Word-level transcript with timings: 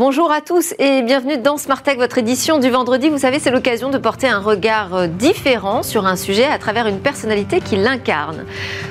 Bonjour 0.00 0.32
à 0.32 0.40
tous 0.40 0.72
et 0.78 1.02
bienvenue 1.02 1.36
dans 1.36 1.58
Smart 1.58 1.82
Tech, 1.82 1.98
votre 1.98 2.16
édition 2.16 2.58
du 2.58 2.70
vendredi. 2.70 3.10
Vous 3.10 3.18
savez, 3.18 3.38
c'est 3.38 3.50
l'occasion 3.50 3.90
de 3.90 3.98
porter 3.98 4.28
un 4.28 4.38
regard 4.38 4.94
euh, 4.94 5.06
différent 5.06 5.82
sur 5.82 6.06
un 6.06 6.16
sujet 6.16 6.46
à 6.46 6.56
travers 6.56 6.86
une 6.86 7.00
personnalité 7.00 7.60
qui 7.60 7.76
l'incarne. 7.76 8.46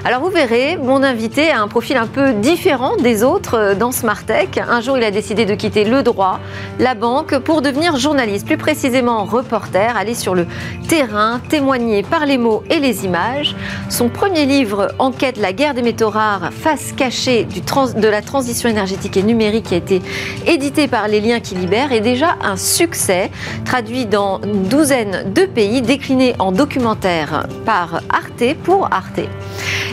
Alors 0.05 0.21
vous 0.21 0.29
verrez, 0.29 0.77
mon 0.77 1.01
invité 1.01 1.49
a 1.49 1.63
un 1.63 1.67
profil 1.67 1.97
un 1.97 2.05
peu 2.05 2.33
différent 2.33 2.95
des 2.95 3.23
autres 3.23 3.55
euh, 3.57 3.73
dans 3.73 3.91
Smart 3.91 4.23
Tech. 4.23 4.49
Un 4.59 4.81
jour, 4.81 4.99
il 4.99 5.03
a 5.03 5.09
décidé 5.09 5.45
de 5.45 5.55
quitter 5.55 5.83
le 5.83 6.03
droit, 6.03 6.39
la 6.77 6.93
banque, 6.93 7.39
pour 7.39 7.63
devenir 7.63 7.97
journaliste, 7.97 8.45
plus 8.45 8.57
précisément 8.57 9.25
reporter, 9.25 9.97
aller 9.97 10.13
sur 10.13 10.35
le 10.35 10.45
terrain, 10.87 11.41
témoigner 11.49 12.03
par 12.03 12.27
les 12.27 12.37
mots 12.37 12.61
et 12.69 12.79
les 12.79 13.05
images. 13.05 13.55
Son 13.89 14.09
premier 14.09 14.45
livre, 14.45 14.89
Enquête 14.99 15.37
la 15.37 15.53
guerre 15.53 15.73
des 15.73 15.81
métaux 15.81 16.11
rares, 16.11 16.51
face 16.53 16.91
cachée 16.91 17.45
du 17.45 17.61
de 17.61 18.07
la 18.07 18.21
transition 18.21 18.69
énergétique 18.69 19.17
et 19.17 19.23
numérique, 19.23 19.65
qui 19.65 19.73
a 19.73 19.77
été 19.77 20.03
édité 20.45 20.87
par 20.87 20.98
les 21.07 21.21
liens 21.21 21.39
qui 21.39 21.55
libèrent 21.55 21.91
est 21.91 22.01
déjà 22.01 22.37
un 22.41 22.57
succès, 22.57 23.31
traduit 23.65 24.05
dans 24.05 24.41
une 24.41 24.63
douzaine 24.63 25.31
de 25.33 25.45
pays, 25.45 25.81
décliné 25.81 26.35
en 26.39 26.51
documentaire 26.51 27.47
par 27.65 28.01
Arte 28.09 28.55
pour 28.63 28.85
Arte. 28.91 29.21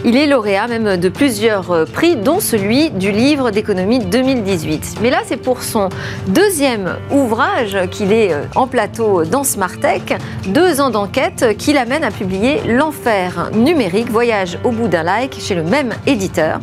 Il 0.04 0.16
est 0.16 0.26
lauréat 0.26 0.68
même 0.68 0.96
de 0.96 1.08
plusieurs 1.08 1.86
prix, 1.92 2.16
dont 2.16 2.40
celui 2.40 2.90
du 2.90 3.10
livre 3.10 3.50
d'économie 3.50 3.98
2018. 3.98 4.96
Mais 5.02 5.10
là, 5.10 5.22
c'est 5.26 5.36
pour 5.36 5.62
son 5.62 5.88
deuxième 6.28 6.96
ouvrage 7.10 7.78
qu'il 7.90 8.12
est 8.12 8.32
en 8.54 8.66
plateau 8.66 9.24
dans 9.24 9.44
Smartech, 9.44 10.14
deux 10.46 10.80
ans 10.80 10.90
d'enquête 10.90 11.56
qui 11.58 11.72
l'amène 11.72 12.04
à 12.04 12.10
publier 12.10 12.60
L'enfer 12.66 13.50
numérique, 13.52 14.10
voyage 14.10 14.58
au 14.64 14.70
bout 14.70 14.88
d'un 14.88 15.02
like 15.02 15.40
chez 15.40 15.54
le 15.54 15.62
même 15.62 15.92
éditeur. 16.06 16.60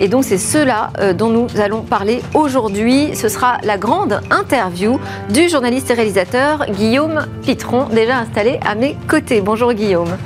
Et 0.00 0.08
donc 0.08 0.24
c'est 0.24 0.38
cela 0.38 0.90
euh, 1.00 1.12
dont 1.12 1.28
nous 1.28 1.46
allons 1.60 1.82
parler 1.82 2.20
aujourd'hui. 2.34 3.14
Ce 3.14 3.28
sera 3.28 3.58
la 3.62 3.78
grande 3.78 4.20
interview 4.30 5.00
du 5.30 5.48
journaliste 5.48 5.90
et 5.90 5.94
réalisateur 5.94 6.66
Guillaume 6.70 7.26
Pitron, 7.42 7.86
déjà 7.86 8.18
installé 8.18 8.60
à 8.64 8.74
mes 8.74 8.96
côtés. 9.08 9.40
Bonjour 9.40 9.72
Guillaume. 9.72 10.16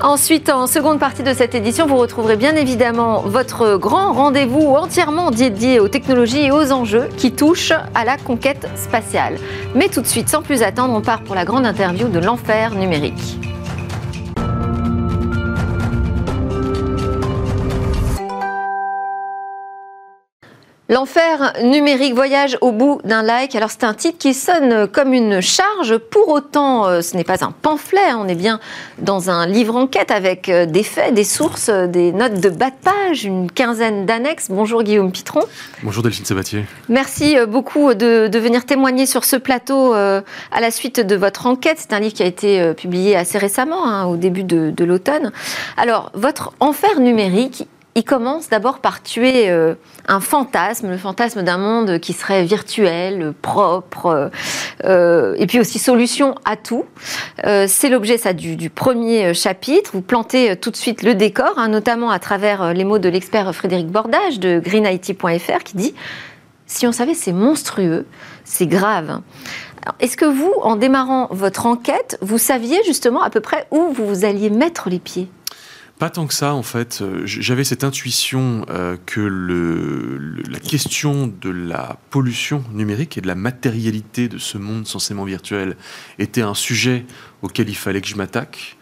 Ensuite, 0.00 0.48
en 0.48 0.68
seconde 0.68 1.00
partie 1.00 1.24
de 1.24 1.34
cette 1.34 1.56
édition, 1.56 1.86
vous 1.86 1.96
retrouverez 1.96 2.36
bien 2.36 2.54
évidemment 2.54 3.22
votre 3.22 3.76
grand 3.78 4.12
rendez-vous 4.12 4.76
entièrement 4.76 5.32
dédié 5.32 5.80
aux 5.80 5.88
technologies 5.88 6.44
et 6.44 6.50
aux 6.52 6.70
enjeux 6.70 7.08
qui 7.16 7.32
touchent 7.32 7.72
à 7.96 8.04
la 8.04 8.16
conquête 8.16 8.68
spatiale. 8.76 9.34
Mais 9.74 9.88
tout 9.88 10.00
de 10.00 10.06
suite, 10.06 10.28
sans 10.28 10.40
plus 10.40 10.62
attendre, 10.62 10.94
on 10.94 11.00
part 11.00 11.22
pour 11.22 11.34
la 11.34 11.44
grande 11.44 11.66
interview 11.66 12.06
de 12.06 12.20
l'enfer 12.20 12.76
numérique. 12.76 13.38
L'enfer 20.90 21.52
numérique 21.62 22.14
voyage 22.14 22.56
au 22.62 22.72
bout 22.72 23.02
d'un 23.04 23.22
like. 23.22 23.54
Alors 23.54 23.70
c'est 23.70 23.84
un 23.84 23.92
titre 23.92 24.16
qui 24.16 24.32
sonne 24.32 24.88
comme 24.88 25.12
une 25.12 25.42
charge. 25.42 25.98
Pour 25.98 26.28
autant, 26.28 26.86
euh, 26.86 27.02
ce 27.02 27.14
n'est 27.14 27.24
pas 27.24 27.44
un 27.44 27.52
pamphlet. 27.52 28.14
On 28.16 28.26
est 28.26 28.34
bien 28.34 28.58
dans 28.96 29.28
un 29.28 29.46
livre 29.46 29.76
enquête 29.76 30.10
avec 30.10 30.48
euh, 30.48 30.64
des 30.64 30.82
faits, 30.82 31.12
des 31.12 31.24
sources, 31.24 31.68
des 31.68 32.10
notes 32.12 32.40
de 32.40 32.48
bas 32.48 32.70
de 32.70 32.76
page, 32.82 33.26
une 33.26 33.50
quinzaine 33.50 34.06
d'annexes. 34.06 34.46
Bonjour 34.48 34.82
Guillaume 34.82 35.12
Pitron. 35.12 35.42
Bonjour 35.82 36.02
Delphine 36.02 36.24
Sabatier. 36.24 36.64
Merci 36.88 37.36
euh, 37.36 37.44
beaucoup 37.44 37.92
de, 37.92 38.30
venir 38.38 38.64
témoigner 38.64 39.04
sur 39.04 39.24
ce 39.24 39.36
plateau 39.36 39.92
à 39.92 40.22
la 40.58 40.70
suite 40.70 41.00
de 41.00 41.16
votre 41.16 41.46
enquête. 41.46 41.76
C'est 41.78 41.92
un 41.92 42.00
livre 42.00 42.14
qui 42.14 42.22
a 42.22 42.26
été 42.26 42.72
publié 42.72 43.14
assez 43.14 43.36
récemment, 43.36 43.86
hein, 43.86 44.06
au 44.06 44.16
début 44.16 44.44
de, 44.44 44.70
de 44.70 44.84
l'automne. 44.84 45.32
Alors, 45.76 46.10
votre 46.14 46.52
enfer 46.60 46.98
numérique, 47.00 47.66
il 47.94 48.04
commence 48.04 48.48
d'abord 48.48 48.78
par 48.78 49.02
tuer 49.02 49.50
euh, 49.50 49.74
un 50.06 50.20
fantasme, 50.20 50.90
le 50.90 50.96
fantasme 50.96 51.42
d'un 51.42 51.58
monde 51.58 51.98
qui 51.98 52.12
serait 52.12 52.44
virtuel, 52.44 53.32
propre, 53.42 54.30
euh, 54.84 55.34
et 55.36 55.46
puis 55.46 55.58
aussi 55.58 55.78
solution 55.78 56.36
à 56.44 56.56
tout. 56.56 56.84
Euh, 57.44 57.66
c'est 57.68 57.88
l'objet 57.88 58.16
du, 58.34 58.70
premier 58.70 59.34
chapitre. 59.34 59.90
Vous 59.94 60.02
plantez 60.02 60.56
tout 60.56 60.70
de 60.70 60.76
suite 60.76 61.02
le 61.02 61.14
décor, 61.14 61.54
hein, 61.56 61.68
notamment 61.68 62.10
à 62.10 62.18
travers 62.18 62.72
les 62.72 62.84
mots 62.84 62.98
de 62.98 63.08
l'expert 63.08 63.52
Frédéric 63.54 63.88
Bordage 63.88 64.38
de 64.38 64.60
greenIT.fr 64.60 65.64
qui 65.64 65.76
dit 65.76 65.94
si 66.66 66.86
on 66.86 66.92
savait 66.92 67.14
c'est 67.14 67.32
monstrueux, 67.32 68.06
c'est 68.44 68.66
grave. 68.66 69.22
Est-ce 70.00 70.16
que 70.16 70.26
vous, 70.26 70.52
en 70.62 70.76
démarrant 70.76 71.28
votre 71.30 71.66
enquête, 71.66 72.18
vous 72.20 72.38
saviez 72.38 72.78
justement 72.84 73.22
à 73.22 73.30
peu 73.30 73.40
près 73.40 73.66
où 73.70 73.88
vous 73.92 74.24
alliez 74.24 74.50
mettre 74.50 74.90
les 74.90 74.98
pieds? 74.98 75.30
Pas 75.98 76.10
tant 76.10 76.26
que 76.26 76.34
ça, 76.34 76.54
en 76.54 76.62
fait. 76.62 77.00
Euh, 77.02 77.22
j'avais 77.24 77.64
cette 77.64 77.82
intuition 77.84 78.64
euh, 78.70 78.96
que 79.06 79.20
la 79.20 80.60
question 80.60 81.26
de 81.26 81.50
la 81.50 81.98
pollution 82.10 82.64
numérique 82.72 83.18
et 83.18 83.20
de 83.20 83.26
la 83.26 83.34
matérialité 83.34 84.28
de 84.28 84.38
ce 84.38 84.58
monde 84.58 84.86
censément 84.86 85.24
virtuel 85.24 85.76
était 86.18 86.42
un 86.42 86.54
sujet 86.54 87.04
auquel 87.42 87.68
il 87.68 87.76
fallait 87.76 88.00
que 88.00 88.08
je 88.08 88.16
m'attaque. 88.16 88.76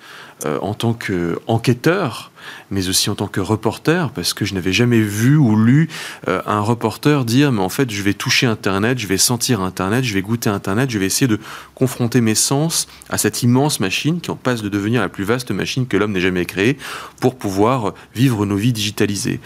Euh, 0.45 0.59
en 0.61 0.75
tant 0.75 0.93
qu'enquêteur, 0.93 2.31
mais 2.71 2.91
aussi 2.91 3.09
en 3.09 3.15
tant 3.15 3.27
que 3.27 3.41
reporter, 3.41 4.11
parce 4.11 4.35
que 4.35 4.45
je 4.45 4.53
n'avais 4.53 4.75
jamais 4.75 5.01
vu 5.01 5.39
ou 5.39 5.57
lu 5.57 5.89
euh, 6.29 6.43
un 6.45 6.61
reporter 6.61 7.25
dire, 7.25 7.53
mais 7.53 7.63
en 7.63 7.71
fait, 7.71 7.91
je 7.91 8.03
vais 8.03 8.13
toucher 8.13 8.47
Internet, 8.47 8.99
je 8.99 9.07
vais 9.07 9.17
sentir 9.17 9.63
Internet, 9.63 10.05
je 10.05 10.13
vais 10.13 10.21
goûter 10.21 10.51
Internet, 10.51 10.91
je 10.91 10.99
vais 10.99 11.07
essayer 11.07 11.27
de 11.27 11.41
confronter 11.75 12.21
mes 12.21 12.35
sens 12.35 12.87
à 13.09 13.17
cette 13.17 13.43
immense 13.43 13.81
machine 13.81 14.21
qui 14.21 14.31
en 14.31 14.37
passe 14.37 14.61
de 14.61 14.69
devenir 14.69 15.01
la 15.01 15.09
plus 15.09 15.25
vaste 15.25 15.53
machine 15.53 15.87
que 15.87 15.97
l'homme 15.97 16.13
n'ait 16.13 16.21
jamais 16.21 16.45
créée 16.45 16.77
pour 17.19 17.37
pouvoir 17.37 17.95
vivre 18.15 18.45
nos 18.45 18.57
vies 18.57 18.75
digitalisées. 18.75 19.41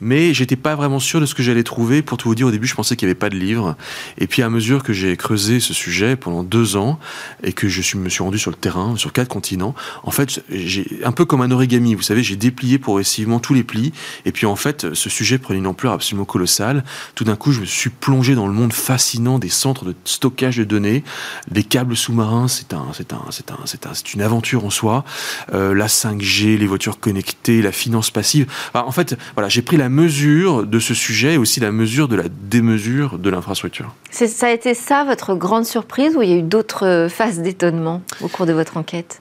Mais 0.00 0.34
j'étais 0.34 0.56
pas 0.56 0.74
vraiment 0.74 0.98
sûr 0.98 1.20
de 1.20 1.26
ce 1.26 1.34
que 1.34 1.42
j'allais 1.42 1.62
trouver. 1.62 2.02
Pour 2.02 2.18
tout 2.18 2.28
vous 2.28 2.34
dire, 2.34 2.46
au 2.46 2.50
début, 2.50 2.66
je 2.66 2.74
pensais 2.74 2.96
qu'il 2.96 3.06
n'y 3.06 3.10
avait 3.10 3.18
pas 3.18 3.30
de 3.30 3.36
livre. 3.36 3.76
Et 4.18 4.26
puis, 4.26 4.42
à 4.42 4.50
mesure 4.50 4.82
que 4.82 4.92
j'ai 4.92 5.16
creusé 5.16 5.60
ce 5.60 5.72
sujet 5.72 6.16
pendant 6.16 6.42
deux 6.42 6.76
ans 6.76 6.98
et 7.42 7.52
que 7.52 7.68
je 7.68 7.96
me 7.96 8.08
suis 8.08 8.22
rendu 8.22 8.38
sur 8.38 8.50
le 8.50 8.56
terrain, 8.56 8.96
sur 8.96 9.12
quatre 9.12 9.28
continents, 9.28 9.74
en 10.02 10.10
fait, 10.10 10.42
j'ai 10.50 11.00
un 11.04 11.12
peu 11.12 11.24
comme 11.24 11.42
un 11.42 11.50
origami. 11.50 11.94
Vous 11.94 12.02
savez, 12.02 12.22
j'ai 12.22 12.36
déplié 12.36 12.78
progressivement 12.78 13.38
tous 13.38 13.54
les 13.54 13.62
plis. 13.62 13.92
Et 14.24 14.32
puis, 14.32 14.46
en 14.46 14.56
fait, 14.56 14.94
ce 14.94 15.08
sujet 15.08 15.38
prenait 15.38 15.60
une 15.60 15.66
ampleur 15.66 15.92
absolument 15.92 16.24
colossale. 16.24 16.84
Tout 17.14 17.24
d'un 17.24 17.36
coup, 17.36 17.52
je 17.52 17.60
me 17.60 17.66
suis 17.66 17.90
plongé 17.90 18.34
dans 18.34 18.46
le 18.46 18.52
monde 18.52 18.72
fascinant 18.72 19.38
des 19.38 19.48
centres 19.48 19.84
de 19.84 19.94
stockage 20.04 20.56
de 20.56 20.64
données, 20.64 21.04
des 21.50 21.62
câbles 21.62 21.96
sous-marins. 21.96 22.48
C'est 22.48 22.74
un, 22.74 22.86
c'est 22.92 23.12
un, 23.12 23.22
c'est 23.30 23.52
un, 23.52 23.58
c'est 23.64 23.86
un, 23.86 23.92
une 24.14 24.22
aventure 24.22 24.64
en 24.64 24.70
soi. 24.70 25.04
Euh, 25.52 25.74
la 25.74 25.86
5G, 25.86 26.58
les 26.58 26.66
voitures 26.66 26.98
connectées, 26.98 27.62
la 27.62 27.72
finance 27.72 28.10
passive. 28.10 28.46
en 28.74 28.90
fait, 28.90 29.16
voilà, 29.34 29.48
j'ai 29.48 29.62
pris 29.62 29.76
la 29.76 29.83
mesure 29.88 30.66
de 30.66 30.78
ce 30.78 30.94
sujet 30.94 31.34
et 31.34 31.38
aussi 31.38 31.60
la 31.60 31.72
mesure 31.72 32.08
de 32.08 32.16
la 32.16 32.28
démesure 32.28 33.18
de 33.18 33.30
l'infrastructure. 33.30 33.94
Ça 34.10 34.46
a 34.46 34.50
été 34.50 34.74
ça 34.74 35.04
votre 35.04 35.34
grande 35.34 35.66
surprise 35.66 36.16
ou 36.16 36.22
il 36.22 36.30
y 36.30 36.32
a 36.32 36.36
eu 36.36 36.42
d'autres 36.42 37.08
phases 37.10 37.40
d'étonnement 37.40 38.02
au 38.20 38.28
cours 38.28 38.46
de 38.46 38.52
votre 38.52 38.76
enquête? 38.76 39.20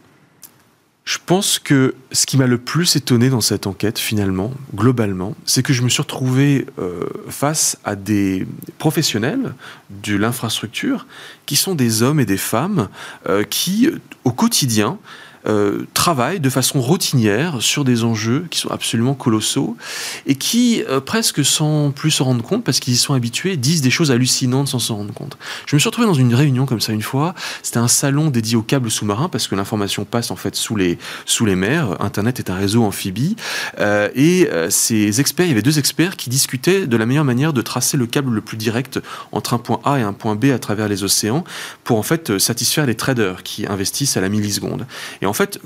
Je 1.05 1.17
pense 1.25 1.59
que 1.59 1.95
ce 2.13 2.25
qui 2.25 2.37
m'a 2.37 2.47
le 2.47 2.57
plus 2.57 2.95
étonné 2.95 3.29
dans 3.29 3.41
cette 3.41 3.67
enquête, 3.67 3.99
finalement, 3.99 4.53
globalement, 4.73 5.35
c'est 5.43 5.61
que 5.61 5.73
je 5.73 5.81
me 5.81 5.89
suis 5.89 6.01
retrouvé 6.01 6.65
euh, 6.79 7.03
face 7.27 7.77
à 7.83 7.97
des 7.97 8.47
professionnels 8.77 9.53
de 9.89 10.15
l'infrastructure 10.15 11.05
qui 11.45 11.57
sont 11.57 11.75
des 11.75 12.03
hommes 12.03 12.21
et 12.21 12.25
des 12.25 12.37
femmes 12.37 12.87
euh, 13.27 13.43
qui, 13.43 13.89
au 14.23 14.31
quotidien, 14.31 14.97
euh, 15.45 15.85
travaillent 15.93 16.39
de 16.39 16.49
façon 16.49 16.79
routinière 16.79 17.61
sur 17.61 17.83
des 17.83 18.05
enjeux 18.05 18.45
qui 18.49 18.59
sont 18.59 18.71
absolument 18.71 19.13
colossaux 19.13 19.75
et 20.25 20.35
qui, 20.35 20.83
euh, 20.89 21.01
presque 21.01 21.43
sans 21.43 21.91
plus 21.91 22.11
s'en 22.11 22.25
rendre 22.25 22.43
compte, 22.43 22.63
parce 22.63 22.79
qu'ils 22.79 22.93
y 22.93 22.97
sont 22.97 23.13
habitués, 23.13 23.57
disent 23.57 23.81
des 23.81 23.89
choses 23.89 24.09
hallucinantes 24.09 24.69
sans 24.69 24.79
s'en 24.79 24.95
rendre 24.95 25.13
compte. 25.13 25.37
Je 25.65 25.75
me 25.75 25.79
suis 25.79 25.89
retrouvé 25.89 26.07
dans 26.07 26.13
une 26.13 26.33
réunion 26.33 26.65
comme 26.65 26.79
ça 26.79 26.93
une 26.93 27.01
fois. 27.01 27.35
C'était 27.61 27.79
un 27.79 27.89
salon 27.89 28.29
dédié 28.29 28.55
aux 28.55 28.61
câbles 28.61 28.89
sous-marins 28.89 29.27
parce 29.27 29.47
que 29.47 29.55
l'information 29.55 30.05
passe 30.05 30.31
en 30.31 30.37
fait 30.37 30.55
sous 30.55 30.77
les, 30.77 30.97
sous 31.25 31.45
les 31.45 31.55
mers. 31.55 32.01
Internet 32.01 32.39
est 32.39 32.49
un 32.49 32.55
réseau 32.55 32.83
amphibie. 32.83 33.35
Euh, 33.79 34.09
et 34.15 34.49
ces 34.69 35.19
experts, 35.19 35.45
il 35.45 35.49
y 35.49 35.51
avait 35.51 35.61
deux 35.61 35.79
experts 35.79 36.15
qui 36.15 36.29
discutaient 36.29 36.87
de 36.87 36.97
la 36.97 37.05
meilleure 37.05 37.25
manière 37.25 37.53
de 37.53 37.61
tracer 37.61 37.97
le 37.97 38.05
câble 38.05 38.31
le 38.33 38.41
plus 38.41 38.57
direct 38.57 38.99
entre 39.31 39.53
un 39.53 39.57
point 39.57 39.79
A 39.83 39.99
et 39.99 40.03
un 40.03 40.13
point 40.13 40.35
B 40.35 40.45
à 40.45 40.59
travers 40.59 40.87
les 40.87 41.03
océans 41.03 41.43
pour 41.83 41.97
en 41.97 42.03
fait 42.03 42.37
satisfaire 42.39 42.85
les 42.85 42.95
traders 42.95 43.43
qui 43.43 43.65
investissent 43.67 44.15
à 44.15 44.21
la 44.21 44.29
milliseconde. 44.29 44.85
Et 45.21 45.25
en 45.25 45.32
fait, 45.33 45.59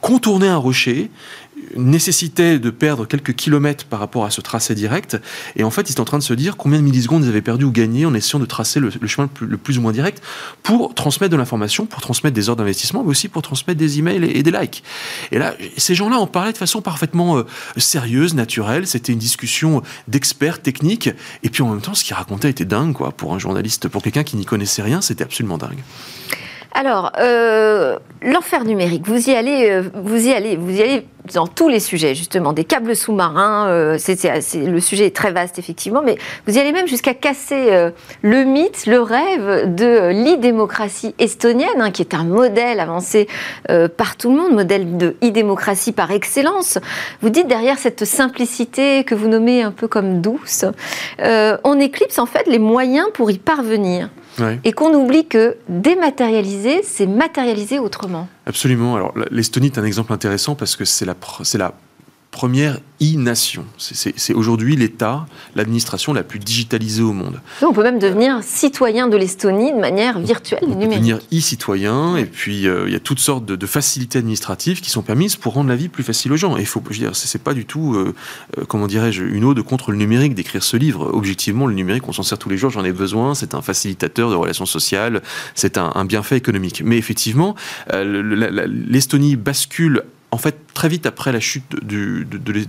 contourner 0.00 0.48
un 0.48 0.56
rocher, 0.56 1.10
nécessitait 1.76 2.58
de 2.58 2.70
perdre 2.70 3.06
quelques 3.06 3.34
kilomètres 3.34 3.84
par 3.86 3.98
rapport 3.98 4.24
à 4.24 4.30
ce 4.30 4.40
tracé 4.40 4.74
direct. 4.74 5.16
Et 5.56 5.64
en 5.64 5.70
fait, 5.70 5.88
ils 5.88 5.92
étaient 5.92 6.00
en 6.00 6.04
train 6.04 6.18
de 6.18 6.22
se 6.22 6.34
dire 6.34 6.56
combien 6.56 6.78
de 6.78 6.84
millisecondes 6.84 7.24
ils 7.24 7.28
avaient 7.28 7.42
perdu 7.42 7.64
ou 7.64 7.70
gagné 7.70 8.06
en 8.06 8.14
essayant 8.14 8.38
de 8.38 8.46
tracer 8.46 8.80
le, 8.80 8.90
chemin 9.06 9.28
le 9.40 9.56
plus, 9.56 9.78
ou 9.78 9.80
moins 9.80 9.92
direct 9.92 10.22
pour 10.62 10.94
transmettre 10.94 11.32
de 11.32 11.36
l'information, 11.36 11.86
pour 11.86 12.00
transmettre 12.00 12.34
des 12.34 12.48
ordres 12.48 12.62
d'investissement, 12.62 13.02
mais 13.02 13.10
aussi 13.10 13.28
pour 13.28 13.42
transmettre 13.42 13.78
des 13.78 13.98
emails 13.98 14.24
et, 14.24 14.42
des 14.42 14.50
likes. 14.50 14.82
Et 15.32 15.38
là, 15.38 15.54
ces 15.76 15.94
gens-là 15.94 16.18
en 16.18 16.26
parlaient 16.26 16.52
de 16.52 16.58
façon 16.58 16.82
parfaitement 16.82 17.38
euh, 17.38 17.44
sérieuse, 17.76 18.34
naturelle. 18.34 18.86
C'était 18.86 19.12
une 19.12 19.18
discussion 19.18 19.82
d'experts 20.08 20.60
techniques. 20.60 21.10
Et 21.42 21.50
puis 21.50 21.62
en 21.62 21.70
même 21.70 21.80
temps, 21.80 21.94
ce 21.94 22.04
qu'ils 22.04 22.14
racontaient 22.14 22.50
était 22.50 22.64
dingue, 22.64 22.92
quoi. 22.92 23.12
Pour 23.12 23.34
un 23.34 23.38
journaliste, 23.38 23.88
pour 23.88 24.02
quelqu'un 24.02 24.22
qui 24.22 24.36
n'y 24.36 24.44
connaissait 24.44 24.82
rien, 24.82 25.00
c'était 25.00 25.24
absolument 25.24 25.58
dingue. 25.58 25.82
Alors, 26.76 27.12
euh, 27.20 27.96
l'enfer 28.20 28.64
numérique, 28.64 29.06
vous 29.06 29.30
y 29.30 29.32
allez, 29.32 29.70
euh, 29.70 29.84
vous 29.94 30.26
y 30.26 30.32
allez, 30.32 30.56
vous 30.56 30.76
y 30.76 30.82
allez 30.82 31.06
dans 31.32 31.46
tous 31.46 31.68
les 31.68 31.78
sujets, 31.78 32.16
justement, 32.16 32.52
des 32.52 32.64
câbles 32.64 32.96
sous-marins. 32.96 33.68
Euh, 33.68 33.96
le 33.96 34.80
sujet 34.80 35.06
est 35.06 35.14
très 35.14 35.30
vaste, 35.30 35.56
effectivement, 35.60 36.02
mais 36.04 36.18
vous 36.48 36.56
y 36.56 36.58
allez 36.58 36.72
même 36.72 36.88
jusqu'à 36.88 37.14
casser 37.14 37.90
le 38.22 38.44
mythe, 38.44 38.86
le 38.86 39.00
rêve 39.00 39.72
de 39.72 40.10
l'e-démocratie 40.10 41.14
estonienne, 41.20 41.80
hein, 41.80 41.92
qui 41.92 42.02
est 42.02 42.12
un 42.12 42.24
modèle 42.24 42.80
avancé 42.80 43.28
par 43.96 44.16
tout 44.18 44.30
le 44.30 44.36
monde, 44.36 44.52
modèle 44.52 44.98
de 44.98 45.16
e-démocratie 45.24 45.92
par 45.92 46.10
excellence. 46.10 46.78
Vous 47.22 47.30
dites 47.30 47.46
derrière 47.46 47.78
cette 47.78 48.04
simplicité 48.04 49.04
que 49.04 49.14
vous 49.14 49.28
nommez 49.28 49.62
un 49.62 49.70
peu 49.70 49.88
comme 49.88 50.20
douce, 50.20 50.66
on 51.20 51.80
éclipse 51.80 52.18
en 52.18 52.26
fait 52.26 52.46
les 52.48 52.58
moyens 52.58 53.06
pour 53.14 53.30
y 53.30 53.38
parvenir 53.38 54.10
et 54.64 54.72
qu'on 54.72 54.94
oublie 54.94 55.26
que 55.26 55.56
dématérialiser, 55.68 56.82
c'est 56.82 57.06
matérialiser 57.06 57.78
autrement. 57.78 58.28
Absolument. 58.46 58.96
Alors 58.96 59.14
l'Estonie 59.30 59.66
est 59.66 59.78
un 59.78 59.84
exemple 59.84 60.12
intéressant 60.12 60.54
parce 60.54 60.76
que 60.76 60.84
c'est 60.84 61.04
la, 61.04 61.14
la 61.54 61.74
première 62.34 62.80
e-nation. 63.00 63.64
C'est 63.78 64.34
aujourd'hui 64.34 64.74
l'État, 64.74 65.24
l'administration 65.54 66.12
la 66.12 66.24
plus 66.24 66.40
digitalisée 66.40 67.02
au 67.02 67.12
monde. 67.12 67.40
On 67.62 67.72
peut 67.72 67.84
même 67.84 68.00
devenir 68.00 68.42
citoyen 68.42 69.06
de 69.06 69.16
l'Estonie 69.16 69.72
de 69.72 69.78
manière 69.78 70.18
virtuelle 70.18 70.64
et 70.64 70.66
numérique. 70.66 70.94
devenir 70.94 71.20
e-citoyen, 71.32 72.16
et 72.16 72.24
puis 72.24 72.66
euh, 72.66 72.88
il 72.88 72.92
y 72.92 72.96
a 72.96 73.00
toutes 73.00 73.20
sortes 73.20 73.44
de, 73.44 73.66
facilités 73.66 74.18
administratives 74.18 74.80
qui 74.80 74.90
sont 74.90 75.02
permises 75.02 75.36
pour 75.36 75.54
rendre 75.54 75.68
la 75.68 75.76
vie 75.76 75.88
plus 75.88 76.02
facile 76.02 76.32
aux 76.32 76.36
gens. 76.36 76.56
Et 76.56 76.62
il 76.62 76.66
faut, 76.66 76.82
je 76.90 76.98
dire, 76.98 77.14
c'est 77.14 77.40
pas 77.40 77.54
du 77.54 77.66
tout, 77.66 77.94
euh, 77.94 78.14
euh, 78.58 78.64
comment 78.66 78.88
dirais-je, 78.88 79.22
une 79.22 79.44
ode 79.44 79.62
contre 79.62 79.92
le 79.92 79.96
numérique 79.96 80.34
d'écrire 80.34 80.64
ce 80.64 80.76
livre. 80.76 81.10
Objectivement, 81.14 81.68
le 81.68 81.74
numérique, 81.74 82.08
on 82.08 82.12
s'en 82.12 82.24
sert 82.24 82.38
tous 82.38 82.48
les 82.48 82.56
jours, 82.56 82.70
j'en 82.70 82.84
ai 82.84 82.92
besoin. 82.92 83.36
C'est 83.36 83.54
un 83.54 83.62
facilitateur 83.62 84.30
de 84.30 84.34
relations 84.34 84.66
sociales, 84.66 85.22
c'est 85.54 85.78
un, 85.78 85.92
un, 85.94 86.04
bienfait 86.04 86.36
économique. 86.36 86.82
Mais 86.84 86.98
effectivement, 86.98 87.54
l'Estonie 87.92 89.36
bascule 89.36 90.02
en 90.34 90.38
fait, 90.38 90.56
très 90.74 90.88
vite 90.88 91.06
après 91.06 91.30
la 91.30 91.38
chute 91.38 91.64
de, 91.80 92.26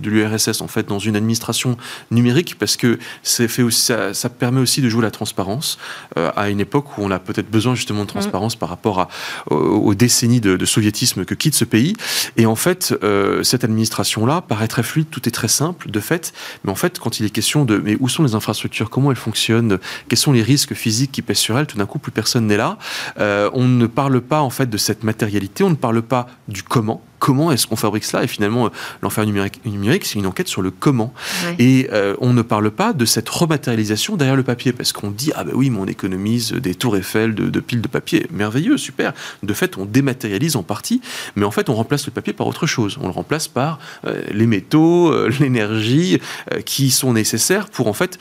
l'URSS, 0.08 0.60
en 0.60 0.68
fait, 0.68 0.86
dans 0.86 1.00
une 1.00 1.16
administration 1.16 1.76
numérique, 2.12 2.56
parce 2.58 2.76
que 2.76 2.98
fait 3.24 3.70
ça, 3.70 4.28
permet 4.28 4.60
aussi 4.60 4.80
de 4.80 4.88
jouer 4.88 5.02
la 5.02 5.10
transparence 5.10 5.78
euh, 6.16 6.30
à 6.36 6.48
une 6.48 6.60
époque 6.60 6.96
où 6.96 7.02
on 7.02 7.10
a 7.10 7.18
peut-être 7.18 7.50
besoin 7.50 7.74
justement 7.74 8.02
de 8.02 8.08
transparence 8.08 8.56
mm. 8.56 8.58
par 8.60 8.68
rapport 8.68 9.00
à, 9.00 9.08
aux, 9.50 9.94
décennies 9.94 10.40
de, 10.40 10.64
soviétisme 10.64 11.24
que 11.24 11.34
quitte 11.34 11.54
ce 11.54 11.64
pays. 11.64 11.94
Et 12.36 12.46
en 12.46 12.54
fait, 12.54 12.94
euh, 13.02 13.42
cette 13.42 13.64
administration-là 13.64 14.42
paraît 14.42 14.68
très 14.68 14.84
fluide, 14.84 15.08
tout 15.10 15.28
est 15.28 15.32
très 15.32 15.48
simple 15.48 15.90
de 15.90 16.00
fait, 16.00 16.32
mais 16.64 16.70
en 16.70 16.76
fait, 16.76 17.00
quand 17.00 17.18
il 17.18 17.26
est 17.26 17.30
question 17.30 17.64
de 17.64 17.78
mais 17.78 17.96
où 17.98 18.08
sont 18.08 18.22
les 18.22 18.36
infrastructures, 18.36 18.90
comment 18.90 19.10
elles 19.10 19.16
fonctionnent, 19.16 19.78
quels 20.08 20.18
sont 20.18 20.32
les 20.32 20.42
risques 20.42 20.74
physiques 20.74 21.10
qui 21.10 21.22
pèsent 21.22 21.38
sur 21.38 21.58
elles, 21.58 21.66
tout 21.66 21.78
d'un 21.78 21.86
coup, 21.86 21.98
plus 21.98 22.12
personne 22.12 22.46
n'est 22.46 22.56
là. 22.56 22.78
Euh, 23.18 23.50
on 23.54 23.64
ne 23.64 23.86
parle 23.86 24.20
pas 24.20 24.40
en 24.40 24.50
fait 24.50 24.70
de 24.70 24.76
cette 24.76 25.02
matérialité, 25.02 25.64
on 25.64 25.70
ne 25.70 25.74
parle 25.74 26.02
pas 26.02 26.28
du 26.46 26.62
comment 26.62 27.02
comment 27.18 27.52
est-ce 27.52 27.66
qu'on 27.66 27.76
fabrique 27.76 28.04
cela 28.04 28.24
Et 28.24 28.26
finalement, 28.26 28.66
euh, 28.66 28.70
l'enfer 29.02 29.24
numérique, 29.26 29.60
numérique 29.64 30.04
c'est 30.04 30.18
une 30.18 30.26
enquête 30.26 30.48
sur 30.48 30.62
le 30.62 30.70
comment. 30.70 31.12
Et 31.58 31.88
euh, 31.92 32.14
on 32.20 32.32
ne 32.32 32.42
parle 32.42 32.70
pas 32.70 32.92
de 32.92 33.04
cette 33.04 33.28
rematérialisation 33.28 34.16
derrière 34.16 34.36
le 34.36 34.42
papier, 34.42 34.72
parce 34.72 34.92
qu'on 34.92 35.10
dit, 35.10 35.32
ah 35.34 35.44
ben 35.44 35.52
oui, 35.54 35.70
mais 35.70 35.78
on 35.78 35.86
économise 35.86 36.52
des 36.52 36.74
tours 36.74 36.96
Eiffel 36.96 37.34
de, 37.34 37.60
piles 37.60 37.80
de 37.80 37.88
papier. 37.88 38.26
Merveilleux, 38.30 38.76
super. 38.76 39.12
De 39.42 39.54
fait, 39.54 39.78
on 39.78 39.84
dématérialise 39.84 40.56
en 40.56 40.62
partie, 40.62 41.00
mais 41.34 41.44
en 41.44 41.50
fait, 41.50 41.68
on 41.68 41.74
remplace 41.74 42.06
le 42.06 42.12
papier 42.12 42.32
par 42.32 42.46
autre 42.46 42.66
chose. 42.66 42.98
On 43.00 43.06
le 43.06 43.12
remplace 43.12 43.48
par 43.48 43.78
euh, 44.06 44.22
les 44.32 44.46
métaux, 44.46 45.14
l'énergie, 45.40 46.20
qui 46.64 46.90
sont 46.90 47.12
nécessaires 47.12 47.68
pour 47.68 47.86
en 47.88 47.92
fait 47.92 48.18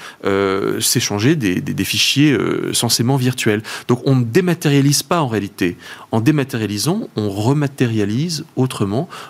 s'échanger 0.79 1.35
des, 1.35 1.61
des, 1.61 1.83
fichiers 1.83 2.37
censément 2.73 3.17
virtuels. 3.17 3.61
Donc 3.87 4.01
on 4.05 4.15
ne 4.15 4.23
dématérialise 4.23 5.03
pas 5.03 5.21
en 5.21 5.27
réalité. 5.27 5.77
En 6.11 6.21
dématérialisant, 6.21 7.09
on 7.15 7.29
rematérialise 7.29 8.45
autrement 8.55 8.84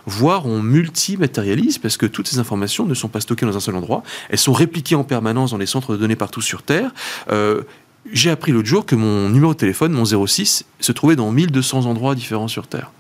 voire 0.06 0.46
on 0.46 0.62
multimatérialise, 0.62 1.78
parce 1.78 1.98
que 1.98 2.06
toutes 2.06 2.28
ces 2.28 2.40
informations 2.40 2.86
ne 2.86 2.94
sont 2.94 3.08
pas 3.08 3.22
stockées 3.22 3.46
dans 3.46 3.56
un 3.56 3.60
seul 3.60 3.76
endroit, 3.76 4.04
elles 4.30 4.40
sont 4.40 4.54
répliquées 4.54 4.96
en 4.96 5.04
permanence 5.04 5.52
dans 5.52 5.58
les 5.58 5.66
centres 5.66 5.94
de 5.94 5.98
données 5.98 6.16
partout 6.16 6.42
sur 6.42 6.64
Terre. 6.64 6.92
Euh, 7.32 7.62
j'ai 8.12 8.30
appris 8.30 8.52
l'autre 8.52 8.68
jour 8.68 8.86
que 8.86 8.96
mon 8.96 9.30
numéro 9.30 9.54
de 9.54 9.60
téléphone, 9.60 9.92
mon 9.92 10.06
06, 10.06 10.66
se 10.80 10.92
trouvait 10.92 11.16
dans 11.16 11.32
1200 11.32 11.86
endroits 11.86 12.16
différents 12.16 12.48
sur 12.48 12.68
Terre. 12.68 12.92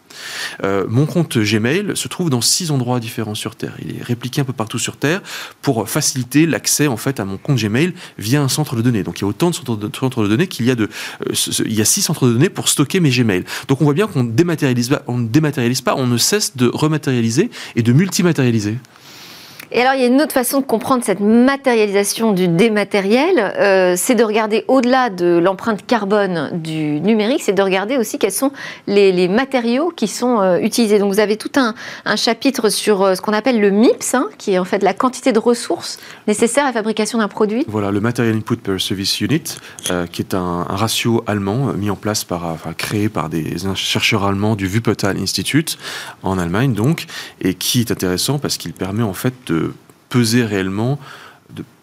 Euh, 0.63 0.85
mon 0.87 1.05
compte 1.05 1.37
Gmail 1.37 1.95
se 1.95 2.07
trouve 2.07 2.29
dans 2.29 2.41
six 2.41 2.71
endroits 2.71 2.99
différents 2.99 3.35
sur 3.35 3.55
Terre. 3.55 3.75
Il 3.83 3.97
est 3.97 4.03
répliqué 4.03 4.41
un 4.41 4.43
peu 4.43 4.53
partout 4.53 4.79
sur 4.79 4.97
Terre 4.97 5.21
pour 5.61 5.87
faciliter 5.89 6.45
l'accès 6.45 6.87
en 6.87 6.97
fait 6.97 7.19
à 7.19 7.25
mon 7.25 7.37
compte 7.37 7.57
Gmail 7.57 7.93
via 8.17 8.41
un 8.41 8.47
centre 8.47 8.75
de 8.75 8.81
données. 8.81 9.03
Donc 9.03 9.19
il 9.19 9.21
y 9.21 9.25
a 9.25 9.27
autant 9.27 9.49
de 9.49 9.55
centres 9.55 10.23
de, 10.23 10.27
données 10.27 10.47
qu'il 10.47 10.65
y 10.65 10.71
a 10.71 10.75
de, 10.75 10.89
euh, 11.27 11.33
il 11.65 11.73
y 11.73 11.81
a 11.81 11.85
six 11.85 12.01
centres 12.01 12.27
de 12.27 12.33
données 12.33 12.49
pour 12.49 12.69
stocker 12.69 12.99
mes 12.99 13.09
Gmail. 13.09 13.43
Donc 13.67 13.81
on 13.81 13.85
voit 13.85 13.93
bien 13.93 14.07
qu'on 14.07 14.23
dématérialise, 14.23 14.97
on 15.07 15.17
ne 15.17 15.27
dématérialise 15.27 15.81
pas, 15.81 15.95
on 15.95 16.07
ne 16.07 16.17
cesse 16.17 16.55
de 16.57 16.69
rematérialiser 16.73 17.49
et 17.75 17.83
de 17.83 17.93
multimatérialiser. 17.93 18.77
Et 19.77 19.81
alors, 19.81 19.93
il 19.93 19.99
y 19.99 20.03
a 20.05 20.07
une 20.07 20.21
autre 20.21 20.31
façon 20.31 20.61
de 20.61 20.65
comprendre 20.65 21.03
cette 21.03 21.19
matérialisation 21.19 22.31
du 22.31 22.47
dématériel, 22.47 23.37
euh, 23.37 23.95
c'est 23.97 24.15
de 24.15 24.23
regarder 24.23 24.63
au-delà 24.69 25.09
de 25.09 25.37
l'empreinte 25.37 25.85
carbone 25.85 26.49
du 26.53 27.01
numérique, 27.01 27.41
c'est 27.43 27.51
de 27.51 27.61
regarder 27.61 27.97
aussi 27.97 28.17
quels 28.17 28.31
sont 28.31 28.53
les, 28.87 29.27
matériaux 29.27 29.91
qui 29.93 30.07
sont 30.07 30.39
euh, 30.39 30.59
utilisés. 30.59 30.97
Donc, 30.97 31.11
vous 31.11 31.19
avez 31.19 31.35
tout 31.35 31.51
un, 31.57 31.75
chapitre 32.15 32.69
sur 32.69 33.01
euh, 33.01 33.15
ce 33.15 33.21
qu'on 33.21 33.33
appelle 33.33 33.59
le 33.59 33.69
MIPS, 33.69 34.13
hein, 34.13 34.29
qui 34.37 34.53
est 34.53 34.59
en 34.59 34.63
fait 34.63 34.81
la 34.81 34.93
quantité 34.93 35.33
de 35.33 35.39
ressources 35.39 35.99
nécessaires 36.25 36.63
à 36.63 36.67
la 36.67 36.73
fabrication 36.73 37.17
d'un 37.17 37.27
produit. 37.27 37.65
Voilà, 37.67 37.91
le 37.91 37.99
Material 37.99 38.33
Input 38.33 38.55
per 38.55 38.79
Service 38.79 39.19
Unit, 39.19 39.57
qui 40.13 40.21
est 40.21 40.33
un, 40.33 40.63
ratio 40.69 41.21
allemand 41.27 41.73
mis 41.73 41.89
en 41.89 41.97
place 41.97 42.23
par, 42.23 42.45
enfin, 42.45 42.71
créé 42.71 43.09
par 43.09 43.27
des 43.27 43.57
chercheurs 43.75 44.23
allemands 44.23 44.55
du 44.55 44.67
Wuppertal 44.67 45.17
Institute 45.17 45.77
en 46.23 46.37
Allemagne, 46.37 46.73
donc, 46.73 47.07
et 47.41 47.55
qui 47.55 47.81
est 47.81 47.91
intéressant 47.91 48.39
parce 48.39 48.55
qu'il 48.55 48.71
permet 48.71 49.03
en 49.03 49.13
fait 49.13 49.33
de 49.47 49.64
peser 50.15 50.45
réellement 50.45 50.97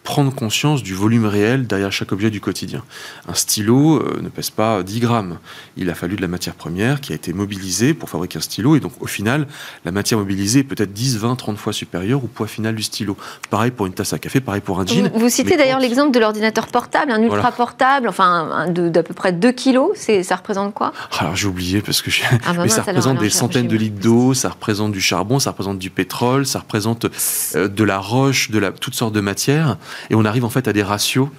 prendre 0.03 0.33
conscience 0.33 0.83
du 0.83 0.93
volume 0.93 1.25
réel 1.25 1.65
derrière 1.65 1.91
chaque 1.91 2.11
objet 2.11 2.29
du 2.29 2.41
quotidien. 2.41 2.83
Un 3.27 3.33
stylo 3.33 3.97
euh, 3.97 4.19
ne 4.21 4.29
pèse 4.29 4.49
pas 4.49 4.83
10 4.83 4.99
grammes. 4.99 5.37
Il 5.77 5.89
a 5.89 5.95
fallu 5.95 6.15
de 6.15 6.21
la 6.21 6.27
matière 6.27 6.55
première 6.55 6.99
qui 6.99 7.13
a 7.13 7.15
été 7.15 7.31
mobilisée 7.33 7.93
pour 7.93 8.09
fabriquer 8.09 8.37
un 8.37 8.41
stylo. 8.41 8.75
Et 8.75 8.79
donc, 8.79 8.91
au 8.99 9.07
final, 9.07 9.47
la 9.85 9.91
matière 9.91 10.19
mobilisée 10.19 10.59
est 10.59 10.63
peut-être 10.63 10.91
10, 10.91 11.17
20, 11.19 11.35
30 11.35 11.57
fois 11.57 11.73
supérieure 11.73 12.23
au 12.23 12.27
poids 12.27 12.47
final 12.47 12.75
du 12.75 12.83
stylo. 12.83 13.15
Pareil 13.49 13.71
pour 13.71 13.85
une 13.85 13.93
tasse 13.93 14.13
à 14.13 14.19
café, 14.19 14.41
pareil 14.41 14.61
pour 14.61 14.79
un 14.79 14.85
jean. 14.85 15.09
Vous, 15.13 15.29
citez 15.29 15.55
d'ailleurs 15.55 15.79
l'exemple 15.79 16.11
de 16.11 16.19
l'ordinateur 16.19 16.67
portable, 16.67 17.11
un 17.11 17.21
ultra 17.21 17.51
portable, 17.51 18.09
enfin 18.09 18.67
d'à 18.69 19.03
peu 19.03 19.13
près 19.13 19.31
2 19.31 19.51
kilos. 19.51 19.91
Ça 20.23 20.35
représente 20.35 20.73
quoi? 20.73 20.91
Alors, 21.19 21.35
j'ai 21.35 21.47
oublié 21.47 21.81
parce 21.81 22.01
que 22.01 22.11
ah 22.45 22.53
bah 22.53 22.63
Mais 22.63 22.69
ça 22.69 22.81
représente 22.81 23.19
des 23.19 23.29
centaines 23.29 23.67
de 23.67 23.77
litres 23.77 23.99
d'eau, 23.99 24.33
ça 24.33 24.49
représente 24.49 24.91
du 24.91 25.01
charbon, 25.01 25.39
ça 25.39 25.51
représente 25.51 25.79
du 25.79 25.89
pétrole, 25.89 26.45
ça 26.45 26.59
représente 26.59 27.05
euh, 27.55 27.67
de 27.67 27.83
la 27.83 27.97
roche, 27.97 28.51
de 28.51 28.59
la, 28.59 28.71
toutes 28.71 28.95
sortes 28.95 29.13
de 29.13 29.21
matières. 29.21 29.77
Et 30.09 30.15
on 30.15 30.25
arrive 30.25 30.45
en 30.45 30.49
fait 30.49 30.67
à 30.67 30.73
des 30.73 30.83
ratios. 30.83 31.29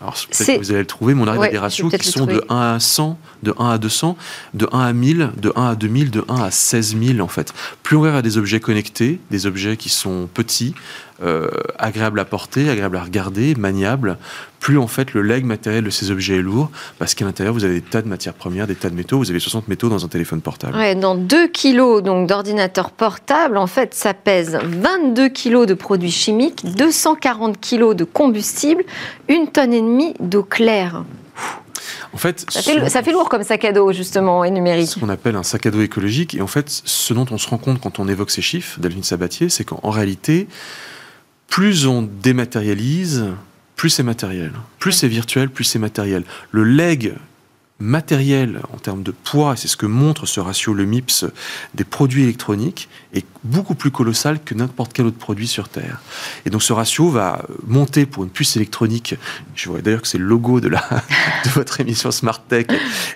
Alors 0.00 0.14
peut-être 0.14 0.54
que 0.54 0.58
vous 0.58 0.70
allez 0.72 0.80
le 0.80 0.86
trouver, 0.86 1.14
mais 1.14 1.22
on 1.22 1.28
arrive 1.28 1.42
à 1.42 1.48
des 1.48 1.58
ratios 1.58 1.92
qui 1.92 2.08
sont 2.08 2.26
de 2.26 2.44
1 2.48 2.74
à 2.74 2.80
100, 2.80 3.18
de 3.44 3.54
1 3.56 3.70
à 3.70 3.78
200, 3.78 4.16
de 4.52 4.68
1 4.72 4.80
à 4.80 4.92
1000, 4.92 5.30
de 5.36 5.52
1 5.54 5.64
à 5.64 5.74
2000, 5.76 6.10
de 6.10 6.24
1 6.28 6.42
à 6.42 6.50
16 6.50 6.96
000 7.00 7.20
en 7.20 7.28
fait. 7.28 7.54
Plus 7.84 7.96
on 7.96 8.04
à 8.04 8.20
des 8.20 8.36
objets 8.36 8.58
connectés, 8.58 9.20
des 9.30 9.46
objets 9.46 9.76
qui 9.76 9.90
sont 9.90 10.28
petits, 10.34 10.74
euh, 11.22 11.48
agréable 11.78 12.18
à 12.20 12.24
porter, 12.24 12.68
agréable 12.68 12.96
à 12.96 13.02
regarder, 13.02 13.54
maniable, 13.54 14.18
plus 14.58 14.78
en 14.78 14.86
fait 14.86 15.14
le 15.14 15.22
leg 15.22 15.44
matériel 15.44 15.84
de 15.84 15.90
ces 15.90 16.10
objets 16.10 16.36
est 16.36 16.42
lourd, 16.42 16.70
parce 16.98 17.14
qu'à 17.14 17.24
l'intérieur 17.24 17.54
vous 17.54 17.64
avez 17.64 17.74
des 17.74 17.80
tas 17.80 18.02
de 18.02 18.08
matières 18.08 18.34
premières, 18.34 18.66
des 18.66 18.74
tas 18.74 18.90
de 18.90 18.94
métaux, 18.94 19.18
vous 19.18 19.30
avez 19.30 19.40
60 19.40 19.68
métaux 19.68 19.88
dans 19.88 20.04
un 20.04 20.08
téléphone 20.08 20.40
portable. 20.40 20.76
Ouais, 20.76 20.94
dans 20.94 21.14
2 21.14 21.48
kilos 21.48 22.02
donc 22.02 22.28
d'ordinateur 22.28 22.90
portable, 22.90 23.56
en 23.56 23.66
fait 23.66 23.94
ça 23.94 24.14
pèse 24.14 24.58
22 24.62 25.28
kilos 25.28 25.66
de 25.66 25.74
produits 25.74 26.10
chimiques, 26.10 26.64
240 26.76 27.60
kilos 27.60 27.94
de 27.94 28.04
combustible, 28.04 28.82
une 29.28 29.48
tonne 29.48 29.72
et 29.72 29.80
demie 29.80 30.14
d'eau 30.20 30.42
claire. 30.42 31.04
En 32.12 32.18
fait, 32.18 32.44
ça 32.48 32.62
fait, 32.62 32.88
ça 32.88 33.02
fait, 33.02 33.12
lourd 33.12 33.28
comme 33.28 33.42
sac 33.42 33.64
à 33.64 33.72
dos, 33.72 33.92
justement, 33.92 34.44
et 34.44 34.50
numérique. 34.50 34.88
Ce 34.88 34.98
qu'on 34.98 35.08
appelle 35.08 35.36
un 35.36 35.42
sac 35.42 35.66
à 35.66 35.70
dos 35.70 35.80
écologique. 35.80 36.34
Et 36.34 36.42
en 36.42 36.46
fait, 36.46 36.68
ce 36.68 37.14
dont 37.14 37.26
on 37.30 37.38
se 37.38 37.48
rend 37.48 37.58
compte 37.58 37.80
quand 37.80 37.98
on 37.98 38.08
évoque 38.08 38.30
ces 38.30 38.42
chiffres, 38.42 38.78
Delphine 38.80 39.02
Sabatier, 39.02 39.48
c'est 39.48 39.64
qu'en 39.64 39.90
réalité, 39.90 40.46
plus 41.52 41.86
on 41.86 42.00
dématérialise, 42.00 43.26
plus 43.76 43.90
c'est 43.90 44.02
matériel. 44.02 44.52
Plus 44.78 44.92
c'est 44.92 45.06
virtuel, 45.06 45.50
plus 45.50 45.64
c'est 45.64 45.78
matériel. 45.78 46.24
Le 46.50 46.64
leg 46.64 47.12
matériel 47.82 48.60
en 48.72 48.78
termes 48.78 49.02
de 49.02 49.10
poids, 49.10 49.54
et 49.54 49.56
c'est 49.56 49.68
ce 49.68 49.76
que 49.76 49.86
montre 49.86 50.24
ce 50.26 50.40
ratio, 50.40 50.72
le 50.72 50.86
MIPS, 50.86 51.26
des 51.74 51.84
produits 51.84 52.22
électroniques, 52.22 52.88
est 53.12 53.26
beaucoup 53.44 53.74
plus 53.74 53.90
colossal 53.90 54.42
que 54.42 54.54
n'importe 54.54 54.92
quel 54.92 55.06
autre 55.06 55.18
produit 55.18 55.48
sur 55.48 55.68
Terre. 55.68 56.00
Et 56.46 56.50
donc 56.50 56.62
ce 56.62 56.72
ratio 56.72 57.10
va 57.10 57.44
monter 57.66 58.06
pour 58.06 58.24
une 58.24 58.30
puce 58.30 58.56
électronique. 58.56 59.16
Je 59.54 59.68
vois 59.68 59.80
d'ailleurs 59.80 60.02
que 60.02 60.08
c'est 60.08 60.18
le 60.18 60.24
logo 60.24 60.60
de, 60.60 60.68
la, 60.68 60.80
de 61.44 61.50
votre 61.50 61.80
émission 61.80 62.10
Smart 62.10 62.40
Tech. 62.42 62.66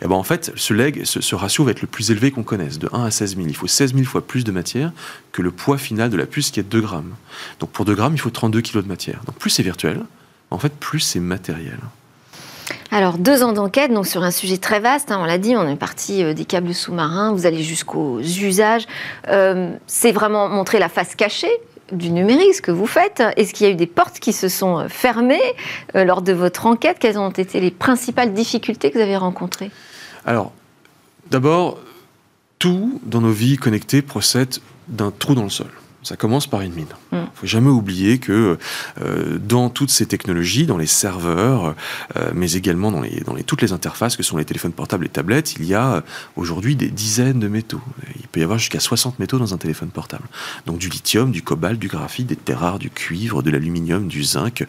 Et 0.03 0.07
ben 0.07 0.17
en 0.17 0.25
fait, 0.25 0.53
ce, 0.57 0.75
leg, 0.75 1.05
ce, 1.05 1.35
ratio 1.35 1.65
va 1.65 1.71
être 1.71 1.83
le 1.83 1.89
plus 1.89 2.11
élevé 2.11 2.31
qu'on 2.31 2.43
connaisse, 2.43 2.79
de 2.79 2.89
1 2.93 3.05
à 3.05 3.11
16 3.11 3.37
000. 3.37 3.49
Il 3.49 3.57
faut 3.57 3.67
16 3.67 3.95
000 3.95 4.05
fois 4.05 4.27
plus 4.27 4.45
de 4.45 4.53
matière 4.53 4.93
que 5.33 5.43
le 5.43 5.51
poids 5.51 5.79
final 5.79 6.11
de 6.11 6.17
la 6.17 6.27
puce 6.27 6.51
qui 6.51 6.61
est 6.61 6.65
2 6.65 6.81
grammes. 6.81 7.15
Donc 7.61 7.71
pour 7.71 7.85
2 7.85 7.95
grammes, 7.95 8.15
il 8.15 8.21
faut 8.21 8.31
32 8.31 8.61
kg 8.63 8.83
de 8.83 8.89
matière. 8.89 9.21
Donc 9.27 9.37
plus 9.37 9.51
c'est 9.51 9.63
virtuel, 9.63 10.03
en 10.51 10.59
fait, 10.59 10.73
plus 10.73 11.01
c'est 11.01 11.21
matériel. 11.21 11.79
Alors, 12.97 13.19
deux 13.19 13.43
ans 13.43 13.53
d'enquête, 13.53 13.93
donc 13.93 14.07
sur 14.07 14.23
un 14.23 14.31
sujet 14.31 14.57
très 14.57 14.81
vaste, 14.81 15.11
hein, 15.11 15.19
on 15.21 15.27
l'a 15.27 15.37
dit, 15.37 15.55
on 15.55 15.69
est 15.69 15.77
parti 15.77 16.25
euh, 16.25 16.33
des 16.33 16.47
câbles 16.47 16.73
sous-marins, 16.73 17.31
vous 17.35 17.45
allez 17.45 17.63
jusqu'aux 17.63 18.21
usages. 18.21 18.87
Euh, 19.29 19.77
c'est 19.87 20.13
vraiment 20.13 20.49
montrer 20.49 20.79
la 20.79 20.89
face 20.89 21.15
cachée 21.15 21.53
du 21.93 22.11
numérique, 22.11 22.55
ce 22.55 22.63
que 22.63 22.71
vous 22.71 22.87
faites. 22.87 23.23
Est-ce 23.37 23.53
qu'il 23.53 23.67
y 23.67 23.69
a 23.69 23.73
eu 23.75 23.77
des 23.77 23.87
portes 23.87 24.19
qui 24.19 24.33
se 24.33 24.49
sont 24.49 24.79
euh, 24.79 24.89
fermées 24.89 25.43
lors 25.93 26.23
de 26.23 26.33
votre 26.33 26.65
enquête? 26.65 26.97
Quelles 26.99 27.19
ont 27.19 27.29
été 27.29 27.61
les 27.61 27.71
principales 27.71 28.33
difficultés 28.33 28.91
que 28.91 28.97
vous 28.97 29.05
avez 29.05 29.19
rencontrées? 29.19 29.71
Alors, 30.25 30.53
d'abord, 31.31 31.79
tout 32.59 32.99
dans 33.05 33.21
nos 33.21 33.31
vies 33.31 33.59
connectées 33.59 34.01
procède 34.01 34.57
d'un 34.89 35.11
trou 35.11 35.35
dans 35.35 35.45
le 35.45 35.51
sol. 35.51 35.69
Ça 36.07 36.17
commence 36.17 36.47
par 36.47 36.61
une 36.61 36.73
mine. 36.73 36.87
Il 37.11 37.19
mm. 37.19 37.21
ne 37.23 37.27
faut 37.35 37.47
jamais 37.49 37.69
oublier 37.69 38.19
que 38.19 38.59
euh, 39.03 39.39
dans 39.39 39.71
toutes 39.71 39.91
ces 39.91 40.07
technologies, 40.07 40.65
dans 40.65 40.79
les 40.79 40.87
serveurs, 40.87 41.75
euh, 42.17 42.31
mais 42.33 42.53
également 42.53 42.93
dans, 42.93 43.01
les, 43.01 43.23
dans 43.23 43.35
les, 43.35 43.43
toutes 43.43 43.61
les 43.61 43.73
interfaces 43.73 44.17
que 44.17 44.23
sont 44.23 44.37
les 44.37 44.45
téléphones 44.45 44.71
portables 44.71 45.05
et 45.05 45.09
tablettes, 45.09 45.57
il 45.59 45.65
y 45.65 45.75
a 45.75 45.95
euh, 45.95 46.01
aujourd'hui 46.37 46.77
des 46.77 46.91
dizaines 46.91 47.41
de 47.41 47.49
métaux. 47.49 47.81
Il 48.21 48.29
peut 48.29 48.39
y 48.39 48.45
avoir 48.45 48.61
jusqu'à 48.61 48.79
60 48.79 49.19
métaux 49.19 49.41
dans 49.41 49.53
un 49.53 49.59
téléphone 49.59 49.89
portable. 49.89 50.29
Donc 50.67 50.79
du 50.79 50.89
lithium, 50.89 51.33
du 51.33 51.43
cobalt, 51.43 51.81
du 51.81 51.89
graphite, 51.89 52.29
des 52.29 52.37
terres 52.37 52.61
rares, 52.61 52.79
du 52.79 52.91
cuivre, 52.91 53.43
de 53.43 53.51
l'aluminium, 53.51 54.07
du 54.07 54.23
zinc. 54.23 54.65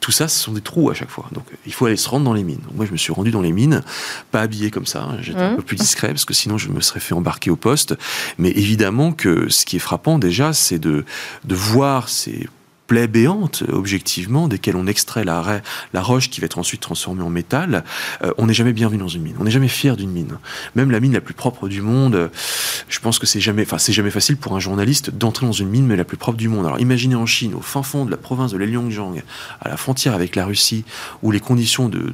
Tout 0.00 0.12
ça, 0.12 0.28
ce 0.28 0.38
sont 0.38 0.52
des 0.52 0.60
trous 0.60 0.90
à 0.90 0.94
chaque 0.94 1.10
fois. 1.10 1.28
Donc 1.32 1.44
il 1.66 1.72
faut 1.72 1.86
aller 1.86 1.96
se 1.96 2.08
rendre 2.08 2.24
dans 2.24 2.32
les 2.32 2.44
mines. 2.44 2.60
moi, 2.74 2.86
je 2.86 2.92
me 2.92 2.96
suis 2.96 3.12
rendu 3.12 3.30
dans 3.30 3.40
les 3.40 3.52
mines, 3.52 3.82
pas 4.30 4.40
habillé 4.40 4.70
comme 4.70 4.86
ça. 4.86 5.02
Hein. 5.02 5.18
J'étais 5.20 5.40
un 5.40 5.52
mm. 5.52 5.56
peu 5.56 5.62
plus 5.62 5.76
discret 5.76 6.08
parce 6.08 6.24
que 6.24 6.34
sinon 6.34 6.58
je 6.58 6.68
me 6.70 6.80
serais 6.80 7.00
fait 7.00 7.14
embarquer 7.14 7.50
au 7.50 7.56
poste. 7.56 7.94
Mais 8.38 8.50
évidemment 8.50 9.12
que 9.12 9.48
ce 9.48 9.64
qui 9.64 9.76
est 9.76 9.80
frappant 9.80 10.18
déjà, 10.18 10.52
c'est 10.52 10.78
de, 10.78 11.04
de 11.44 11.54
voir 11.54 12.08
ces 12.08 12.48
plaie 12.88 13.06
béante, 13.06 13.62
objectivement, 13.70 14.48
desquelles 14.48 14.74
on 14.74 14.86
extrait 14.86 15.22
la, 15.22 15.62
roche 15.94 16.30
qui 16.30 16.40
va 16.40 16.46
être 16.46 16.58
ensuite 16.58 16.80
transformée 16.80 17.22
en 17.22 17.28
métal, 17.28 17.84
euh, 18.24 18.32
on 18.38 18.46
n'est 18.46 18.54
jamais 18.54 18.72
bienvenu 18.72 18.98
dans 18.98 19.08
une 19.08 19.22
mine. 19.22 19.36
On 19.38 19.44
n'est 19.44 19.50
jamais 19.50 19.68
fier 19.68 19.96
d'une 19.96 20.10
mine. 20.10 20.38
Même 20.74 20.90
la 20.90 20.98
mine 20.98 21.12
la 21.12 21.20
plus 21.20 21.34
propre 21.34 21.68
du 21.68 21.82
monde, 21.82 22.14
euh, 22.14 22.28
je 22.88 22.98
pense 22.98 23.18
que 23.18 23.26
c'est 23.26 23.40
jamais, 23.40 23.62
enfin, 23.62 23.76
c'est 23.78 23.92
jamais 23.92 24.10
facile 24.10 24.38
pour 24.38 24.56
un 24.56 24.60
journaliste 24.60 25.10
d'entrer 25.10 25.46
dans 25.46 25.52
une 25.52 25.68
mine, 25.68 25.86
mais 25.86 25.96
la 25.96 26.04
plus 26.04 26.16
propre 26.16 26.38
du 26.38 26.48
monde. 26.48 26.64
Alors, 26.64 26.80
imaginez 26.80 27.14
en 27.14 27.26
Chine, 27.26 27.54
au 27.54 27.60
fin 27.60 27.82
fond 27.82 28.06
de 28.06 28.10
la 28.10 28.16
province 28.16 28.52
de 28.52 28.56
l'Heilongjiang, 28.56 29.16
à 29.60 29.68
la 29.68 29.76
frontière 29.76 30.14
avec 30.14 30.34
la 30.34 30.46
Russie, 30.46 30.84
où 31.22 31.30
les 31.30 31.40
conditions 31.40 31.90
de, 31.90 32.12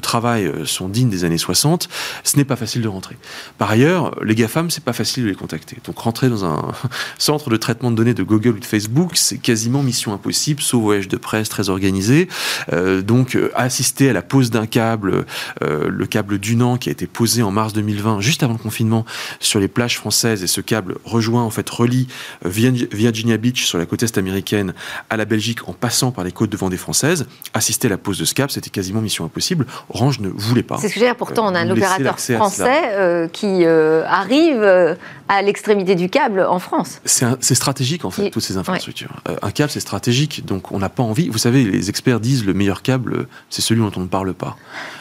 travail 0.00 0.46
euh, 0.46 0.64
sont 0.64 0.88
dignes 0.88 1.10
des 1.10 1.24
années 1.24 1.38
60, 1.38 1.88
ce 2.24 2.36
n'est 2.36 2.44
pas 2.44 2.56
facile 2.56 2.82
de 2.82 2.88
rentrer. 2.88 3.16
Par 3.56 3.70
ailleurs, 3.70 4.16
les 4.24 4.34
GAFAM, 4.34 4.68
c'est 4.70 4.82
pas 4.82 4.92
facile 4.92 5.24
de 5.24 5.28
les 5.28 5.34
contacter. 5.36 5.76
Donc, 5.84 5.96
rentrer 5.98 6.28
dans 6.28 6.44
un 6.44 6.72
centre 7.18 7.50
de 7.50 7.56
traitement 7.56 7.92
de 7.92 7.96
données 7.96 8.14
de 8.14 8.24
Google 8.24 8.56
ou 8.56 8.58
de 8.58 8.64
Facebook, 8.64 9.12
c'est 9.14 9.38
quasiment 9.38 9.84
mission 9.84 10.07
impossible, 10.14 10.62
sauf 10.62 10.82
voyage 10.82 11.08
de 11.08 11.16
presse 11.16 11.48
très 11.48 11.68
organisé. 11.68 12.28
Euh, 12.72 13.02
donc, 13.02 13.36
euh, 13.36 13.50
assister 13.54 14.10
à 14.10 14.12
la 14.12 14.22
pose 14.22 14.50
d'un 14.50 14.66
câble, 14.66 15.26
euh, 15.62 15.88
le 15.88 16.06
câble 16.06 16.38
Dunan 16.38 16.76
qui 16.76 16.88
a 16.88 16.92
été 16.92 17.06
posé 17.06 17.42
en 17.42 17.50
mars 17.50 17.72
2020, 17.72 18.20
juste 18.20 18.42
avant 18.42 18.54
le 18.54 18.58
confinement, 18.58 19.04
sur 19.40 19.60
les 19.60 19.68
plages 19.68 19.96
françaises, 19.96 20.42
et 20.42 20.46
ce 20.46 20.60
câble 20.60 20.96
rejoint, 21.04 21.42
en 21.42 21.50
fait, 21.50 21.68
relie 21.68 22.08
Virginia 22.44 23.36
Beach 23.36 23.64
sur 23.64 23.78
la 23.78 23.86
côte 23.86 24.02
est 24.02 24.18
américaine 24.18 24.74
à 25.10 25.16
la 25.16 25.24
Belgique 25.24 25.68
en 25.68 25.72
passant 25.72 26.10
par 26.10 26.24
les 26.24 26.32
côtes 26.32 26.50
de 26.50 26.56
Vendée 26.56 26.76
françaises. 26.76 27.26
Assister 27.54 27.88
à 27.88 27.90
la 27.90 27.98
pose 27.98 28.18
de 28.18 28.24
ce 28.24 28.34
câble, 28.34 28.50
c'était 28.50 28.70
quasiment 28.70 29.00
mission 29.00 29.24
impossible. 29.24 29.66
Orange 29.90 30.20
ne 30.20 30.28
voulait 30.28 30.62
pas. 30.62 30.78
C'est 30.78 30.88
ce 30.88 30.94
que 30.94 31.00
je 31.00 31.04
veux 31.04 31.10
dire. 31.10 31.16
Pourtant, 31.16 31.46
on 31.46 31.54
a 31.54 31.60
un 31.60 31.70
opérateur 31.70 32.18
français 32.18 33.28
qui 33.32 33.64
arrive 33.66 34.96
à 35.28 35.42
l'extrémité 35.42 35.94
du 35.94 36.08
câble 36.08 36.40
en 36.40 36.58
France. 36.58 37.00
C'est 37.04 37.54
stratégique, 37.54 38.04
en 38.04 38.10
fait, 38.10 38.30
toutes 38.30 38.42
ces 38.42 38.56
infrastructures. 38.56 39.10
un 39.42 39.50
câble, 39.50 39.70
c'est 39.70 39.80
stratégique 39.80 39.97
donc 40.44 40.72
on 40.72 40.78
n'a 40.78 40.88
pas 40.88 41.02
envie. 41.02 41.28
Vous 41.28 41.38
savez, 41.38 41.64
les 41.64 41.88
experts 41.90 42.20
disent 42.20 42.44
le 42.44 42.54
meilleur 42.54 42.82
câble, 42.82 43.26
c'est 43.50 43.62
celui 43.62 43.80
dont 43.80 43.92
on 43.96 44.00
ne 44.00 44.06
parle 44.06 44.34
pas. 44.34 44.56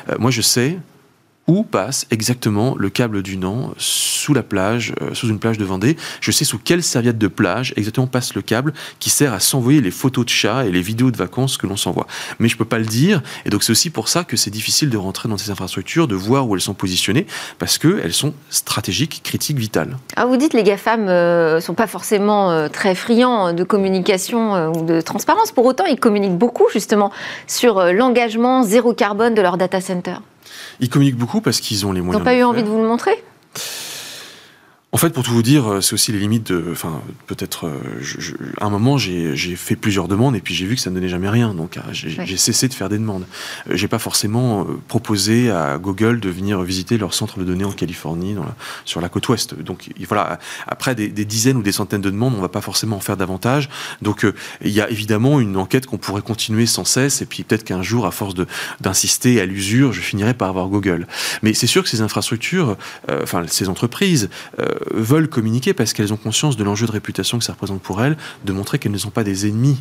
Euh, 0.10 0.16
moi, 0.20 0.32
je 0.32 0.42
sais 0.42 0.78
où 1.48 1.64
passe 1.64 2.06
exactement 2.12 2.76
le 2.78 2.90
câble 2.90 3.24
du 3.24 3.38
Nant 3.38 3.74
sous 3.78 4.34
la 4.34 4.44
plage, 4.44 4.94
euh, 5.02 5.14
sous 5.14 5.30
une 5.30 5.40
plage 5.40 5.58
de 5.58 5.66
Vendée? 5.66 5.96
Je 6.20 6.32
sais 6.32 6.46
sous 6.46 6.60
quelle 6.60 6.84
serviette 6.84 7.18
de 7.18 7.28
plage 7.28 7.74
exactement 7.78 8.08
passe 8.08 8.36
le 8.36 8.42
câble 8.42 8.74
qui 9.00 9.10
sert 9.10 9.34
à 9.34 9.40
s'envoyer 9.40 9.82
les 9.82 9.92
photos 9.92 10.26
de 10.26 10.30
chats 10.30 10.66
et 10.66 10.72
les 10.72 10.82
vidéos 10.82 11.12
de 11.12 11.18
vacances 11.18 11.58
que 11.58 11.66
l'on 11.66 11.78
s'envoie. 11.78 12.08
Mais 12.40 12.50
je 12.50 12.58
peux 12.58 12.66
pas 12.66 12.80
le 12.80 12.86
dire, 12.86 13.22
et 13.46 13.50
donc 13.50 13.64
c'est 13.64 13.72
aussi 13.72 13.90
pour 13.90 14.10
ça 14.10 14.24
que 14.24 14.36
c'est 14.36 14.52
difficile 14.52 14.90
de 14.90 14.98
rentrer 14.98 15.30
dans 15.30 15.38
ces 15.38 15.52
infrastructures, 15.52 16.08
de 16.08 16.16
voir 16.16 16.48
où 16.48 16.56
elles 16.56 16.62
sont 16.62 16.74
positionnées, 16.74 17.26
parce 17.60 17.78
qu'elles 17.78 18.14
sont 18.14 18.34
stratégiques, 18.50 19.22
critiques, 19.24 19.58
vitales. 19.58 19.98
Ah, 20.16 20.26
vous 20.26 20.38
dites 20.38 20.54
les 20.54 20.64
GAFAM 20.64 21.06
ne 21.06 21.10
euh, 21.10 21.62
sont 21.62 21.74
pas 21.74 21.88
forcément 21.88 22.52
euh, 22.52 22.68
très 22.68 22.96
friands 22.96 23.54
de 23.54 23.64
communication 23.64 24.72
ou 24.72 24.86
de 24.86 25.02
transparence. 25.02 25.52
Pour 25.52 25.66
autant, 25.66 25.86
ils 25.86 26.00
communiquent 26.00 26.38
beaucoup 26.38 26.66
justement 26.74 27.12
sur 27.48 27.82
l'engagement 27.94 28.64
zéro 28.64 28.94
carbone 28.94 29.34
de 29.34 29.42
leur 29.42 29.58
data 29.58 29.80
center. 29.80 30.18
Ils 30.80 30.90
communiquent 30.90 31.18
beaucoup 31.18 31.42
parce 31.42 31.60
qu'ils 31.60 31.86
ont 31.86 31.92
les 31.92 32.02
moyens. 32.02 32.16
Ils 32.16 32.20
n'ont 32.20 32.26
pas 32.26 32.38
eu 32.38 32.44
envie 32.44 32.64
de 32.64 32.68
vous 32.68 32.82
le 32.82 32.88
montrer? 32.88 33.24
En 34.94 34.98
fait, 34.98 35.10
pour 35.10 35.22
tout 35.22 35.32
vous 35.32 35.44
dire, 35.44 35.68
euh, 35.68 35.82
c'est 35.82 35.94
aussi 35.94 36.14
les 36.14 36.20
limites 36.20 36.52
de. 36.54 36.64
Enfin, 36.72 37.02
peut-être. 37.26 37.68
Euh, 37.68 37.78
à 38.62 38.66
un 38.66 38.70
moment, 38.70 38.98
j'ai 38.98 39.36
fait 39.58 39.76
plusieurs 39.76 40.08
demandes 40.08 40.34
et 40.34 40.40
puis 40.40 40.54
j'ai 40.56 40.66
vu 40.66 40.76
que 40.76 40.82
ça 40.82 40.90
ne 40.90 40.96
donnait 40.96 41.10
jamais 41.10 41.28
rien. 41.28 41.54
Donc, 41.54 41.76
euh, 41.76 41.82
j'ai 41.92 42.38
cessé 42.38 42.70
de 42.70 42.74
faire 42.74 42.88
des 42.88 42.98
demandes. 42.98 43.26
J'ai 43.70 43.90
pas 43.90 44.00
forcément 44.00 44.66
proposé 44.88 45.52
à 45.52 45.78
Google 45.78 46.22
de 46.22 46.30
venir 46.30 46.62
visiter 46.62 46.98
leur 46.98 47.14
centre 47.14 47.38
de 47.38 47.44
données 47.44 47.66
en 47.66 47.74
Californie, 47.74 48.34
dans 48.34 48.46
sur 48.86 49.02
la 49.02 49.10
côte 49.10 49.28
ouest. 49.28 49.56
Donc, 49.60 49.90
voilà. 50.08 50.40
Après 50.68 50.96
des, 50.96 51.10
dizaines 51.10 51.58
ou 51.58 51.64
des 51.64 51.74
centaines 51.74 52.02
de 52.02 52.10
demandes, 52.10 52.34
on 52.38 52.42
va 52.42 52.48
pas 52.48 52.62
forcément 52.62 52.96
en 52.96 53.02
faire 53.02 53.18
davantage. 53.18 53.70
Donc, 54.02 54.26
il 54.62 54.72
y 54.72 54.80
a 54.80 54.90
évidemment 54.90 55.42
une 55.42 55.58
enquête 55.58 55.86
qu'on 55.86 55.98
pourrait 55.98 56.22
continuer 56.22 56.66
sans 56.66 56.86
cesse. 56.86 57.22
Et 57.22 57.26
puis, 57.26 57.44
peut-être 57.44 57.66
qu'un 57.66 57.82
jour, 57.82 58.06
à 58.06 58.12
force 58.12 58.36
d'insister 58.80 59.42
à 59.42 59.46
l'usure, 59.46 59.92
je 59.92 60.00
finirai 60.00 60.34
par 60.34 60.48
avoir 60.48 60.70
Google. 60.70 61.08
Mais 61.44 61.54
c'est 61.54 61.68
sûr 61.68 61.84
que 61.84 61.90
ces 61.90 62.00
infrastructures, 62.00 62.78
enfin, 63.10 63.44
ces 63.48 63.68
entreprises, 63.68 64.30
veulent 64.92 65.30
communiquer 65.30 65.74
parce 65.74 65.94
qu'elles 65.94 66.14
ont 66.14 66.18
conscience 66.18 66.58
de 66.58 66.64
l'enjeu 66.64 66.88
de 66.88 66.92
réputation 66.92 67.38
que 67.38 67.44
ça 67.44 67.54
représente 67.54 67.82
pour 67.82 68.02
elles, 68.04 68.18
de 68.46 68.54
montrer 68.54 68.80
qu'elles 68.80 68.92
ne 68.92 68.98
sont 68.98 69.10
pas 69.10 69.24
des 69.24 69.48
ennemis 69.48 69.78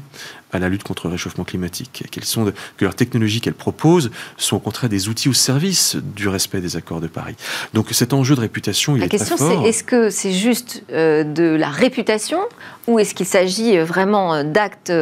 à 0.52 0.58
la 0.58 0.68
lutte 0.68 0.84
contre 0.84 1.06
le 1.06 1.12
réchauffement 1.12 1.44
climatique, 1.44 2.04
qu'elles 2.10 2.24
sont 2.24 2.52
que 2.76 2.84
leurs 2.84 2.94
technologies 2.94 3.40
qu'elles 3.40 3.54
proposent 3.54 4.10
sont 4.36 4.56
au 4.56 4.60
contraire 4.60 4.88
des 4.88 5.08
outils 5.08 5.28
au 5.28 5.32
service 5.32 5.96
du 5.96 6.28
respect 6.28 6.60
des 6.60 6.76
accords 6.76 7.00
de 7.00 7.06
Paris. 7.06 7.36
Donc 7.74 7.88
cet 7.92 8.12
enjeu 8.12 8.34
de 8.34 8.40
réputation, 8.40 8.96
il 8.96 9.00
la 9.00 9.06
est 9.06 9.08
question, 9.08 9.36
c'est 9.36 9.68
est-ce 9.68 9.84
que 9.84 10.10
c'est 10.10 10.32
juste 10.32 10.82
euh, 10.92 11.24
de 11.24 11.42
la 11.42 11.68
réputation 11.68 12.40
ou 12.86 12.98
est-ce 12.98 13.14
qu'il 13.14 13.26
s'agit 13.26 13.76
euh, 13.76 13.84
vraiment 13.84 14.34
euh, 14.34 14.44
d'actes 14.44 14.92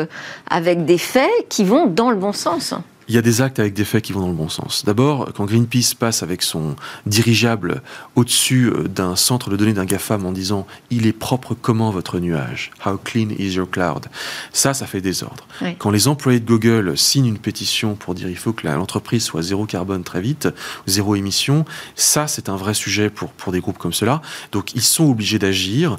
avec 0.49 0.85
des 0.85 0.99
faits 0.99 1.31
qui 1.49 1.65
vont 1.65 1.87
dans 1.87 2.11
le 2.11 2.17
bon 2.17 2.33
sens? 2.33 2.75
Il 3.09 3.15
y 3.15 3.19
a 3.19 3.23
des 3.23 3.43
actes 3.43 3.59
avec 3.59 3.75
des 3.75 3.85
faits 3.85 4.03
qui 4.03 4.13
vont 4.13 4.21
dans 4.21 4.29
le 4.29 4.35
bon 4.35 4.49
sens. 4.49 4.85
D'abord, 4.85 5.31
quand 5.35 5.45
Greenpeace 5.45 5.95
passe 5.99 6.23
avec 6.23 6.43
son 6.43 6.77
dirigeable 7.07 7.83
au-dessus 8.15 8.67
euh, 8.67 8.89
d'un 8.89 9.17
centre 9.17 9.51
de 9.51 9.57
données 9.57 9.73
d'un 9.73 9.85
GAFAM 9.85 10.25
en 10.27 10.33
disant 10.33 10.67
Il 10.91 11.07
est 11.07 11.13
propre 11.13 11.55
comment 11.55 11.91
votre 11.91 12.19
nuage 12.19 12.71
How 12.85 12.97
clean 12.97 13.29
is 13.39 13.55
your 13.55 13.69
cloud? 13.69 14.07
Ça, 14.53 14.75
ça 14.75 14.87
fait 14.87 15.01
désordre. 15.01 15.47
Quand 15.79 15.91
les 15.91 16.09
employés 16.09 16.41
de 16.41 16.47
Google 16.47 16.97
signent 16.97 17.27
une 17.27 17.39
pétition 17.39 17.95
pour 17.95 18.15
dire 18.15 18.29
il 18.29 18.37
faut 18.37 18.53
que 18.53 18.67
l'entreprise 18.67 19.23
soit 19.23 19.43
zéro 19.43 19.67
carbone 19.67 20.03
très 20.03 20.21
vite, 20.21 20.49
zéro 20.87 21.15
émission, 21.15 21.65
ça, 21.95 22.27
c'est 22.27 22.49
un 22.49 22.57
vrai 22.57 22.75
sujet 22.75 23.11
pour, 23.11 23.31
pour 23.31 23.53
des 23.53 23.61
groupes 23.61 23.79
comme 23.79 23.93
cela. 23.93 24.23
Donc, 24.53 24.75
ils 24.75 24.83
sont 24.83 25.05
obligés 25.05 25.39
d'agir, 25.39 25.99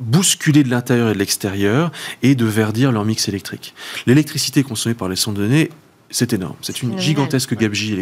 bousculer 0.00 0.62
de 0.62 0.70
l'intérieur 0.70 1.08
et 1.10 1.14
de 1.14 1.18
l'extérieur 1.18 1.92
et 2.22 2.34
de 2.34 2.44
verdir 2.44 2.92
leur 2.92 3.04
mix 3.04 3.28
électrique. 3.28 3.74
L'électricité 4.06 4.62
consommée 4.62 4.94
par 4.94 5.08
les 5.08 5.16
centres 5.16 5.38
de 5.38 5.44
données 5.44 5.70
c'est 6.14 6.32
énorme. 6.32 6.54
C'est 6.62 6.82
une 6.82 6.96
gigantesque 6.96 7.56
gabegie 7.56 7.92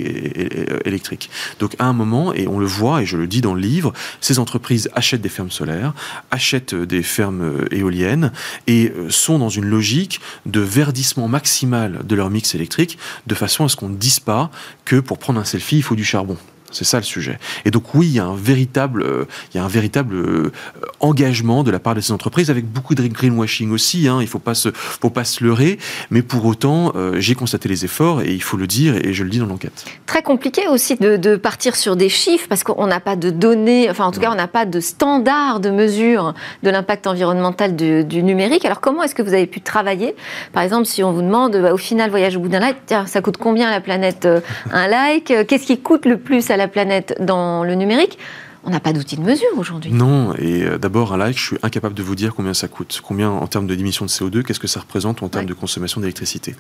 électrique. 0.85 1.31
Donc 1.61 1.75
à 1.79 1.87
un 1.87 1.95
moment, 1.95 2.35
et 2.35 2.47
on 2.47 2.59
le 2.59 2.67
voit, 2.67 3.01
et 3.01 3.07
je 3.07 3.17
le 3.17 3.27
dis 3.27 3.41
dans 3.41 3.55
le 3.55 3.61
livre, 3.61 3.95
ces 4.21 4.39
entreprises 4.39 4.91
achètent 4.95 5.23
des 5.23 5.31
fermes 5.31 5.51
solaires, 5.51 5.95
achètent 6.31 6.75
des 6.75 7.03
fermes 7.03 7.41
euh, 7.41 7.75
éoliennes, 7.75 8.31
et 8.67 8.93
euh, 8.95 9.09
sont 9.09 9.39
dans 9.39 9.49
une 9.49 9.65
logique 9.65 10.21
de 10.45 10.61
verdissement 10.61 11.27
maximal 11.27 12.01
de 12.05 12.15
leur 12.15 12.29
mix 12.29 12.55
électrique, 12.55 12.99
de 13.27 13.35
façon 13.35 13.65
à 13.65 13.71
ce 13.71 13.77
qu'on 13.77 13.89
ne 13.89 13.97
dise 13.97 14.21
pas 14.21 14.51
que 14.85 14.97
pour 14.97 15.19
prendre 15.19 15.41
un 15.41 15.45
selfie, 15.45 15.79
il 15.79 15.83
faut 15.83 15.97
du 15.97 16.05
charbon. 16.05 16.37
C'est 16.73 16.85
ça 16.85 16.97
le 16.97 17.05
sujet. 17.05 17.39
Et 17.65 17.71
donc 17.71 17.95
oui, 17.95 18.07
il 18.07 18.15
y 18.15 18.19
a 18.19 18.25
un 18.25 18.35
véritable, 18.35 19.03
euh, 19.03 19.25
il 19.53 19.59
y 19.59 19.61
a 19.61 19.65
un 19.65 19.69
véritable 19.69 20.15
euh, 20.15 20.53
engagement 21.01 21.63
de 21.63 21.71
la 21.71 21.79
part 21.79 21.95
de 21.95 22.01
ces 22.01 22.13
entreprises 22.13 22.51
avec 22.51 22.67
beaucoup 22.67 22.95
de 22.95 23.07
greenwashing 23.07 23.71
aussi. 23.71 24.09
Hein, 24.09 24.19
il 24.21 24.27
faut 24.27 24.39
pas 24.39 24.55
se, 24.55 24.71
faut 24.75 25.11
pas 25.11 25.25
se 25.25 25.45
leurrer. 25.45 25.79
Mais 26.11 26.23
pour 26.23 26.45
autant, 26.47 26.93
euh, 26.97 27.17
j'ai 27.19 27.35
constaté 27.35 27.69
les 27.69 27.85
efforts 27.85 28.23
et 28.23 28.33
il 28.33 28.43
faut 28.43 28.57
le 28.57 28.67
dire 28.67 28.97
et 28.97 29.13
je 29.13 29.23
le 29.23 29.31
dis 29.31 29.39
dans 29.39 29.47
l'enquête. 29.47 29.85
Très 30.07 30.23
compliqué 30.23 30.67
aussi 30.69 30.97
de, 30.97 31.37
partir 31.37 31.77
sur 31.77 31.97
des 31.97 32.09
chiffres 32.09 32.47
parce 32.49 32.65
qu'on 32.65 32.87
n'a 32.87 33.01
pas 33.01 33.17
de 33.17 33.31
données, 33.31 33.91
enfin 33.91 34.05
en 34.05 34.13
tout 34.13 34.21
cas 34.21 34.31
on 34.31 34.37
n'a 34.37 34.49
pas 34.49 34.65
de 34.67 34.81
standard 34.81 35.61
de 35.61 35.71
mesure 35.71 36.35
de 36.63 36.71
l'impact 36.71 37.07
environnemental 37.07 37.77
du, 37.77 38.23
numérique. 38.23 38.65
Alors 38.65 38.81
comment 38.81 39.03
est-ce 39.03 39.15
que 39.15 39.23
vous 39.23 39.35
avez 39.35 39.47
pu 39.47 39.61
travailler? 39.61 40.15
Par 40.53 40.63
exemple, 40.63 40.87
si 40.87 41.03
on 41.03 41.13
vous 41.13 41.23
demande 41.23 41.57
bah, 41.57 41.73
au 41.73 41.77
final 41.77 42.11
voyage 42.11 42.37
au 42.37 42.41
bout 42.41 42.49
d'un 42.49 42.61
like, 42.61 42.77
tiens, 42.87 43.07
ça 43.07 43.21
coûte 43.21 43.37
combien 43.37 43.69
à 43.69 43.71
la 43.71 43.81
planète 43.81 44.29
un 44.71 44.89
like 44.89 45.33
Qu'est-ce 45.47 45.67
qui 45.67 45.79
coûte 45.79 46.07
le 46.07 46.19
plus 46.19 46.51
à 46.51 46.57
la 46.57 46.62
planète 46.69 47.17
dans 47.21 47.65
le 47.65 47.75
numérique 47.75 48.19
on 48.65 48.71
n'a 48.71 48.81
pas 48.81 48.93
d'outil 48.93 49.17
de 49.17 49.23
mesure 49.23 49.49
aujourd'hui. 49.57 49.93
Non, 49.93 50.35
et 50.37 50.63
euh, 50.63 50.79
d'abord, 50.79 51.13
un 51.13 51.17
like, 51.17 51.37
je 51.37 51.47
suis 51.47 51.57
incapable 51.63 51.95
de 51.95 52.03
vous 52.03 52.15
dire 52.15 52.35
combien 52.35 52.55
ça 52.55 52.69
coûte, 52.69 53.01
combien 53.03 53.31
en 53.31 53.47
termes 53.47 53.67
de 53.67 53.75
d'émissions 53.75 54.05
de 54.05 54.11
CO2, 54.11 54.43
qu'est-ce 54.43 54.61
que 54.61 54.69
ça 54.69 54.81
représente 54.81 55.23
en 55.23 55.29
termes 55.29 55.47
de 55.47 55.55
consommation 55.55 56.01
d'électricité? 56.01 56.55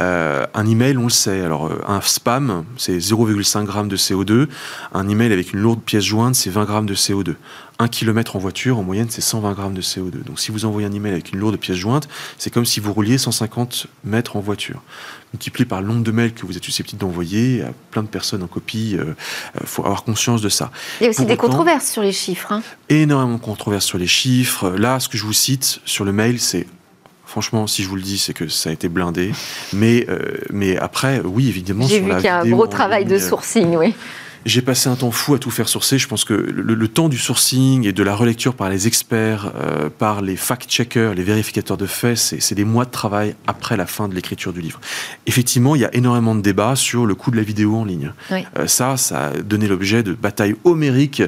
Euh, 0.00 0.46
un 0.54 0.66
email, 0.66 0.96
on 0.96 1.04
le 1.04 1.10
sait. 1.10 1.40
Alors, 1.40 1.66
euh, 1.66 1.80
un 1.86 2.00
spam, 2.00 2.64
c'est 2.76 2.96
0,5 2.96 3.66
g 3.66 3.88
de 3.88 3.96
CO2. 3.96 4.48
Un 4.94 5.08
email 5.08 5.32
avec 5.32 5.52
une 5.52 5.60
lourde 5.60 5.82
pièce 5.82 6.04
jointe, 6.04 6.36
c'est 6.36 6.50
20 6.50 6.66
g 6.66 6.86
de 6.86 6.94
CO2. 6.94 7.34
Un 7.78 7.88
kilomètre 7.88 8.36
en 8.36 8.38
voiture, 8.38 8.78
en 8.78 8.82
moyenne, 8.82 9.08
c'est 9.10 9.20
120 9.20 9.52
grammes 9.52 9.74
de 9.74 9.82
CO2. 9.82 10.22
Donc, 10.22 10.38
si 10.38 10.52
vous 10.52 10.64
envoyez 10.64 10.86
un 10.86 10.92
email 10.92 11.12
avec 11.12 11.32
une 11.32 11.40
lourde 11.40 11.56
pièce 11.56 11.76
jointe, 11.76 12.08
c'est 12.38 12.50
comme 12.50 12.64
si 12.64 12.78
vous 12.78 12.92
rouliez 12.92 13.18
150 13.18 13.88
mètres 14.04 14.36
en 14.36 14.40
voiture 14.40 14.82
multiplié 15.34 15.66
par 15.66 15.82
le 15.82 15.88
nombre 15.88 16.04
de 16.04 16.12
mails 16.12 16.32
que 16.32 16.46
vous 16.46 16.56
êtes 16.56 16.62
susceptible 16.62 17.00
d'envoyer 17.00 17.62
à 17.62 17.72
plein 17.90 18.04
de 18.04 18.08
personnes 18.08 18.42
en 18.44 18.46
copie. 18.46 18.92
Il 18.92 19.00
euh, 19.00 19.04
euh, 19.56 19.60
faut 19.64 19.84
avoir 19.84 20.04
conscience 20.04 20.40
de 20.40 20.48
ça. 20.48 20.70
Il 21.00 21.04
y 21.04 21.06
a 21.08 21.10
aussi 21.10 21.26
des 21.26 21.36
controverses 21.36 21.90
sur 21.90 22.02
les 22.02 22.12
chiffres. 22.12 22.52
Hein. 22.52 22.62
Énormément 22.88 23.36
de 23.36 23.42
controverses 23.42 23.84
sur 23.84 23.98
les 23.98 24.06
chiffres. 24.06 24.70
Là, 24.70 25.00
ce 25.00 25.08
que 25.08 25.18
je 25.18 25.24
vous 25.24 25.32
cite 25.32 25.80
sur 25.84 26.04
le 26.04 26.12
mail, 26.12 26.40
c'est 26.40 26.66
Franchement, 27.26 27.66
si 27.66 27.82
je 27.82 27.88
vous 27.88 27.96
le 27.96 28.02
dis, 28.02 28.18
c'est 28.18 28.32
que 28.32 28.46
ça 28.46 28.70
a 28.70 28.72
été 28.72 28.88
blindé. 28.88 29.32
Mais, 29.72 30.06
euh, 30.08 30.36
mais 30.50 30.76
après, 30.76 31.20
oui, 31.24 31.48
évidemment. 31.48 31.84
J'ai 31.84 31.98
vu 31.98 32.14
qu'il 32.14 32.26
y 32.26 32.28
a 32.28 32.42
un 32.42 32.48
gros 32.48 32.68
travail 32.68 33.06
de 33.06 33.18
sourcing, 33.18 33.74
oui. 33.76 33.92
J'ai 34.44 34.60
passé 34.60 34.90
un 34.90 34.96
temps 34.96 35.10
fou 35.10 35.34
à 35.34 35.38
tout 35.38 35.50
faire 35.50 35.68
sourcer. 35.70 35.96
Je 35.98 36.06
pense 36.06 36.24
que 36.24 36.34
le, 36.34 36.88
temps 36.88 37.08
du 37.08 37.16
sourcing 37.16 37.86
et 37.86 37.92
de 37.92 38.02
la 38.02 38.14
relecture 38.14 38.54
par 38.54 38.68
les 38.68 38.86
experts, 38.86 39.50
euh, 39.54 39.88
par 39.88 40.20
les 40.20 40.36
fact-checkers, 40.36 41.14
les 41.14 41.22
vérificateurs 41.22 41.78
de 41.78 41.86
faits, 41.86 42.18
c'est 42.18 42.54
des 42.54 42.64
mois 42.64 42.84
de 42.84 42.90
travail 42.90 43.34
après 43.46 43.78
la 43.78 43.86
fin 43.86 44.06
de 44.06 44.14
l'écriture 44.14 44.52
du 44.52 44.60
livre. 44.60 44.80
Effectivement, 45.26 45.74
il 45.74 45.80
y 45.80 45.84
a 45.86 45.94
énormément 45.94 46.34
de 46.34 46.42
débats 46.42 46.76
sur 46.76 47.06
le 47.06 47.14
coût 47.14 47.30
de 47.30 47.36
la 47.36 47.42
vidéo 47.42 47.76
en 47.76 47.86
ligne. 47.86 48.12
Euh, 48.30 48.66
ça, 48.66 48.98
ça 48.98 49.28
a 49.28 49.30
donné 49.30 49.66
l'objet 49.66 50.02
de 50.02 50.12
batailles 50.12 50.56
homériques 50.64 51.22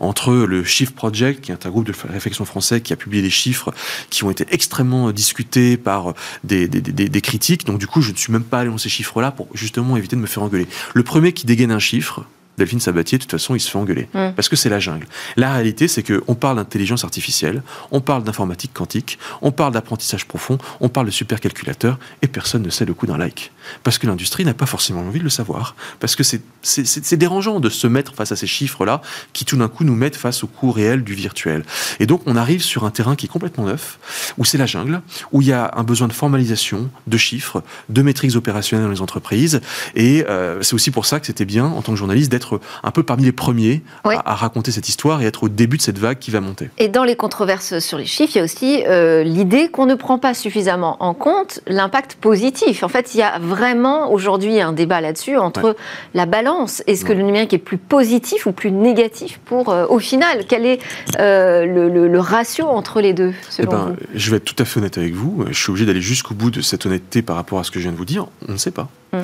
entre 0.00 0.32
le 0.32 0.64
Shift 0.64 0.94
Project, 0.94 1.42
qui 1.42 1.52
est 1.52 1.66
un 1.66 1.70
groupe 1.70 1.86
de 1.86 1.94
réflexion 2.10 2.46
français 2.46 2.80
qui 2.80 2.94
a 2.94 2.96
publié 2.96 3.22
des 3.22 3.30
chiffres 3.30 3.74
qui 4.08 4.24
ont 4.24 4.30
été 4.30 4.46
extrêmement 4.50 5.12
discutés 5.12 5.76
par 5.76 6.14
des, 6.42 6.68
des, 6.68 6.80
des, 6.80 7.08
des 7.10 7.20
critiques. 7.20 7.66
Donc 7.66 7.78
du 7.78 7.86
coup, 7.86 8.00
je 8.00 8.12
ne 8.12 8.16
suis 8.16 8.32
même 8.32 8.44
pas 8.44 8.60
allé 8.60 8.70
dans 8.70 8.78
ces 8.78 8.88
chiffres-là 8.88 9.30
pour 9.30 9.48
justement 9.52 9.98
éviter 9.98 10.16
de 10.16 10.22
me 10.22 10.26
faire 10.26 10.42
engueuler. 10.42 10.66
Le 10.94 11.02
premier 11.02 11.32
qui 11.32 11.44
dégaine 11.44 11.70
un 11.70 11.78
chiffre, 11.78 12.24
Delphine 12.58 12.80
Sabatier, 12.80 13.18
de 13.18 13.22
toute 13.22 13.30
façon, 13.30 13.54
il 13.54 13.60
se 13.60 13.70
fait 13.70 13.78
engueuler. 13.78 14.08
Parce 14.12 14.48
que 14.48 14.56
c'est 14.56 14.68
la 14.68 14.78
jungle. 14.78 15.06
La 15.36 15.52
réalité, 15.52 15.88
c'est 15.88 16.02
qu'on 16.02 16.34
parle 16.34 16.56
d'intelligence 16.56 17.04
artificielle, 17.04 17.62
on 17.90 18.00
parle 18.00 18.24
d'informatique 18.24 18.72
quantique, 18.72 19.18
on 19.40 19.52
parle 19.52 19.72
d'apprentissage 19.72 20.26
profond, 20.26 20.58
on 20.80 20.88
parle 20.88 21.06
de 21.06 21.10
supercalculateur, 21.10 21.98
et 22.22 22.26
personne 22.26 22.62
ne 22.62 22.70
sait 22.70 22.84
le 22.84 22.94
coût 22.94 23.06
d'un 23.06 23.18
like. 23.18 23.52
Parce 23.82 23.98
que 23.98 24.06
l'industrie 24.06 24.44
n'a 24.44 24.54
pas 24.54 24.66
forcément 24.66 25.00
envie 25.00 25.18
de 25.18 25.24
le 25.24 25.30
savoir. 25.30 25.76
Parce 26.00 26.16
que 26.16 26.22
c'est 26.22 27.16
dérangeant 27.16 27.60
de 27.60 27.68
se 27.68 27.86
mettre 27.86 28.14
face 28.14 28.32
à 28.32 28.36
ces 28.36 28.46
chiffres-là, 28.46 29.00
qui 29.32 29.44
tout 29.44 29.56
d'un 29.56 29.68
coup 29.68 29.84
nous 29.84 29.94
mettent 29.94 30.16
face 30.16 30.44
au 30.44 30.46
coût 30.46 30.72
réel 30.72 31.04
du 31.04 31.14
virtuel. 31.14 31.64
Et 32.00 32.06
donc, 32.06 32.22
on 32.26 32.36
arrive 32.36 32.62
sur 32.62 32.84
un 32.84 32.90
terrain 32.90 33.16
qui 33.16 33.26
est 33.26 33.28
complètement 33.28 33.64
neuf, 33.64 33.98
où 34.38 34.44
c'est 34.44 34.58
la 34.58 34.66
jungle, 34.66 35.00
où 35.32 35.42
il 35.42 35.48
y 35.48 35.52
a 35.52 35.70
un 35.76 35.84
besoin 35.84 36.08
de 36.08 36.12
formalisation, 36.12 36.90
de 37.06 37.16
chiffres, 37.16 37.62
de 37.88 38.02
métriques 38.02 38.36
opérationnelles 38.36 38.86
dans 38.86 38.92
les 38.92 39.00
entreprises. 39.00 39.60
Et 39.94 40.24
euh, 40.28 40.62
c'est 40.62 40.74
aussi 40.74 40.90
pour 40.90 41.06
ça 41.06 41.20
que 41.20 41.26
c'était 41.26 41.44
bien, 41.44 41.66
en 41.66 41.82
tant 41.82 41.92
que 41.92 41.98
journaliste, 41.98 42.30
d'être 42.30 42.41
un 42.82 42.90
peu 42.90 43.02
parmi 43.02 43.24
les 43.24 43.32
premiers 43.32 43.82
à, 44.04 44.34
raconter 44.34 44.72
cette 44.72 44.88
histoire 44.88 45.22
et 45.22 45.26
être 45.26 45.44
au 45.44 45.48
début 45.48 45.76
de 45.76 45.82
cette 45.82 45.98
vague 45.98 46.18
qui 46.18 46.30
va 46.30 46.40
monter. 46.40 46.70
Et 46.78 46.88
dans 46.88 47.04
les 47.04 47.16
controverses 47.16 47.78
sur 47.78 47.98
les 47.98 48.06
chiffres, 48.06 48.32
il 48.34 48.38
y 48.38 48.40
a 48.40 48.44
aussi 48.44 48.82
euh, 48.86 49.22
l'idée 49.22 49.68
qu'on 49.68 49.86
ne 49.86 49.94
prend 49.94 50.18
pas 50.18 50.34
suffisamment 50.34 50.96
en 51.00 51.14
compte 51.14 51.60
l'impact 51.66 52.16
positif. 52.16 52.82
En 52.82 52.88
fait, 52.88 53.14
il 53.14 53.18
y 53.18 53.22
a 53.22 53.38
vraiment 53.38 54.12
aujourd'hui 54.12 54.60
un 54.60 54.72
débat 54.72 55.00
là-dessus 55.00 55.36
entre 55.36 55.76
la 56.14 56.26
balance. 56.26 56.82
Est-ce 56.86 57.04
que 57.04 57.12
le 57.12 57.22
numérique 57.22 57.54
est 57.54 57.58
plus 57.58 57.78
positif 57.78 58.46
ou 58.46 58.52
plus 58.52 58.70
négatif 58.70 59.40
pour, 59.44 59.70
euh, 59.70 59.86
au 59.88 59.98
final, 59.98 60.44
quel 60.48 60.66
est 60.66 60.80
euh, 61.18 61.64
le, 61.64 62.20
ratio 62.20 62.66
entre 62.66 63.00
les 63.00 63.14
deux 63.14 63.32
selon 63.50 63.72
eh 63.72 63.74
ben, 63.74 63.96
Je 64.14 64.30
vais 64.30 64.36
être 64.36 64.44
tout 64.44 64.54
à 64.58 64.64
fait 64.64 64.78
honnête 64.78 64.96
avec 64.96 65.14
vous. 65.14 65.44
Je 65.50 65.58
suis 65.58 65.70
obligé 65.70 65.86
d'aller 65.86 66.00
jusqu'au 66.00 66.34
bout 66.34 66.50
de 66.50 66.60
cette 66.60 66.86
honnêteté 66.86 67.22
par 67.22 67.36
rapport 67.36 67.58
à 67.58 67.64
ce 67.64 67.70
que 67.70 67.78
je 67.78 67.84
viens 67.84 67.92
de 67.92 67.96
vous 67.96 68.04
dire. 68.04 68.26
On 68.48 68.52
ne 68.52 68.58
sait 68.58 68.70
pas. 68.70 68.88
Mm. 69.12 69.18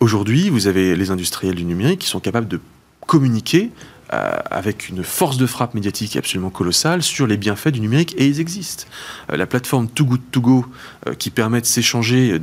Aujourd'hui, 0.00 0.48
vous 0.48 0.66
avez 0.66 0.96
les 0.96 1.10
industriels 1.10 1.54
du 1.54 1.64
numérique 1.64 2.00
qui 2.00 2.08
sont 2.08 2.20
capables 2.20 2.48
de 2.48 2.60
communiquer 3.06 3.70
euh, 4.12 4.32
avec 4.50 4.88
une 4.88 5.02
force 5.02 5.36
de 5.36 5.46
frappe 5.46 5.74
médiatique 5.74 6.16
absolument 6.16 6.50
colossale 6.50 7.02
sur 7.02 7.26
les 7.26 7.36
bienfaits 7.36 7.68
du 7.68 7.80
numérique 7.80 8.14
et 8.18 8.26
ils 8.26 8.40
existent. 8.40 8.84
Euh, 9.30 9.36
la 9.36 9.46
plateforme 9.46 9.88
Too 9.88 10.04
Good 10.04 10.20
To 10.30 10.40
Go 10.40 10.66
euh, 11.06 11.14
qui 11.14 11.30
permet 11.30 11.60
de 11.60 11.66
s'échanger 11.66 12.40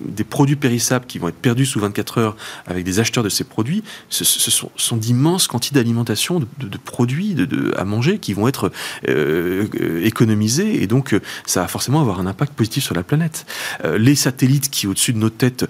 des 0.00 0.24
produits 0.24 0.56
périssables 0.56 1.06
qui 1.06 1.18
vont 1.18 1.28
être 1.28 1.36
perdus 1.36 1.66
sous 1.66 1.80
24 1.80 2.18
heures 2.18 2.36
avec 2.66 2.84
des 2.84 3.00
acheteurs 3.00 3.24
de 3.24 3.28
ces 3.28 3.44
produits, 3.44 3.82
ce, 4.08 4.24
sont, 4.24 4.96
d'immenses 4.96 5.46
quantités 5.46 5.76
d'alimentation, 5.76 6.40
de, 6.40 6.78
produits 6.78 7.34
de, 7.34 7.72
à 7.76 7.84
manger 7.84 8.18
qui 8.18 8.32
vont 8.32 8.48
être 8.48 8.72
euh, 9.08 9.66
économisés 10.02 10.82
et 10.82 10.86
donc 10.86 11.14
ça 11.46 11.62
va 11.62 11.68
forcément 11.68 12.00
avoir 12.00 12.20
un 12.20 12.26
impact 12.26 12.54
positif 12.54 12.84
sur 12.84 12.94
la 12.94 13.02
planète. 13.02 13.46
Euh, 13.84 13.98
les 13.98 14.14
satellites 14.14 14.70
qui 14.70 14.86
au-dessus 14.86 15.12
de 15.12 15.18
nos 15.18 15.30
têtes 15.30 15.66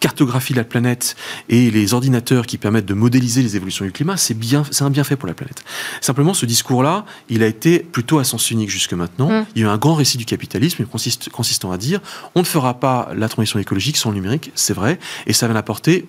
cartographient 0.00 0.54
la 0.54 0.64
planète 0.64 1.16
et 1.48 1.70
les 1.70 1.94
ordinateurs 1.94 2.46
qui 2.46 2.58
permettent 2.58 2.86
de 2.86 2.94
modéliser 2.94 3.42
les 3.42 3.56
évolutions 3.56 3.84
du 3.84 3.92
climat, 3.92 4.16
c'est 4.16 4.34
bien, 4.34 4.64
c'est 4.70 4.84
un 4.84 4.90
bienfait 4.90 5.16
pour 5.16 5.28
la 5.28 5.34
planète. 5.34 5.62
Simplement, 6.00 6.34
ce 6.34 6.46
discours-là, 6.46 7.04
il 7.28 7.42
a 7.42 7.46
été 7.46 7.80
plutôt 7.80 8.18
à 8.18 8.24
sens 8.24 8.50
unique 8.50 8.70
jusque 8.70 8.92
maintenant. 8.92 9.30
Mmh. 9.30 9.46
Il 9.54 9.62
y 9.62 9.64
a 9.64 9.68
eu 9.68 9.70
un 9.70 9.78
grand 9.78 9.94
récit 9.94 10.18
du 10.18 10.24
capitalisme 10.24 10.84
consistant 11.32 11.72
à 11.72 11.78
dire 11.78 12.00
on 12.34 12.40
ne 12.40 12.44
fera 12.44 12.74
pas 12.80 13.10
la 13.14 13.28
transition 13.28 13.55
écologique 13.58 13.96
sont 13.96 14.12
numériques, 14.12 14.52
c'est 14.54 14.74
vrai, 14.74 14.98
et 15.26 15.32
ça 15.32 15.48
va 15.48 15.58
apporter 15.58 16.06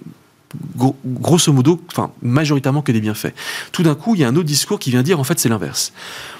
grosso 1.05 1.51
modo, 1.51 1.81
enfin 1.91 2.11
majoritairement 2.21 2.81
que 2.81 2.91
des 2.91 3.01
bienfaits. 3.01 3.33
Tout 3.71 3.83
d'un 3.83 3.95
coup, 3.95 4.15
il 4.15 4.21
y 4.21 4.23
a 4.23 4.27
un 4.27 4.35
autre 4.35 4.47
discours 4.47 4.79
qui 4.79 4.91
vient 4.91 5.03
dire 5.03 5.19
en 5.19 5.23
fait 5.23 5.39
c'est 5.39 5.49
l'inverse. 5.49 5.93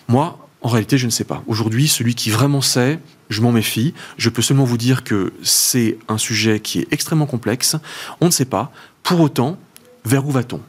Moi, 0.08 0.38
en 0.62 0.70
réalité, 0.70 0.98
je 0.98 1.06
ne 1.06 1.12
sais 1.12 1.24
pas. 1.24 1.44
Aujourd'hui, 1.48 1.88
celui 1.88 2.16
qui 2.16 2.30
vraiment 2.30 2.62
sait, 2.62 3.00
je 3.30 3.42
m'en 3.42 3.52
méfie. 3.52 3.94
Je 4.18 4.30
peux 4.30 4.42
seulement 4.42 4.64
vous 4.64 4.78
dire 4.78 5.04
que 5.04 5.34
c'est 5.44 5.98
un 6.08 6.18
sujet 6.18 6.60
qui 6.60 6.80
est 6.80 6.88
extrêmement 6.92 7.28
complexe. 7.28 7.76
On 8.22 8.26
ne 8.26 8.32
sait 8.32 8.46
pas. 8.46 8.72
Pour 9.04 9.20
autant, 9.20 9.58
vers 10.04 10.26
où 10.26 10.32
va-t-on? 10.32 10.60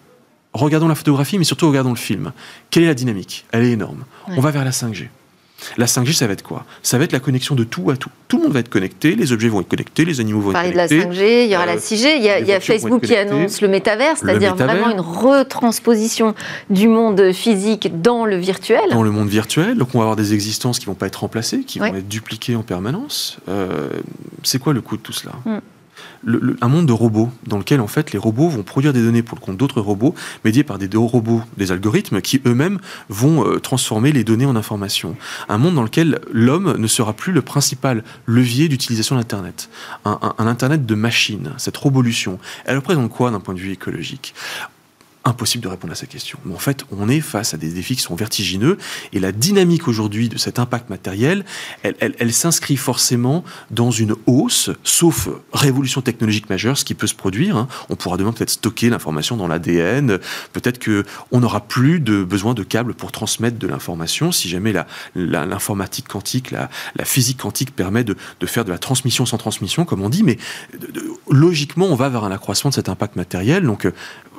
Regardons 0.52 0.88
la 0.88 0.94
photographie, 0.94 1.38
mais 1.38 1.44
surtout 1.44 1.68
regardons 1.68 1.90
le 1.90 1.96
film. 1.96 2.32
Quelle 2.70 2.82
est 2.82 2.86
la 2.86 2.94
dynamique? 2.94 3.46
Elle 3.50 3.64
est 3.64 3.72
énorme. 3.72 4.04
On 4.26 4.40
va 4.40 4.50
vers 4.50 4.64
la 4.64 4.72
5G. 4.72 5.08
La 5.76 5.86
5G, 5.86 6.12
ça 6.12 6.26
va 6.26 6.32
être 6.32 6.42
quoi? 6.42 6.64
Ça 6.82 6.98
va 6.98 7.04
être 7.04 7.12
la 7.12 7.20
connexion 7.20 7.54
de 7.54 7.64
tout 7.64 7.90
à 7.90 7.96
tout. 7.96 8.10
Tout 8.28 8.36
le 8.38 8.44
monde 8.44 8.52
va 8.52 8.60
être 8.60 8.68
connecté, 8.68 9.14
les 9.14 9.32
objets 9.32 9.48
vont 9.48 9.60
être 9.60 9.68
connectés, 9.68 10.04
les 10.04 10.20
animaux 10.20 10.40
vont 10.40 10.50
être 10.50 10.60
connectés. 10.60 11.00
Parler 11.00 11.04
de 11.04 11.20
la 11.20 11.26
5G, 11.26 11.44
il 11.44 11.50
y 11.50 11.56
aura 11.56 11.66
la 11.66 11.76
6G, 11.76 12.06
euh, 12.06 12.38
il 12.40 12.46
y 12.46 12.52
a, 12.52 12.60
Facebook 12.60 13.02
qui 13.02 13.16
annonce 13.16 13.60
le 13.60 13.68
métavers, 13.68 14.16
c'est-à-dire 14.16 14.54
vraiment 14.54 14.90
une 14.90 15.00
retransposition 15.00 16.34
du 16.70 16.88
monde 16.88 17.32
physique 17.32 18.00
dans 18.00 18.24
le 18.24 18.36
virtuel. 18.36 18.90
Dans 18.90 19.02
le 19.02 19.10
monde 19.10 19.28
virtuel, 19.28 19.76
donc 19.76 19.94
on 19.94 19.98
va 19.98 20.04
avoir 20.04 20.16
des 20.16 20.34
existences 20.34 20.78
qui 20.78 20.86
vont 20.86 20.94
pas 20.94 21.06
être 21.06 21.20
remplacées, 21.20 21.60
qui 21.60 21.78
vont 21.78 21.86
être 21.86 22.08
dupliquées 22.08 22.56
en 22.56 22.62
permanence. 22.62 23.38
Euh, 23.48 23.88
c'est 24.42 24.58
quoi 24.58 24.72
le 24.72 24.80
coût 24.80 24.96
de 24.96 25.02
tout 25.02 25.12
cela? 25.12 25.32
Un 26.26 26.68
monde 26.68 26.86
de 26.86 26.92
robots 26.92 27.30
dans 27.46 27.58
lequel 27.58 27.80
en 27.80 27.86
fait 27.86 28.12
les 28.12 28.18
robots 28.18 28.48
vont 28.48 28.62
produire 28.62 28.92
des 28.92 29.02
données 29.02 29.22
pour 29.22 29.38
le 29.38 29.44
compte 29.44 29.56
d'autres 29.56 29.80
robots, 29.80 30.14
médiés 30.44 30.64
par 30.64 30.78
des 30.78 30.88
robots, 30.96 31.42
des 31.56 31.72
algorithmes 31.72 32.20
qui 32.20 32.40
eux-mêmes 32.46 32.78
vont 33.08 33.46
euh, 33.46 33.58
transformer 33.58 34.12
les 34.12 34.24
données 34.24 34.46
en 34.46 34.56
informations. 34.56 35.16
Un 35.48 35.58
monde 35.58 35.74
dans 35.74 35.82
lequel 35.82 36.20
l'homme 36.32 36.76
ne 36.76 36.86
sera 36.86 37.12
plus 37.12 37.32
le 37.32 37.42
principal 37.42 38.02
levier 38.26 38.68
d'utilisation 38.68 39.16
d'Internet. 39.16 39.68
Un, 40.04 40.18
un, 40.38 40.46
Internet 40.48 40.86
de 40.86 40.94
machines, 40.94 41.52
cette 41.58 41.76
révolution, 41.76 42.38
elle 42.64 42.76
représente 42.76 43.10
quoi 43.10 43.30
d'un 43.30 43.40
point 43.40 43.54
de 43.54 43.60
vue 43.60 43.72
écologique? 43.72 44.34
Impossible 45.28 45.62
de 45.62 45.68
répondre 45.68 45.92
à 45.92 45.96
cette 45.96 46.08
question. 46.08 46.38
Mais 46.44 46.54
en 46.54 46.58
fait, 46.58 46.84
on 46.90 47.08
est 47.08 47.20
face 47.20 47.54
à 47.54 47.56
des 47.56 47.70
défis 47.70 47.96
qui 47.96 48.02
sont 48.02 48.16
vertigineux 48.16 48.78
et 49.12 49.20
la 49.20 49.32
dynamique 49.32 49.88
aujourd'hui 49.88 50.28
de 50.28 50.38
cet 50.38 50.58
impact 50.58 50.90
matériel, 50.90 51.44
elle, 51.82 52.32
s'inscrit 52.32 52.76
forcément 52.76 53.44
dans 53.70 53.90
une 53.90 54.14
hausse, 54.26 54.70
sauf 54.84 55.28
révolution 55.52 56.00
technologique 56.00 56.48
majeure, 56.50 56.76
ce 56.76 56.84
qui 56.84 56.94
peut 56.94 57.06
se 57.06 57.14
produire. 57.14 57.56
Hein. 57.56 57.68
On 57.88 57.96
pourra 57.96 58.16
demain 58.16 58.32
peut-être 58.32 58.50
stocker 58.50 58.90
l'information 58.90 59.36
dans 59.36 59.48
l'ADN, 59.48 60.18
peut-être 60.52 60.78
que 60.78 61.04
on 61.30 61.40
n'aura 61.40 61.60
plus 61.60 62.00
de 62.00 62.24
besoin 62.24 62.54
de 62.54 62.62
câbles 62.62 62.94
pour 62.94 63.12
transmettre 63.12 63.58
de 63.58 63.66
l'information 63.66 64.32
si 64.32 64.48
jamais 64.48 64.72
l'informatique 65.14 66.06
la, 66.08 66.12
quantique, 66.12 66.50
la, 66.50 66.68
physique 67.04 67.38
quantique 67.38 67.74
permet 67.74 68.04
de, 68.04 68.16
faire 68.46 68.64
de 68.64 68.70
la 68.70 68.78
transmission 68.78 69.26
sans 69.26 69.38
transmission, 69.38 69.84
comme 69.84 70.02
on 70.02 70.08
dit. 70.08 70.22
Mais 70.22 70.38
logiquement, 71.30 71.86
on 71.86 71.94
va 71.94 72.08
vers 72.08 72.24
un 72.24 72.30
accroissement 72.30 72.70
de 72.70 72.74
cet 72.74 72.88
impact 72.88 73.16
matériel. 73.16 73.64
Donc 73.64 73.86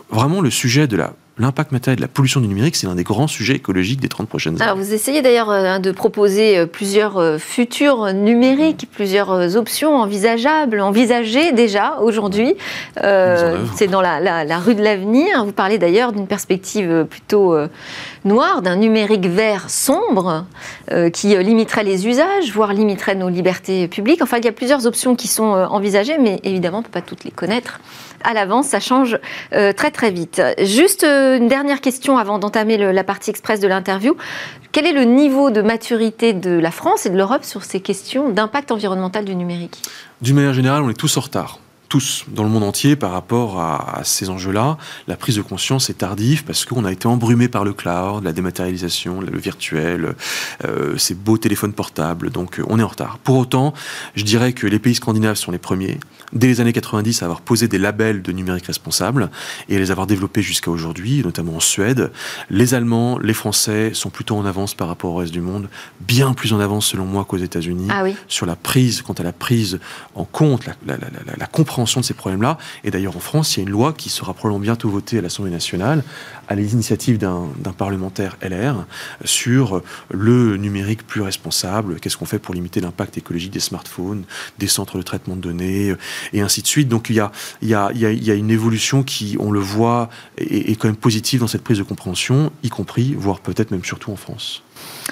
vraiment 0.09 0.41
le 0.41 0.49
sujet 0.49 0.87
de 0.87 0.97
la 0.97 1.13
l'impact 1.39 1.71
matériel 1.71 1.97
de 1.97 2.01
la 2.01 2.07
pollution 2.07 2.41
du 2.41 2.47
numérique, 2.47 2.75
c'est 2.75 2.85
l'un 2.85 2.95
des 2.95 3.03
grands 3.03 3.27
sujets 3.27 3.55
écologiques 3.55 4.01
des 4.01 4.09
30 4.09 4.27
prochaines 4.27 4.55
années. 4.55 4.63
Alors, 4.63 4.77
vous 4.77 4.93
essayez 4.93 5.21
d'ailleurs 5.21 5.49
euh, 5.49 5.79
de 5.79 5.91
proposer 5.91 6.57
euh, 6.57 6.65
plusieurs 6.65 7.17
euh, 7.17 7.37
futurs 7.37 8.13
numériques, 8.13 8.87
plusieurs 8.91 9.55
options 9.55 9.95
envisageables, 9.95 10.81
envisagées 10.81 11.53
déjà 11.53 11.97
aujourd'hui. 12.01 12.55
c'est 12.95 13.87
dans 13.87 14.01
la, 14.01 14.59
rue 14.59 14.75
de 14.75 14.83
l'avenir. 14.83 15.45
Vous 15.45 15.53
parlez 15.53 15.77
d'ailleurs 15.77 16.11
d'une 16.11 16.27
perspective 16.27 17.05
plutôt 17.09 17.55
noire, 18.25 18.61
d'un 18.61 18.75
numérique 18.75 19.25
vert 19.25 19.69
sombre 19.69 20.45
qui 21.13 21.35
limiterait 21.35 21.83
les 21.83 22.07
usages, 22.07 22.51
voire 22.53 22.73
limiterait 22.73 23.15
nos 23.15 23.29
libertés 23.29 23.87
publiques. 23.87 24.21
Enfin, 24.21 24.37
il 24.37 24.45
y 24.45 24.47
a 24.47 24.51
plusieurs 24.51 24.85
options 24.85 25.15
qui 25.15 25.27
sont 25.27 25.43
envisagées, 25.43 26.17
mais 26.17 26.39
évidemment, 26.43 26.77
on 26.77 26.81
ne 26.81 26.85
peut 26.85 26.91
pas 26.91 27.01
toutes 27.01 27.23
les 27.23 27.31
connaître 27.31 27.79
à 28.23 28.33
l'avance. 28.33 28.67
Ça 28.67 28.79
change 28.79 29.17
très 29.51 29.91
très 29.91 30.11
vite. 30.11 30.41
Juste 30.61 31.03
une 31.03 31.47
dernière 31.47 31.81
question 31.81 32.17
avant 32.17 32.39
d'entamer 32.39 32.77
la 32.77 33.03
partie 33.03 33.29
express 33.29 33.59
de 33.59 33.67
l'interview. 33.67 34.15
Quel 34.71 34.85
est 34.85 34.93
le 34.93 35.03
niveau 35.03 35.49
de 35.49 35.61
maturité 35.61 36.33
de 36.33 36.51
la 36.51 36.71
France 36.71 37.05
et 37.05 37.09
de 37.09 37.17
l'Europe 37.17 37.43
sur 37.43 37.63
ces 37.63 37.79
questions 37.79 38.29
d'impact 38.29 38.71
environnemental 38.71 39.25
du 39.25 39.35
numérique? 39.35 39.81
D'une 40.21 40.35
manière 40.35 40.53
générale, 40.53 40.83
on 40.83 40.89
est 40.89 40.93
tous 40.93 41.17
en 41.17 41.21
retard 41.21 41.59
tous 41.89 42.25
dans 42.27 42.43
le 42.43 42.49
monde 42.49 42.63
entier 42.63 42.95
par 42.95 43.11
rapport 43.11 43.59
à, 43.59 44.01
ces 44.03 44.29
enjeux-là. 44.29 44.77
La 45.07 45.17
prise 45.17 45.35
de 45.35 45.41
conscience 45.41 45.89
est 45.89 45.95
tardive 45.95 46.43
parce 46.43 46.63
qu'on 46.63 46.85
a 46.85 46.91
été 46.91 47.07
embrumé 47.07 47.47
par 47.47 47.65
le 47.65 47.73
cloud, 47.73 48.23
la 48.23 48.31
dématérialisation, 48.31 49.19
le 49.21 49.37
virtuel, 49.37 50.15
euh, 50.63 50.97
ces 50.97 51.15
beaux 51.15 51.37
téléphones 51.37 51.73
portables. 51.73 52.29
Donc 52.29 52.59
euh, 52.59 52.65
on 52.69 52.79
est 52.79 52.83
en 52.83 52.87
retard. 52.87 53.17
Pour 53.17 53.37
autant, 53.37 53.73
je 54.15 54.23
dirais 54.23 54.53
que 54.53 54.67
les 54.67 54.79
pays 54.79 54.95
scandinaves 54.95 55.35
sont 55.35 55.51
les 55.51 55.57
premiers, 55.57 55.99
dès 56.31 56.47
les 56.47 56.61
années 56.61 56.73
90, 56.73 57.23
à 57.23 57.25
avoir 57.25 57.41
posé 57.41 57.67
des 57.67 57.79
labels 57.79 58.21
de 58.21 58.31
numérique 58.31 58.67
responsable 58.67 59.29
et 59.67 59.75
à 59.75 59.79
les 59.79 59.91
avoir 59.91 60.05
développés 60.05 60.43
jusqu'à 60.43 60.69
aujourd'hui, 60.69 61.21
notamment 61.23 61.55
en 61.55 61.59
Suède. 61.59 62.11
Les 62.49 62.75
Allemands, 62.75 63.17
les 63.17 63.33
Français 63.33 63.91
sont 63.93 64.09
plutôt 64.09 64.37
en 64.37 64.45
avance 64.45 64.75
par 64.75 64.87
rapport 64.87 65.11
au 65.11 65.15
reste 65.15 65.33
du 65.33 65.41
monde, 65.41 65.69
bien 66.01 66.33
plus 66.33 66.53
en 66.53 66.59
avance 66.59 66.85
selon 66.85 67.05
moi 67.05 67.25
qu'aux 67.25 67.37
États-Unis 67.37 67.87
ah 67.89 68.03
sur 68.27 68.45
la 68.45 68.55
prise, 68.55 69.01
quant 69.01 69.13
à 69.13 69.23
la 69.23 69.33
prise 69.33 69.79
en 70.15 70.23
compte, 70.23 70.65
la, 70.65 70.73
la, 70.85 70.97
la, 70.97 71.09
la 71.37 71.47
de 71.83 72.05
ces 72.05 72.13
problèmes-là. 72.13 72.57
Et 72.83 72.91
d'ailleurs, 72.91 73.15
en 73.15 73.19
France, 73.19 73.55
il 73.55 73.59
y 73.59 73.63
a 73.63 73.63
une 73.63 73.71
loi 73.71 73.93
qui 73.93 74.09
sera 74.09 74.33
probablement 74.33 74.59
bientôt 74.59 74.89
votée 74.89 75.19
à 75.19 75.21
l'Assemblée 75.21 75.51
nationale, 75.51 76.03
à 76.49 76.55
l'initiative 76.55 77.17
d'un 77.19 77.47
parlementaire 77.77 78.35
LR, 78.41 78.85
sur 79.23 79.81
le 80.09 80.57
numérique 80.57 81.05
plus 81.05 81.21
responsable. 81.21 81.99
Qu'est-ce 81.99 82.17
qu'on 82.17 82.25
fait 82.25 82.39
pour 82.39 82.55
limiter 82.55 82.81
l'impact 82.81 83.17
écologique 83.17 83.51
des 83.51 83.59
smartphones, 83.59 84.23
des 84.57 84.67
centres 84.67 84.97
de 84.97 85.03
traitement 85.03 85.35
de 85.35 85.41
données, 85.41 85.93
et 86.33 86.41
ainsi 86.41 86.61
de 86.63 86.67
suite. 86.67 86.87
Donc 86.87 87.11
il 87.11 87.17
y 87.17 87.19
a, 87.19 87.31
il 87.61 87.69
y 87.69 87.75
a, 87.75 87.91
il 87.93 88.23
y 88.23 88.31
a, 88.31 88.33
une 88.33 88.49
évolution 88.49 89.03
qui, 89.03 89.37
on 89.39 89.51
le 89.51 89.59
voit, 89.59 90.09
est, 90.37 90.71
est 90.71 90.75
quand 90.75 90.87
même 90.87 90.97
positive 90.97 91.39
dans 91.39 91.47
cette 91.47 91.63
prise 91.63 91.77
de 91.77 91.83
compréhension, 91.83 92.51
y 92.63 92.69
compris, 92.69 93.13
voire 93.13 93.39
peut-être 93.39 93.69
même 93.69 93.83
surtout 93.83 94.11
en 94.11 94.15
France. 94.15 94.63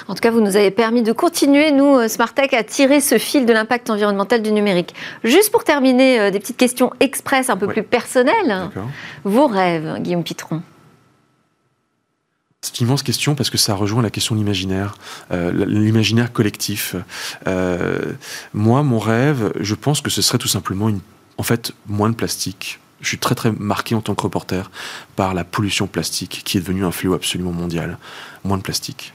En 0.08 0.14
tout 0.14 0.20
cas, 0.20 0.30
vous 0.30 0.40
nous 0.40 0.56
avez 0.56 0.70
permis 0.70 1.02
de 1.02 1.12
continuer, 1.12 1.70
nous, 1.70 1.98
euh, 1.98 2.08
Smartech, 2.08 2.54
à 2.54 2.64
tirer 2.64 3.00
ce 3.00 3.18
fil 3.18 3.46
de 3.46 3.52
l'impact 3.52 3.90
environnemental 3.90 4.42
du 4.42 4.52
numérique. 4.52 4.94
Juste 5.22 5.52
pour 5.52 5.64
terminer, 5.64 6.18
euh, 6.18 6.30
des 6.30 6.40
petites 6.40 6.56
questions 6.56 6.90
express 7.00 7.50
un 7.50 7.56
peu 7.56 7.68
plus 7.68 7.82
personnelles. 7.82 8.70
Vos 9.24 9.46
rêves, 9.46 9.98
Guillaume 10.00 10.24
Pitron? 10.24 10.62
C'est 12.62 12.80
une 12.80 12.86
immense 12.88 13.02
question 13.02 13.34
parce 13.34 13.50
que 13.50 13.58
ça 13.58 13.74
rejoint 13.74 14.02
la 14.02 14.10
question 14.10 14.34
de 14.34 14.40
l'imaginaire, 14.40 14.96
euh, 15.30 15.52
l'imaginaire 15.66 16.32
collectif. 16.32 16.96
moi, 18.52 18.82
mon 18.82 18.98
rêve, 18.98 19.52
je 19.60 19.74
pense 19.74 20.00
que 20.00 20.10
ce 20.10 20.22
serait 20.22 20.38
tout 20.38 20.48
simplement, 20.48 20.88
une, 20.88 21.00
en 21.36 21.42
fait, 21.42 21.72
moins 21.86 22.10
de 22.10 22.14
plastique. 22.14 22.80
Je 23.00 23.08
suis 23.08 23.18
très 23.18 23.34
très 23.34 23.52
marqué 23.52 23.94
en 23.94 24.00
tant 24.00 24.14
que 24.14 24.22
reporter 24.22 24.70
par 25.14 25.34
la 25.34 25.44
pollution 25.44 25.86
plastique 25.86 26.42
qui 26.44 26.58
est 26.58 26.60
devenue 26.60 26.84
un 26.84 26.90
fléau 26.90 27.14
absolument 27.14 27.52
mondial. 27.52 27.98
Moins 28.44 28.58
de 28.58 28.62
plastique. 28.62 29.12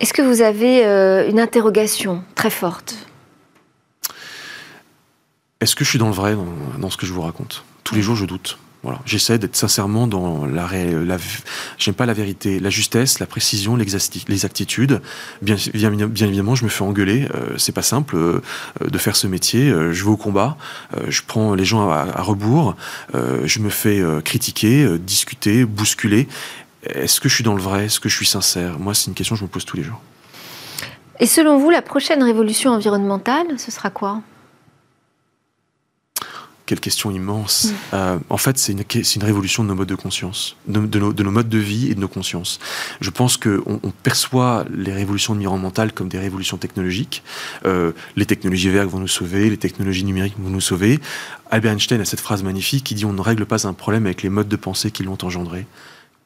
Est-ce 0.00 0.12
que 0.12 0.22
vous 0.22 0.40
avez 0.40 0.84
euh, 0.84 1.28
une 1.28 1.38
interrogation 1.38 2.24
très 2.34 2.50
forte? 2.50 2.96
Est-ce 5.60 5.76
que 5.76 5.84
je 5.84 5.90
suis 5.90 5.98
dans 5.98 6.08
le 6.08 6.14
vrai 6.14 6.36
dans, 6.78 6.90
ce 6.90 6.96
que 6.96 7.06
je 7.06 7.12
vous 7.12 7.20
raconte? 7.20 7.64
Tous 7.84 7.94
les 7.94 8.02
jours, 8.02 8.16
je 8.16 8.24
doute. 8.24 8.58
Voilà. 8.82 8.98
J'essaie 9.04 9.38
d'être 9.38 9.56
sincèrement 9.56 10.06
dans 10.06 10.46
la, 10.46 10.66
la 10.72 11.16
j'aime 11.76 11.94
pas 11.94 12.06
la 12.06 12.14
vérité, 12.14 12.60
la 12.60 12.70
justesse, 12.70 13.18
la 13.18 13.26
précision, 13.26 13.76
l'exactitude. 13.76 15.02
Bien, 15.42 15.56
bien, 15.74 15.90
bien, 15.90 16.26
évidemment, 16.26 16.54
je 16.54 16.64
me 16.64 16.70
fais 16.70 16.82
engueuler. 16.82 17.28
Euh, 17.34 17.58
c'est 17.58 17.72
pas 17.72 17.82
simple 17.82 18.16
euh, 18.16 18.40
de 18.80 18.98
faire 18.98 19.16
ce 19.16 19.26
métier. 19.26 19.68
je 19.68 20.04
vais 20.04 20.10
au 20.10 20.16
combat. 20.16 20.56
je 21.08 21.20
prends 21.26 21.54
les 21.54 21.64
gens 21.64 21.90
à 21.90 22.22
rebours. 22.22 22.74
je 23.12 23.58
me 23.58 23.68
fais 23.68 24.02
critiquer, 24.24 24.98
discuter, 24.98 25.64
bousculer. 25.64 26.26
Est-ce 26.84 27.20
que 27.20 27.28
je 27.28 27.34
suis 27.34 27.44
dans 27.44 27.54
le 27.54 27.60
vrai? 27.60 27.86
Est-ce 27.86 28.00
que 28.00 28.08
je 28.08 28.16
suis 28.16 28.26
sincère? 28.26 28.78
Moi, 28.78 28.94
c'est 28.94 29.08
une 29.08 29.14
question 29.14 29.34
que 29.34 29.40
je 29.40 29.44
me 29.44 29.50
pose 29.50 29.64
tous 29.64 29.76
les 29.76 29.82
jours. 29.82 30.00
Et 31.18 31.26
selon 31.26 31.58
vous, 31.58 31.68
la 31.68 31.82
prochaine 31.82 32.22
révolution 32.22 32.70
environnementale, 32.70 33.58
ce 33.58 33.70
sera 33.70 33.90
quoi? 33.90 34.22
Quelle 36.70 36.78
question 36.78 37.10
immense. 37.10 37.64
Mm. 37.64 37.74
Euh, 37.94 38.18
en 38.28 38.36
fait, 38.36 38.56
c'est 38.56 38.70
une, 38.70 38.84
une, 39.16 39.24
révolution 39.24 39.64
de 39.64 39.68
nos 39.68 39.74
modes 39.74 39.88
de 39.88 39.96
conscience, 39.96 40.54
de, 40.68 40.78
nos, 40.78 41.12
de, 41.12 41.22
nos, 41.24 41.30
modes 41.32 41.48
de 41.48 41.58
vie 41.58 41.90
et 41.90 41.96
de 41.96 42.00
nos 42.00 42.06
consciences. 42.06 42.60
Je 43.00 43.10
pense 43.10 43.36
qu'on 43.36 43.80
on 43.82 43.90
perçoit 44.04 44.64
les 44.72 44.92
révolutions 44.92 45.32
environnementales 45.32 45.92
comme 45.92 46.08
des 46.08 46.20
révolutions 46.20 46.58
technologiques. 46.58 47.24
Euh, 47.66 47.90
les 48.14 48.24
technologies 48.24 48.68
vertes 48.68 48.88
vont 48.88 49.00
nous 49.00 49.08
sauver, 49.08 49.50
les 49.50 49.56
technologies 49.56 50.04
numériques 50.04 50.36
vont 50.38 50.48
nous 50.48 50.60
sauver. 50.60 51.00
Albert 51.50 51.72
Einstein 51.72 52.00
a 52.00 52.04
cette 52.04 52.20
phrase 52.20 52.44
magnifique 52.44 52.84
qui 52.84 52.94
dit 52.94 53.04
on 53.04 53.12
ne 53.12 53.20
règle 53.20 53.46
pas 53.46 53.66
un 53.66 53.72
problème 53.72 54.06
avec 54.06 54.22
les 54.22 54.28
modes 54.28 54.48
de 54.48 54.56
pensée 54.56 54.92
qui 54.92 55.02
l'ont 55.02 55.18
engendré 55.22 55.66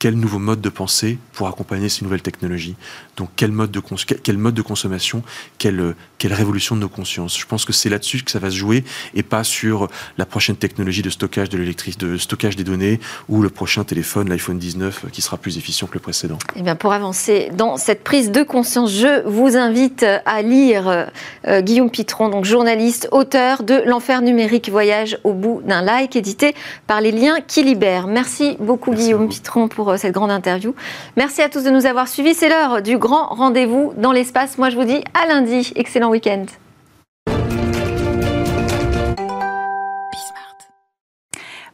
quel 0.05 0.17
nouveau 0.17 0.39
mode 0.39 0.61
de 0.61 0.69
pensée 0.69 1.17
pour 1.33 1.49
accompagner 1.49 1.89
ces 1.89 2.05
nouvelles 2.05 2.21
technologies? 2.21 2.77
Donc 3.17 3.31
quel 3.37 3.51
mode 3.51 3.71
de, 3.71 3.81
quel 4.23 4.37
mode 4.37 4.53
de 4.53 4.61
consommation, 4.61 5.23
quelle, 5.57 5.95
quelle 6.19 6.35
révolution 6.35 6.77
de 6.77 6.83
nos 6.83 6.91
consciences? 6.91 7.39
Je 7.39 7.47
pense 7.47 7.65
que 7.65 7.73
c'est 7.73 7.89
là-dessus 7.89 8.23
que 8.23 8.31
ça 8.31 8.39
va 8.39 8.51
se 8.51 8.57
jouer 8.57 8.85
et 9.15 9.23
pas 9.23 9.45
sur 9.45 9.89
la 10.19 10.27
prochaine 10.27 10.57
technologie 10.57 11.01
de 11.01 11.09
stockage 11.09 11.49
de 11.49 11.57
l'électricité, 11.57 12.05
de 12.05 12.19
stockage 12.19 12.55
des 12.55 12.65
données 12.65 13.01
ou 13.31 13.41
le 13.41 13.49
prochain 13.49 13.83
téléphone, 13.83 14.29
l'iPhone 14.29 14.59
19, 14.59 15.07
qui 15.11 15.23
sera 15.23 15.39
plus 15.39 15.57
efficient 15.57 15.87
que 15.87 15.95
le 15.95 16.01
précédent. 16.01 16.37
Eh 16.55 16.61
bien, 16.61 16.77
pour 16.77 16.93
avancer 16.93 17.51
dans 17.57 17.79
cette 17.79 18.05
prise 18.05 18.31
de 18.31 18.43
conscience, 18.43 18.93
je 18.93 19.27
vous 19.27 19.57
invite 19.57 20.05
à 20.27 20.43
lire 20.43 21.09
euh, 21.49 21.63
Guillaume 21.63 21.91
Pitron, 21.91 22.29
donc 22.29 22.45
journaliste, 22.45 23.09
auteur 23.11 23.63
de 23.63 23.81
L'enfer 23.87 24.21
numérique 24.21 24.69
voyage 24.69 25.17
au 25.25 25.33
bout 25.33 25.63
d'un 25.65 25.81
like, 25.81 26.15
édité 26.15 26.55
par 26.87 27.01
les 27.01 27.11
liens 27.11 27.39
qui 27.41 27.63
libèrent. 27.63 28.07
Merci 28.07 28.59
beaucoup 28.61 28.93
Guillaume 28.93 29.31
Pitron 29.31 29.69
pour 29.69 29.94
cette 29.97 30.15
grande 30.15 30.31
interview. 30.31 30.75
Merci 31.17 31.43
à 31.43 31.49
tous 31.49 31.65
de 31.65 31.71
nous 31.71 31.87
avoir 31.87 32.09
suivis. 32.09 32.35
C'est 32.35 32.49
l'heure 32.49 32.83
du 32.83 32.99
grand 32.99 33.27
rendez-vous 33.29 33.93
dans 33.97 34.13
l'espace. 34.13 34.59
Moi, 34.59 34.71
je 34.71 34.77
vous 34.77 34.85
dis 34.85 35.03
à 35.15 35.27
lundi. 35.27 35.73
Excellent 35.77 36.11
week-end. 36.11 36.47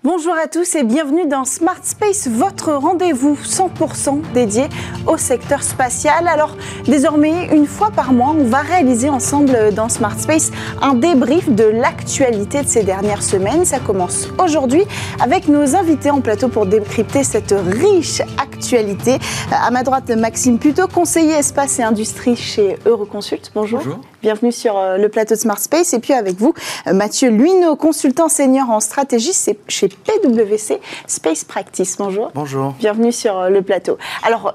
Bonjour 0.03 0.33
à 0.33 0.49
tous 0.49 0.77
et 0.77 0.83
bienvenue 0.83 1.27
dans 1.27 1.45
Smart 1.45 1.81
Space, 1.83 2.27
votre 2.27 2.73
rendez-vous 2.73 3.35
100% 3.35 4.33
dédié 4.33 4.65
au 5.07 5.19
secteur 5.19 5.63
spatial. 5.63 6.27
Alors 6.27 6.57
désormais, 6.87 7.55
une 7.55 7.67
fois 7.67 7.91
par 7.91 8.15
mois, 8.15 8.35
on 8.35 8.45
va 8.45 8.61
réaliser 8.61 9.11
ensemble 9.11 9.75
dans 9.75 9.91
Smart 9.91 10.19
Space 10.19 10.53
un 10.81 10.95
débrief 10.95 11.51
de 11.51 11.65
l'actualité 11.65 12.63
de 12.63 12.67
ces 12.67 12.83
dernières 12.83 13.23
semaines. 13.23 13.67
Ça 13.67 13.79
commence 13.79 14.29
aujourd'hui 14.43 14.85
avec 15.21 15.49
nos 15.49 15.77
invités 15.77 16.11
en 16.11 16.23
plateau 16.23 16.49
pour 16.49 16.65
décrypter 16.65 17.23
cette 17.23 17.55
riche 17.55 18.23
actualité. 18.39 19.19
À 19.53 19.71
ma 19.71 19.83
droite, 19.83 20.09
Maxime 20.09 20.59
Puto, 20.59 20.89
conseiller 20.89 21.35
espace 21.35 21.79
et 21.79 21.83
industrie 21.83 22.37
chez 22.37 22.79
Euroconsult. 22.87 23.53
Bonjour. 23.55 23.81
Bonjour. 23.81 24.01
Bienvenue 24.23 24.53
sur 24.53 24.77
euh, 24.77 24.99
le 24.99 25.09
plateau 25.09 25.33
de 25.33 25.41
Smart 25.41 25.59
Space. 25.59 25.95
Et 25.95 25.99
puis 25.99 26.13
avec 26.13 26.37
vous, 26.37 26.53
euh, 26.87 26.93
Mathieu 26.93 27.31
Luino, 27.31 27.75
consultant 27.75 28.29
senior 28.29 28.69
en 28.69 28.81
stratégie 28.81 29.33
chez 29.67 29.89
PwC 29.89 30.79
Space 31.07 31.45
Practice. 31.45 31.97
Bonjour. 31.99 32.31
Bonjour. 32.35 32.75
Bienvenue 32.79 33.13
sur 33.13 33.39
euh, 33.39 33.49
le 33.49 33.63
plateau. 33.63 33.97
Alors, 34.23 34.55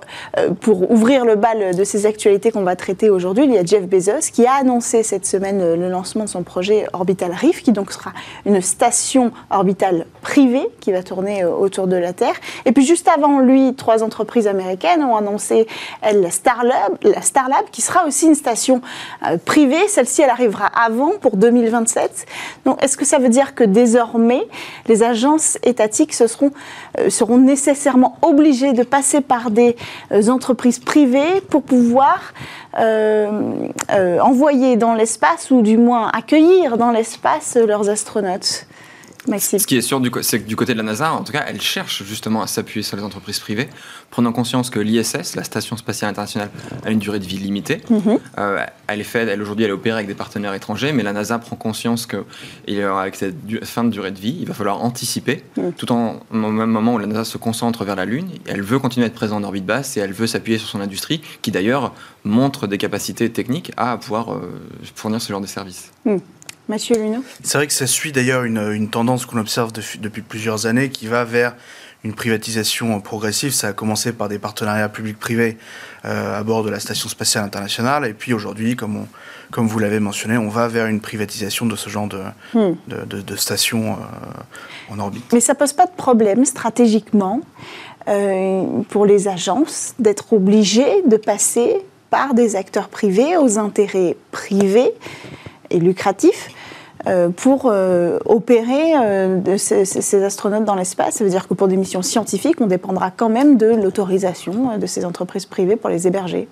pour 0.62 0.92
ouvrir 0.92 1.26
le 1.26 1.36
bal 1.36 1.76
de 1.76 1.84
ces 1.84 2.06
actualités 2.06 2.52
qu'on 2.52 2.62
va 2.62 2.76
traiter 2.76 3.10
aujourd'hui, 3.10 3.46
il 3.46 3.54
y 3.54 3.58
a 3.58 3.66
Jeff 3.66 3.88
Bezos 3.88 4.30
qui 4.32 4.46
a 4.46 4.54
annoncé 4.54 5.02
cette 5.02 5.26
semaine 5.26 5.58
le 5.58 5.90
lancement 5.90 6.26
de 6.26 6.30
son 6.30 6.44
projet 6.44 6.86
Orbital 6.94 7.32
Reef, 7.32 7.64
qui 7.64 7.72
donc 7.72 7.92
sera 7.92 8.12
une 8.46 8.62
station 8.62 9.32
orbitale 9.50 10.06
privée 10.22 10.68
qui 10.80 10.92
va 10.92 11.02
tourner 11.02 11.44
autour 11.44 11.88
de 11.88 11.96
la 11.96 12.14
Terre. 12.14 12.36
Et 12.66 12.72
puis 12.72 12.86
juste 12.86 13.08
avant 13.08 13.40
lui, 13.40 13.74
trois 13.74 14.04
entreprises 14.04 14.48
américaines 14.48 15.04
ont 15.04 15.16
annoncé 15.16 15.66
elles, 16.02 16.22
la 16.22 16.30
Starlab, 16.30 16.98
la 17.02 17.22
Starlab, 17.24 17.66
qui 17.72 17.82
sera 17.82 18.06
aussi 18.06 18.28
une 18.28 18.36
station 18.36 18.82
privée 19.46 19.55
celle-ci, 19.88 20.22
elle 20.22 20.30
arrivera 20.30 20.66
avant, 20.66 21.12
pour 21.22 21.38
2027. 21.38 22.26
Donc, 22.66 22.84
est-ce 22.84 22.98
que 22.98 23.06
ça 23.06 23.20
veut 23.20 23.30
dire 23.30 23.56
que 23.56 23.64
désormais, 23.64 24.46
les 24.88 25.04
agences 25.04 25.58
étatiques 25.64 26.14
seront, 26.14 26.52
euh, 27.00 27.38
nécessairement 27.38 28.18
obligées 28.22 28.74
de 28.74 28.84
passer 28.84 29.22
par 29.22 29.52
des 29.52 29.76
euh, 30.12 30.28
entreprises 30.28 30.80
privées 30.80 31.42
pour 31.50 31.64
pouvoir 31.64 32.34
euh, 32.78 33.70
envoyer 34.22 34.76
dans 34.76 34.94
l'espace, 34.94 35.52
ou 35.52 35.62
du 35.62 35.78
moins 35.78 36.10
accueillir 36.14 36.78
dans 36.78 36.92
l'espace 36.92 37.56
leurs 37.56 37.90
astronautes? 37.90 38.68
Maxime. 39.28 39.60
Ce 39.60 39.68
qui 39.68 39.78
est 39.78 39.82
sûr, 39.82 40.02
c'est 40.22 40.40
que 40.42 40.48
du 40.48 40.56
côté 40.56 40.74
de 40.74 40.78
la 40.78 40.84
NASA, 40.84 41.14
en 41.14 41.24
tout 41.24 41.32
cas, 41.32 41.44
elle 41.48 41.62
cherche 41.62 42.04
justement 42.04 42.42
à 42.42 42.48
s'appuyer 42.48 42.84
sur 42.84 42.98
les 42.98 43.04
entreprises 43.04 43.40
privées, 43.40 43.68
prenant 44.12 44.32
conscience 44.32 44.70
que 44.70 44.80
l'ISS, 44.80 45.36
la 45.36 45.44
Station 45.44 45.78
Spatiale 45.78 46.12
Internationale, 46.12 46.50
a 46.86 46.92
une 46.92 47.00
durée 47.00 47.20
de 47.20 47.26
vie 47.26 47.38
limitée. 47.38 47.82
Mhm. 47.90 48.20
Euh, 48.38 48.66
elle 48.88 49.02
est 49.02 49.04
faite, 49.04 49.28
elle 49.30 49.42
aujourd'hui, 49.42 49.66
elle 49.66 49.72
est 49.72 49.74
opérée 49.74 49.98
avec 49.98 50.08
des 50.08 50.14
partenaires 50.14 50.54
étrangers, 50.54 50.92
mais 50.94 51.04
la 51.04 51.14
NASA 51.14 51.40
prend 51.40 51.56
conscience 51.56 52.06
que, 52.06 52.24
avec 52.68 53.16
cette 53.16 53.36
fin 53.66 53.84
de 53.84 53.90
durée 53.90 54.12
de 54.12 54.20
vie, 54.20 54.38
il 54.42 54.48
va 54.48 54.54
falloir 54.54 54.84
anticiper, 54.84 55.44
Mhm. 55.58 55.74
tout 55.74 55.92
en, 55.92 56.20
au 56.32 56.36
même 56.36 56.70
moment 56.70 56.94
où 56.96 56.98
la 56.98 57.08
NASA 57.08 57.24
se 57.26 57.38
concentre 57.38 57.84
vers 57.86 57.96
la 57.96 58.06
Lune, 58.06 58.30
elle 58.48 58.62
veut 58.62 58.80
continuer 58.80 59.06
à 59.06 59.08
être 59.08 59.16
présente 59.16 59.44
en 59.44 59.48
orbite 59.48 59.66
basse 59.66 59.98
et 59.98 60.00
elle 60.00 60.14
veut 60.14 60.28
s'appuyer 60.28 60.58
sur 60.58 60.68
son 60.70 60.82
industrie, 60.82 61.22
qui 61.42 61.52
d'ailleurs 61.52 61.94
montre 62.24 62.68
des 62.68 62.78
capacités 62.78 63.30
techniques 63.32 63.72
à 63.78 63.98
pouvoir 63.98 64.34
euh, 64.34 64.52
fournir 64.96 65.22
ce 65.22 65.32
genre 65.32 65.42
de 65.42 65.48
services. 65.48 65.92
Mathieu 66.68 66.96
Luneau 66.96 67.24
C'est 67.44 67.58
vrai 67.58 67.68
que 67.68 67.74
ça 67.74 67.88
suit 67.88 68.12
d'ailleurs 68.12 68.44
une, 68.44 68.58
une 68.74 68.90
tendance 68.90 69.26
qu'on 69.26 69.38
observe 69.38 69.72
de- 69.72 69.82
depuis 70.00 70.22
plusieurs 70.22 70.66
années 70.66 70.90
qui 70.90 71.08
va 71.08 71.24
vers 71.24 71.56
une 72.04 72.14
privatisation 72.14 73.00
progressive. 73.02 73.52
Ça 73.52 73.70
a 73.70 73.74
commencé 73.74 74.12
par 74.14 74.30
des 74.30 74.40
partenariats 74.40 74.90
publics-privés 74.90 75.58
euh, 76.06 76.40
à 76.40 76.44
bord 76.44 76.64
de 76.64 76.70
la 76.70 76.80
Station 76.80 77.10
spatiale 77.10 77.44
internationale. 77.44 78.06
Et 78.06 78.14
puis 78.14 78.34
aujourd'hui, 78.34 78.76
comme, 78.76 78.98
on- 78.98 79.08
comme 79.52 79.68
vous 79.68 79.80
l'avez 79.80 80.00
mentionné, 80.00 80.38
on 80.38 80.50
va 80.50 80.68
vers 80.68 80.88
une 80.88 81.02
privatisation 81.02 81.66
de 81.68 81.76
ce 81.76 81.90
genre 81.90 82.08
de, 82.08 82.22
Hmm. 82.54 82.74
de, 82.88 83.06
de- 83.06 83.22
de 83.22 83.36
stations 83.36 83.94
euh, 83.94 84.94
en 84.94 85.00
orbite. 85.00 85.26
Mais 85.34 85.40
ça 85.40 85.56
pose 85.56 85.74
pas 85.74 85.86
de 85.86 85.96
problème 85.96 86.46
stratégiquement 86.46 87.42
euh, 88.08 88.64
pour 88.90 89.06
les 89.06 89.28
agences 89.28 89.94
d'être 90.00 90.34
obligées 90.34 91.02
de 91.08 91.18
passer 91.18 91.78
par 92.12 92.34
des 92.36 92.56
acteurs 92.56 92.90
privés 92.90 93.36
aux 93.38 93.58
intérêts 93.58 94.16
privés 94.32 94.92
et 95.76 95.80
lucratifs 95.80 96.50
euh, 97.08 97.30
pour 97.30 97.66
euh, 97.68 98.18
opérer 98.26 98.94
euh, 98.96 99.38
de 99.38 99.58
ces, 99.58 100.24
astronautes 100.24 100.66
dans 100.66 100.74
l'espace. 100.74 101.16
Ça 101.16 101.24
veut 101.24 101.30
dire 101.30 101.48
que 101.48 101.54
pour 101.54 101.68
des 101.68 101.78
missions 101.78 102.02
scientifiques, 102.02 102.60
on 102.62 102.68
dépendra 102.68 103.12
quand 103.12 103.30
même 103.30 103.58
de 103.58 103.68
l'autorisation 103.68 104.78
de 104.78 104.86
ces 104.88 105.06
entreprises 105.06 105.46
privées 105.46 105.76
pour 105.76 105.92
les 105.92 106.08
héberger. 106.08 106.48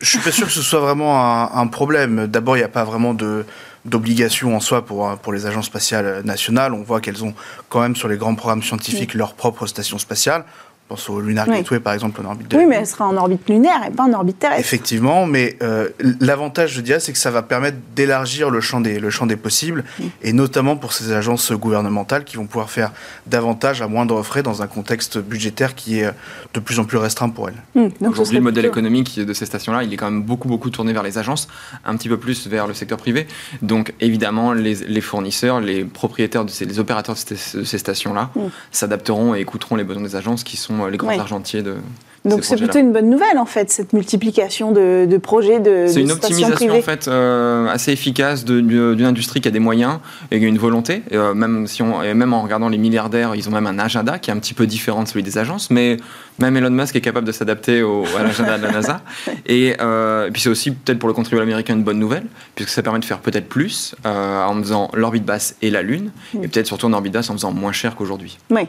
Je 0.00 0.10
suis 0.10 0.18
pas 0.18 0.32
sûr 0.32 0.46
que 0.46 0.52
ce 0.52 0.62
soit 0.62 0.80
vraiment 0.80 1.16
un, 1.20 1.50
un 1.54 1.66
problème. 1.68 2.26
D'abord, 2.26 2.56
il 2.56 2.60
n'y 2.60 2.64
a 2.64 2.68
pas 2.68 2.84
vraiment 2.84 3.14
de 3.14 3.44
d'obligation 3.84 4.56
en 4.56 4.60
soi 4.60 4.86
pour, 4.86 5.14
pour 5.18 5.34
les 5.34 5.44
agences 5.44 5.66
spatiales 5.66 6.22
nationales. 6.24 6.72
On 6.72 6.82
voit 6.82 7.02
qu'elles 7.02 7.22
ont 7.22 7.34
quand 7.68 7.80
même 7.80 7.94
sur 7.94 8.08
les 8.08 8.16
grands 8.16 8.34
programmes 8.34 8.62
scientifiques 8.62 9.12
leur 9.12 9.34
propre 9.34 9.66
station 9.66 9.98
spatiale. 9.98 10.46
Pense 10.88 11.08
au 11.08 11.18
Lunar 11.18 11.46
Oui. 11.48 11.56
Gateway, 11.56 11.80
par 11.80 11.94
exemple, 11.94 12.20
en 12.20 12.26
orbite 12.26 12.48
de 12.50 12.56
Oui, 12.58 12.66
mais 12.68 12.76
elle 12.76 12.86
sera 12.86 13.06
en 13.08 13.16
orbite 13.16 13.48
lunaire 13.48 13.80
et 13.86 13.90
pas 13.90 14.02
en 14.04 14.12
orbite 14.12 14.38
terrestre. 14.38 14.60
Effectivement, 14.60 15.24
mais 15.26 15.56
euh, 15.62 15.88
l'avantage, 16.20 16.72
je 16.74 16.82
dirais, 16.82 17.00
c'est 17.00 17.12
que 17.12 17.18
ça 17.18 17.30
va 17.30 17.40
permettre 17.42 17.78
d'élargir 17.96 18.50
le 18.50 18.60
champ 18.60 18.82
des, 18.82 18.98
le 19.00 19.08
champ 19.08 19.24
des 19.24 19.36
possibles, 19.36 19.82
et 20.22 20.34
notamment 20.34 20.76
pour 20.76 20.92
ces 20.92 21.12
agences 21.12 21.52
gouvernementales 21.52 22.24
qui 22.24 22.36
vont 22.36 22.44
pouvoir 22.46 22.68
faire 22.70 22.92
davantage 23.26 23.80
à 23.80 23.88
moindre 23.88 24.22
frais 24.22 24.42
dans 24.42 24.60
un 24.60 24.66
contexte 24.66 25.16
budgétaire 25.18 25.74
qui 25.74 26.00
est 26.00 26.10
de 26.52 26.60
plus 26.60 26.78
en 26.78 26.84
plus 26.84 26.98
restreint 26.98 27.30
pour 27.30 27.48
elles. 27.48 27.54
Hum, 27.76 27.84
donc 28.02 28.14
ce 28.16 28.20
Aujourd'hui, 28.20 28.36
le 28.36 28.42
modèle 28.42 28.64
plutôt- 28.64 28.74
économique 28.78 29.18
de 29.18 29.32
ces 29.32 29.46
stations-là, 29.46 29.84
il 29.84 29.92
est 29.92 29.96
quand 29.96 30.10
même 30.10 30.22
beaucoup, 30.22 30.48
beaucoup 30.48 30.68
tourné 30.68 30.92
vers 30.92 31.02
les 31.02 31.16
agences, 31.16 31.48
un 31.86 31.96
petit 31.96 32.10
peu 32.10 32.18
plus 32.18 32.46
vers 32.46 32.66
le 32.66 32.74
secteur 32.74 32.98
privé. 32.98 33.26
Donc, 33.62 33.94
évidemment, 34.00 34.52
les, 34.52 34.74
les 34.74 35.00
fournisseurs, 35.00 35.60
les 35.60 35.84
propriétaires, 35.84 36.44
de 36.44 36.50
ces, 36.50 36.66
les 36.66 36.78
opérateurs 36.78 37.14
de 37.14 37.34
ces, 37.64 37.78
stations-là 37.78 38.30
Mm. 38.34 38.40
s'adapteront 38.70 39.34
et 39.34 39.40
écouteront 39.40 39.76
les 39.76 39.84
besoins 39.84 40.02
des 40.02 40.16
agences 40.16 40.44
qui 40.44 40.56
sont 40.58 40.73
euh, 40.82 40.90
les 40.90 40.96
grands 40.96 41.08
Oui. 41.10 41.18
argentiers 41.18 41.62
de. 41.62 41.76
Donc 42.24 42.42
ces 42.42 42.50
c'est 42.50 42.56
plutôt 42.56 42.78
une 42.78 42.90
bonne 42.90 43.10
nouvelle 43.10 43.36
en 43.36 43.44
fait, 43.44 43.70
cette 43.70 43.92
multiplication 43.92 44.72
de, 44.72 45.04
de 45.04 45.16
projets 45.18 45.60
de, 45.60 45.84
C'est 45.88 46.00
une 46.00 46.10
optimisation 46.10 46.54
privées. 46.54 46.78
en 46.78 46.80
fait 46.80 47.06
euh, 47.06 47.66
assez 47.68 47.92
efficace 47.92 48.46
d'une 48.46 49.04
industrie 49.04 49.42
qui 49.42 49.48
a 49.48 49.50
des 49.50 49.58
moyens 49.58 49.98
et 50.30 50.38
qui 50.38 50.46
a 50.46 50.48
une 50.48 50.56
volonté. 50.56 51.02
Et, 51.10 51.18
euh, 51.18 51.34
même 51.34 51.66
si 51.66 51.82
on, 51.82 52.02
et 52.02 52.14
même 52.14 52.32
en 52.32 52.40
regardant 52.40 52.70
les 52.70 52.78
milliardaires, 52.78 53.34
ils 53.34 53.46
ont 53.50 53.52
même 53.52 53.66
un 53.66 53.78
agenda 53.78 54.18
qui 54.18 54.30
est 54.30 54.32
un 54.32 54.38
petit 54.38 54.54
peu 54.54 54.66
différent 54.66 55.02
de 55.02 55.08
celui 55.08 55.22
des 55.22 55.36
agences, 55.36 55.70
mais 55.70 55.98
même 56.38 56.56
Elon 56.56 56.70
Musk 56.70 56.96
est 56.96 57.02
capable 57.02 57.26
de 57.26 57.32
s'adapter 57.32 57.80
à 58.18 58.22
l'agenda 58.22 58.56
de 58.56 58.62
la 58.62 58.72
NASA. 58.72 59.02
Et, 59.46 59.76
euh, 59.82 60.28
et 60.28 60.30
puis 60.30 60.40
c'est 60.40 60.48
aussi 60.48 60.70
peut-être 60.70 60.98
pour 60.98 61.08
le 61.10 61.14
contribuable 61.14 61.42
américain 61.50 61.74
une 61.74 61.84
bonne 61.84 61.98
nouvelle, 61.98 62.24
puisque 62.54 62.70
ça 62.70 62.82
permet 62.82 63.00
de 63.00 63.04
faire 63.04 63.18
peut-être 63.18 63.50
plus 63.50 63.94
en 64.06 64.54
faisant 64.62 64.90
l'orbite 64.94 65.26
basse 65.26 65.56
et 65.60 65.68
la 65.70 65.82
Lune, 65.82 66.10
et 66.42 66.48
peut-être 66.48 66.66
surtout 66.68 66.86
en 66.86 66.92
orbite 66.94 67.12
basse 67.12 67.28
en 67.28 67.34
faisant 67.34 67.52
moins 67.52 67.72
cher 67.72 67.96
qu'aujourd'hui. 67.96 68.38
Oui. 68.50 68.62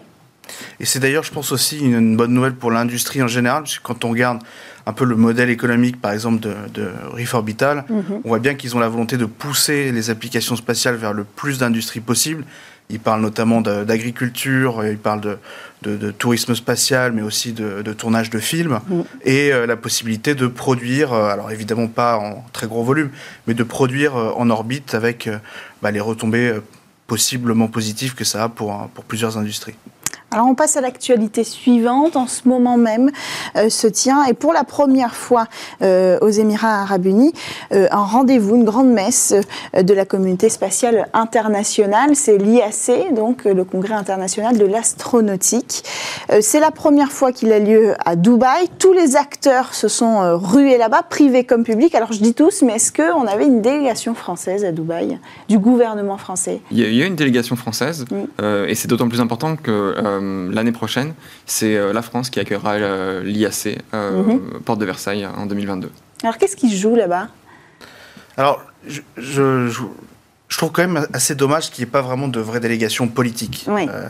Et 0.79 0.85
c'est 0.85 0.99
d'ailleurs, 0.99 1.23
je 1.23 1.31
pense 1.31 1.51
aussi, 1.51 1.79
une, 1.79 1.93
une 1.95 2.17
bonne 2.17 2.33
nouvelle 2.33 2.55
pour 2.55 2.71
l'industrie 2.71 3.21
en 3.23 3.27
général, 3.27 3.63
parce 3.63 3.77
que 3.79 3.83
quand 3.83 4.03
on 4.05 4.09
regarde 4.11 4.39
un 4.85 4.93
peu 4.93 5.05
le 5.05 5.15
modèle 5.15 5.49
économique, 5.49 5.99
par 5.99 6.11
exemple, 6.11 6.39
de, 6.39 6.53
de 6.73 6.89
Reef 7.11 7.33
Orbital, 7.33 7.85
Mhm. 7.89 8.21
on 8.23 8.27
voit 8.29 8.39
bien 8.39 8.53
qu'ils 8.55 8.75
ont 8.75 8.79
la 8.79 8.89
volonté 8.89 9.17
de 9.17 9.25
pousser 9.25 9.91
les 9.91 10.09
applications 10.09 10.55
spatiales 10.55 10.95
vers 10.95 11.13
le 11.13 11.23
plus 11.23 11.57
d'industries 11.57 12.01
possible. 12.01 12.43
Ils 12.91 12.99
parlent 12.99 13.21
notamment 13.21 13.61
d'agriculture, 13.61 14.79
euh, 14.81 14.91
ils 14.91 14.97
parlent 14.99 15.21
de, 15.21 15.37
de- 15.81 15.97
de 15.97 16.11
tourisme 16.11 16.53
spatial, 16.53 17.13
mais 17.13 17.23
aussi 17.23 17.51
de, 17.51 17.81
de 17.81 17.93
tournage 17.93 18.29
de 18.29 18.37
films, 18.37 18.79
Mhm. 18.87 19.03
et 19.23 19.51
euh, 19.51 19.65
la 19.65 19.75
possibilité 19.75 20.35
de 20.35 20.45
produire, 20.45 21.11
euh, 21.13 21.29
alors 21.29 21.49
évidemment 21.51 21.87
pas 21.87 22.17
en 22.17 22.45
très 22.53 22.67
gros 22.67 22.83
volume, 22.83 23.09
mais 23.47 23.55
de 23.55 23.63
produire 23.63 24.15
euh, 24.15 24.31
en 24.35 24.51
orbite 24.51 24.93
avec 24.93 25.27
bah, 25.81 25.89
les 25.89 25.99
retombées 25.99 26.53
possiblement 27.07 27.67
positives 27.67 28.13
que 28.15 28.23
ça 28.23 28.43
a 28.43 28.49
pour 28.49 28.89
plusieurs 29.07 29.37
industries. 29.37 29.75
Alors 30.35 30.47
on 30.47 30.53
passe 30.53 30.75
à 30.75 30.81
l'actualité 30.81 31.45
suivante. 31.45 32.17
En 32.17 32.27
ce 32.27 32.45
moment 32.45 32.75
même 32.75 33.09
euh, 33.55 33.69
se 33.69 33.87
tient, 33.87 34.25
et 34.25 34.33
pour 34.33 34.51
la 34.51 34.65
première 34.65 35.15
fois 35.15 35.47
euh, 35.81 36.19
aux 36.19 36.29
Émirats 36.29 36.81
arabes 36.81 37.05
unis, 37.05 37.31
euh, 37.71 37.87
un 37.89 38.03
rendez-vous, 38.03 38.57
une 38.57 38.65
grande 38.65 38.89
messe 38.89 39.33
euh, 39.73 39.81
de 39.81 39.93
la 39.93 40.03
communauté 40.03 40.49
spatiale 40.49 41.07
internationale. 41.13 42.17
C'est 42.17 42.37
l'IAC, 42.37 43.13
donc 43.13 43.45
le 43.45 43.63
Congrès 43.63 43.93
international 43.93 44.57
de 44.57 44.65
l'astronautique. 44.65 45.85
C'est 46.41 46.59
la 46.59 46.71
première 46.71 47.13
fois 47.13 47.31
qu'il 47.31 47.53
a 47.53 47.59
lieu 47.59 47.93
à 48.03 48.17
Dubaï. 48.17 48.67
Tous 48.77 48.91
les 48.91 49.15
acteurs 49.15 49.73
se 49.73 49.87
sont 49.87 50.37
rués 50.37 50.77
là-bas, 50.77 51.03
privés 51.03 51.45
comme 51.45 51.63
publics. 51.63 51.95
Alors 51.95 52.11
je 52.11 52.19
dis 52.19 52.33
tous, 52.33 52.61
mais 52.61 52.73
est-ce 52.73 52.91
qu'on 52.91 53.25
avait 53.25 53.45
une 53.45 53.61
délégation 53.61 54.13
française 54.15 54.65
à 54.65 54.73
Dubaï, 54.73 55.17
du 55.47 55.59
gouvernement 55.59 56.17
français? 56.17 56.59
Il 56.71 56.79
y 56.79 56.83
a, 56.83 56.87
il 56.87 56.95
y 56.95 57.03
a 57.03 57.05
une 57.05 57.15
délégation 57.15 57.55
française, 57.55 58.05
et 58.67 58.75
c'est 58.75 58.89
d'autant 58.89 59.07
plus 59.07 59.21
important 59.21 59.55
que 59.55 59.95
l'année 60.51 60.71
prochaine, 60.71 61.13
c'est 61.45 61.75
euh, 61.75 61.93
la 61.93 62.01
France 62.01 62.29
qui 62.29 62.39
accueillera 62.39 62.73
euh, 62.73 63.23
l'IAC, 63.23 63.77
euh, 63.93 64.23
Mhm. 64.23 64.59
Porte 64.65 64.79
de 64.79 64.85
Versailles, 64.85 65.25
en 65.25 65.45
2022. 65.45 65.91
Alors 66.23 66.37
qu'est-ce 66.37 66.55
qui 66.55 66.69
se 66.69 66.75
joue 66.81 66.95
là-bas? 66.95 67.27
Alors, 68.37 68.61
je, 68.87 69.01
je- 69.17 69.67
je- 69.69 69.81
je 70.47 70.57
trouve 70.57 70.71
quand 70.71 70.87
même 70.87 71.07
assez 71.13 71.35
dommage 71.35 71.71
qu'il 71.71 71.83
n'y 71.83 71.89
ait 71.89 71.91
pas 71.91 72.01
vraiment 72.01 72.27
de 72.27 72.39
vraie 72.39 72.59
délégation 72.59 73.07
politique. 73.07 73.65
Oui. 73.67 73.87
Euh, 73.89 74.07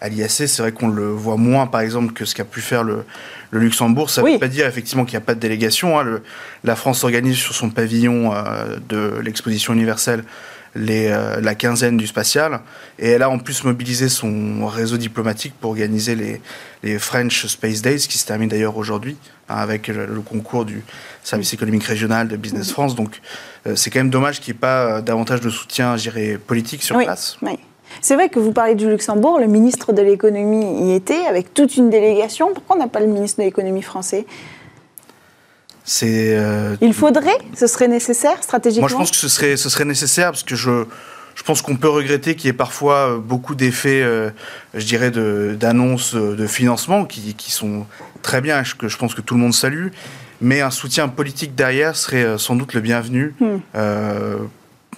à 0.00 0.08
l'IAC, 0.08 0.30
c'est 0.30 0.58
vrai 0.58 0.72
qu'on 0.72 0.88
le 0.88 1.08
voit 1.10 1.36
moins, 1.36 1.66
par 1.66 1.80
exemple, 1.80 2.12
que 2.12 2.24
ce 2.24 2.34
qu'a 2.34 2.44
pu 2.44 2.60
faire 2.60 2.82
le, 2.82 3.04
le 3.52 3.60
Luxembourg. 3.60 4.10
Ça 4.10 4.20
ne 4.20 4.26
Oui. 4.26 4.32
veut 4.34 4.38
pas 4.40 4.48
dire 4.48 4.66
effectivement 4.66 5.04
qu'il 5.04 5.16
n'y 5.16 5.22
a 5.22 5.26
pas 5.26 5.34
de 5.34 5.40
délégation. 5.40 5.98
hein. 5.98 6.02
Le- 6.02 6.22
la 6.64 6.74
France 6.76 7.04
organise 7.04 7.36
sur 7.36 7.54
son 7.54 7.70
pavillon 7.70 8.32
euh, 8.34 8.78
de 8.88 9.20
l'exposition 9.22 9.72
universelle 9.72 10.24
les, 10.74 11.08
euh, 11.08 11.40
la 11.40 11.54
quinzaine 11.54 11.96
du 11.96 12.06
spatial. 12.06 12.60
Et 12.98 13.10
elle 13.10 13.22
a 13.22 13.30
en 13.30 13.38
plus 13.38 13.64
mobilisé 13.64 14.08
son 14.08 14.66
réseau 14.66 14.96
diplomatique 14.96 15.54
pour 15.60 15.70
organiser 15.70 16.14
les, 16.14 16.40
les 16.82 16.98
French 16.98 17.46
Space 17.46 17.82
Days, 17.82 18.06
qui 18.08 18.18
se 18.18 18.26
terminent 18.26 18.50
d'ailleurs 18.50 18.76
aujourd'hui, 18.76 19.16
hein, 19.48 19.56
avec 19.56 19.88
le, 19.88 20.06
le 20.06 20.20
concours 20.20 20.64
du 20.64 20.82
service 21.22 21.52
économique 21.54 21.84
régional 21.84 22.28
de 22.28 22.36
Business 22.36 22.72
France. 22.72 22.94
Donc 22.94 23.20
euh, 23.66 23.76
c'est 23.76 23.90
quand 23.90 24.00
même 24.00 24.10
dommage 24.10 24.40
qu'il 24.40 24.54
n'y 24.54 24.58
ait 24.58 24.60
pas 24.60 24.84
euh, 24.98 25.00
davantage 25.02 25.40
de 25.40 25.50
soutien, 25.50 25.96
je 25.96 26.02
dirais, 26.10 26.38
politique 26.44 26.82
sur 26.82 26.96
Oui. 26.96 27.04
place. 27.04 27.36
Oui. 27.42 27.58
C'est 28.00 28.14
vrai 28.14 28.30
que 28.30 28.38
vous 28.38 28.52
parlez 28.52 28.74
du 28.74 28.88
Luxembourg, 28.88 29.38
le 29.38 29.46
ministre 29.46 29.92
de 29.92 30.00
l'économie 30.00 30.88
y 30.90 30.94
était, 30.94 31.26
avec 31.26 31.52
toute 31.52 31.76
une 31.76 31.90
délégation. 31.90 32.48
Pourquoi 32.54 32.76
on 32.76 32.78
n'a 32.78 32.88
pas 32.88 33.00
le 33.00 33.06
ministre 33.06 33.40
de 33.40 33.44
l'économie 33.44 33.82
français? 33.82 34.24
C'est 35.84 36.36
euh, 36.36 36.76
Il 36.80 36.94
faudrait? 36.94 37.38
Ce 37.54 37.66
serait 37.66 37.88
nécessaire 37.88 38.42
stratégiquement? 38.42 38.82
Moi, 38.82 38.88
je 38.88 38.96
pense 38.96 39.10
que 39.10 39.16
ce 39.16 39.28
serait, 39.28 39.56
ce 39.56 39.68
serait 39.68 39.84
nécessaire 39.84 40.30
parce 40.30 40.44
que 40.44 40.54
je, 40.54 40.84
je 41.34 41.42
pense 41.42 41.62
qu'on 41.62 41.76
peut 41.76 41.88
regretter 41.88 42.36
qu'il 42.36 42.46
y 42.46 42.50
ait 42.50 42.54
parfois 42.54 43.10
euh, 43.10 43.18
beaucoup 43.18 43.54
d'effets, 43.54 44.02
euh, 44.02 44.30
je 44.74 44.84
dirais, 44.84 45.10
d'annonces 45.10 46.14
de, 46.14 46.46
financement 46.46 47.04
qui, 47.04 47.34
qui 47.34 47.50
sont 47.50 47.86
très 48.22 48.40
bien, 48.40 48.62
que 48.78 48.88
je 48.88 48.96
pense 48.96 49.14
que 49.14 49.20
tout 49.20 49.34
le 49.34 49.40
monde 49.40 49.54
salue. 49.54 49.88
Mais 50.40 50.60
un 50.60 50.70
soutien 50.70 51.08
politique 51.08 51.54
derrière 51.54 51.96
serait 51.96 52.36
sans 52.38 52.56
doute 52.56 52.74
le 52.74 52.80
bienvenu. 52.80 53.34
Hmm. 53.40 53.58
Euh, 53.76 54.38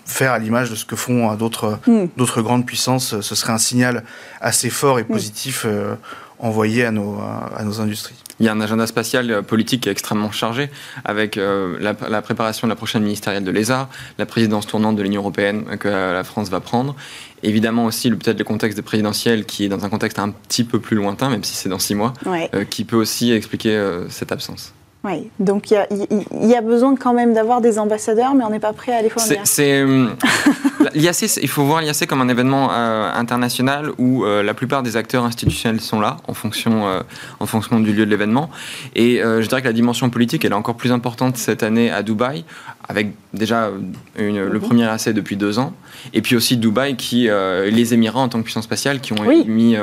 faire 0.07 0.33
à 0.33 0.39
l'image 0.39 0.71
de 0.71 0.75
ce 0.75 0.85
que 0.85 0.97
font 0.97 1.35
d'autres 1.35 1.79
Hmm. 1.87 2.07
d'autres 2.17 2.43
grandes 2.43 2.67
puissances, 2.67 3.21
ce 3.21 3.35
serait 3.35 3.53
un 3.53 3.59
signal 3.59 4.05
assez 4.41 4.71
fort 4.71 4.99
et 4.99 5.05
positif 5.05 5.65
euh, 5.67 5.95
envoyé 6.39 6.85
à 6.85 6.91
nos, 6.91 7.19
à 7.21 7.63
nos 7.65 7.81
industries. 7.81 8.24
Il 8.41 8.47
y 8.47 8.49
a 8.49 8.53
un 8.53 8.61
agenda 8.61 8.87
spatial 8.87 9.31
euh, 9.31 9.43
politique 9.43 9.83
qui 9.83 9.89
est 9.89 9.93
extrêmement 9.93 10.33
chargé, 10.33 10.71
avec 11.05 11.37
euh, 11.39 11.77
la, 11.81 11.95
la 12.09 12.23
préparation 12.23 12.67
de 12.67 12.71
la 12.73 12.77
prochaine 12.77 13.03
ministérielle 13.05 13.45
de 13.45 13.51
l'ESA, 13.51 13.89
la 14.19 14.27
présidence 14.27 14.67
tournante 14.67 14.97
de 14.97 15.03
l'Union 15.03 15.21
européenne 15.21 15.65
que 15.79 15.89
la 15.89 16.25
France 16.25 16.49
va 16.51 16.61
prendre. 16.61 16.97
Évidemment 17.43 17.85
aussi 17.85 18.09
le- 18.09 18.17
peut-être 18.17 18.39
le 18.39 18.45
contexte 18.45 18.81
présidentiel 18.83 19.45
qui 19.45 19.65
est 19.65 19.69
dans 19.69 19.85
un 19.85 19.89
contexte 19.89 20.19
un 20.19 20.31
petit 20.31 20.65
peu 20.65 20.81
plus 20.81 20.97
lointain, 20.97 21.29
même 21.31 21.45
si 21.45 21.55
c'est 21.55 21.69
dans 21.69 21.79
six 21.79 21.95
mois, 21.95 22.13
Ouais, 22.27 22.51
euh, 22.55 22.65
qui 22.65 22.85
peut 22.85 22.97
aussi 22.97 23.33
expliquer 23.33 23.77
euh, 23.77 24.09
cette 24.09 24.33
absence. 24.33 24.73
Ouais. 25.05 25.31
Donc 25.39 25.71
il 25.71 25.75
y 25.75 25.77
a, 25.77 26.59
y 26.59 26.61
besoin 26.63 26.97
quand 26.97 27.15
même 27.15 27.35
d'avoir 27.35 27.61
des 27.61 27.79
ambassadeurs, 27.79 28.35
mais 28.35 28.45
on 28.45 28.51
n'est 28.51 28.59
pas 28.61 28.73
prêt 28.73 28.93
à 28.93 29.03
les 29.03 29.11
C'est, 29.17 29.21
fournir. 29.21 29.41
c'est, 29.45 29.85
la, 30.81 30.91
L'IAC, 30.95 31.37
il 31.43 31.49
faut 31.49 31.65
voir 31.65 31.81
l'IAC 31.81 32.07
comme 32.07 32.21
un 32.21 32.29
événement 32.29 32.71
euh, 32.73 33.11
international 33.15 33.91
où 33.99 34.25
euh, 34.25 34.43
la 34.43 34.55
plupart 34.55 34.83
des 34.83 34.97
acteurs 34.97 35.25
institutionnels 35.25 35.81
sont 35.81 36.01
là 36.01 36.19
en 36.29 36.35
fonction, 36.35 36.87
euh, 36.87 37.01
en 37.41 37.47
fonction 37.47 37.81
du 37.81 37.93
lieu 37.93 38.05
de 38.07 38.11
l'événement. 38.11 38.51
Et 38.95 39.21
je 39.23 39.47
dirais 39.47 39.61
que 39.63 39.67
la 39.67 39.73
dimension 39.73 40.11
politique, 40.11 40.45
elle 40.45 40.53
est 40.53 40.57
encore 40.57 40.77
plus 40.77 40.93
importante 40.93 41.37
cette 41.37 41.63
année 41.63 41.91
à 41.91 42.03
Dubaï, 42.03 42.45
avec 42.89 43.13
déjà 43.33 43.71
une, 44.19 44.45
le 44.45 44.59
mhm. 44.59 44.61
premier 44.61 44.85
IAC 44.85 45.11
depuis 45.11 45.37
deux 45.37 45.59
ans. 45.59 45.73
Et 46.13 46.23
puis 46.23 46.37
aussi 46.37 46.57
Dubaï, 46.57 46.97
qui, 46.97 47.29
les 47.29 47.95
Émirats 47.95 48.21
en 48.21 48.29
tant 48.29 48.39
que 48.39 48.45
puissance 48.45 48.65
spatiale, 48.65 49.01
qui 49.01 49.13
ont 49.13 49.25
mis 49.47 49.77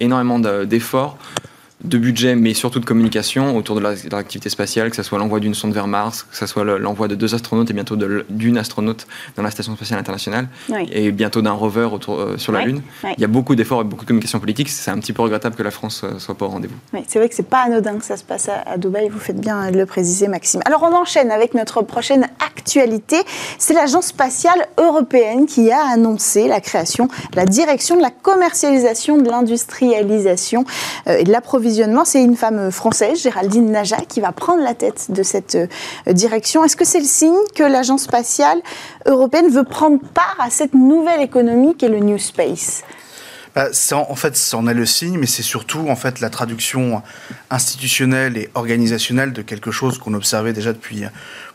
énormément 0.00 0.38
d'efforts 0.38 1.18
de 1.84 1.98
budget, 1.98 2.34
mais 2.34 2.54
surtout 2.54 2.80
de 2.80 2.84
communication 2.84 3.56
autour 3.56 3.76
de 3.76 3.80
l'activité 3.80 4.48
spatiale, 4.48 4.90
que 4.90 4.96
ce 4.96 5.02
soit 5.02 5.18
l'envoi 5.18 5.38
d'une 5.38 5.54
sonde 5.54 5.74
vers 5.74 5.86
Mars, 5.86 6.26
que 6.30 6.36
ce 6.36 6.46
soit 6.46 6.64
l'envoi 6.64 7.08
de 7.08 7.14
deux 7.14 7.34
astronautes 7.34 7.70
et 7.70 7.74
bientôt 7.74 7.96
d'une 8.30 8.58
astronaute 8.58 9.06
dans 9.36 9.42
la 9.42 9.50
Station 9.50 9.76
spatiale 9.76 10.00
internationale, 10.00 10.48
et 10.90 11.12
bientôt 11.12 11.42
d'un 11.42 11.52
rover 11.52 11.88
autour, 11.92 12.18
euh, 12.18 12.38
sur 12.38 12.52
la 12.52 12.64
Lune. 12.64 12.82
Il 13.04 13.20
y 13.20 13.24
a 13.24 13.28
beaucoup 13.28 13.54
d'efforts 13.54 13.82
et 13.82 13.84
beaucoup 13.84 14.04
de 14.04 14.08
communication 14.08 14.40
politique. 14.40 14.70
C'est 14.70 14.90
un 14.90 14.98
petit 14.98 15.12
peu 15.12 15.22
regrettable 15.22 15.54
que 15.56 15.62
la 15.62 15.70
France 15.70 16.02
ne 16.02 16.10
euh, 16.10 16.18
soit 16.18 16.34
pas 16.34 16.46
au 16.46 16.48
rendez-vous. 16.48 16.74
c'est 17.06 17.18
vrai 17.18 17.28
que 17.28 17.34
c'est 17.34 17.48
pas 17.48 17.60
anodin 17.64 17.98
que 17.98 18.04
ça 18.04 18.16
se 18.16 18.24
passe 18.24 18.48
à, 18.48 18.78
Dubaï. 18.78 19.08
Vous 19.10 19.18
faites 19.18 19.40
bien 19.40 19.70
de 19.70 19.76
le 19.76 19.86
préciser, 19.86 20.28
Maxime. 20.28 20.60
Alors 20.64 20.82
on 20.82 20.94
enchaîne 20.94 21.30
avec 21.30 21.54
notre 21.54 21.82
prochaine 21.82 22.26
actualité. 22.44 23.16
C'est 23.58 23.74
l'Agence 23.74 24.06
spatiale 24.06 24.66
européenne 24.78 25.46
qui 25.46 25.70
a 25.70 25.84
annoncé 25.92 26.48
la 26.48 26.60
création, 26.60 27.08
la 27.34 27.44
direction 27.44 27.96
de 27.96 28.02
la 28.02 28.10
commercialisation, 28.10 29.18
de 29.18 29.28
l'industrialisation 29.28 30.64
euh, 31.06 31.18
et 31.18 31.24
de 31.24 31.30
l'approvisionnement 31.30 31.73
c'est 32.04 32.22
une 32.22 32.36
femme 32.36 32.70
française, 32.70 33.22
Géraldine 33.22 33.70
Naja, 33.70 33.98
qui 34.08 34.20
va 34.20 34.32
prendre 34.32 34.62
la 34.62 34.74
tête 34.74 35.10
de 35.10 35.22
cette 35.22 35.54
euh, 35.54 36.12
direction. 36.12 36.64
Est-ce 36.64 36.76
que 36.76 36.84
c'est 36.84 37.00
le 37.00 37.04
signe 37.04 37.34
que 37.54 37.62
l'Agence 37.62 38.02
spatiale 38.02 38.60
européenne 39.06 39.48
veut 39.48 39.64
prendre 39.64 39.98
part 40.14 40.36
à 40.38 40.50
cette 40.50 40.74
nouvelle 40.74 41.20
économie 41.20 41.74
qu'est 41.76 41.88
le 41.88 42.00
New 42.00 42.18
Space? 42.18 42.82
Bah, 43.54 43.68
en, 43.92 44.16
fait, 44.16 44.36
c'en 44.36 44.66
est 44.66 44.74
le 44.74 44.84
signe, 44.84 45.16
mais 45.16 45.26
c'est 45.26 45.44
surtout 45.44 45.86
en 45.88 45.94
fait 45.94 46.18
la 46.18 46.28
traduction 46.28 47.02
institutionnelle 47.50 48.36
et 48.36 48.50
organisationnelle 48.54 49.32
de 49.32 49.42
quelque 49.42 49.70
chose 49.70 49.98
qu'on 49.98 50.14
observait 50.14 50.52
déjà 50.52 50.72
depuis 50.72 51.04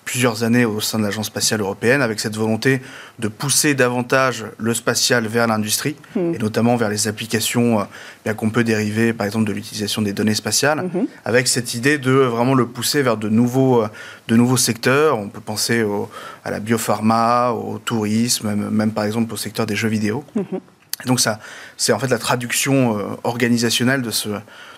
plusieurs 0.05 0.43
années 0.43 0.65
au 0.65 0.81
sein 0.81 0.97
de 0.97 1.03
l'Agence 1.03 1.27
spatiale 1.27 1.61
européenne, 1.61 2.01
avec 2.01 2.19
cette 2.19 2.35
volonté 2.35 2.81
de 3.19 3.27
pousser 3.27 3.75
davantage 3.75 4.45
le 4.57 4.73
spatial 4.73 5.27
vers 5.27 5.45
l'industrie, 5.45 5.95
hmm. 6.15 6.33
et 6.33 6.37
notamment 6.39 6.75
vers 6.77 6.89
les 6.89 7.07
applications 7.07 7.81
euh, 8.25 8.33
qu'on 8.33 8.49
peut 8.49 8.63
dériver, 8.63 9.13
par 9.13 9.27
exemple, 9.27 9.45
de 9.45 9.53
l'utilisation 9.53 10.01
des 10.01 10.13
données 10.13 10.33
spatiales, 10.33 10.81
hmm. 10.81 11.05
avec 11.25 11.47
cette 11.47 11.75
idée 11.75 11.99
de 11.99 12.11
vraiment 12.11 12.55
le 12.55 12.65
pousser 12.65 13.03
vers 13.03 13.17
de 13.17 13.29
nouveaux, 13.29 13.83
euh, 13.83 13.87
de 14.27 14.35
nouveaux 14.35 14.57
secteurs. 14.57 15.17
On 15.19 15.27
peut 15.27 15.41
penser 15.41 15.85
à 16.43 16.49
la 16.49 16.59
biopharma, 16.59 17.51
au 17.51 17.77
tourisme, 17.77 18.55
même, 18.55 18.91
par 18.91 19.03
exemple 19.03 19.31
au 19.33 19.37
secteur 19.37 19.65
des 19.67 19.75
jeux 19.75 19.89
vidéo. 19.89 20.23
Hmm. 20.35 20.57
donc 21.05 21.19
ça, 21.19 21.39
c'est 21.77 21.93
en 21.93 21.99
fait 21.99 22.07
la 22.07 22.17
traduction 22.17 22.97
euh, 22.97 23.03
organisationnelle 23.23 24.01
de 24.01 24.11
ce, 24.11 24.29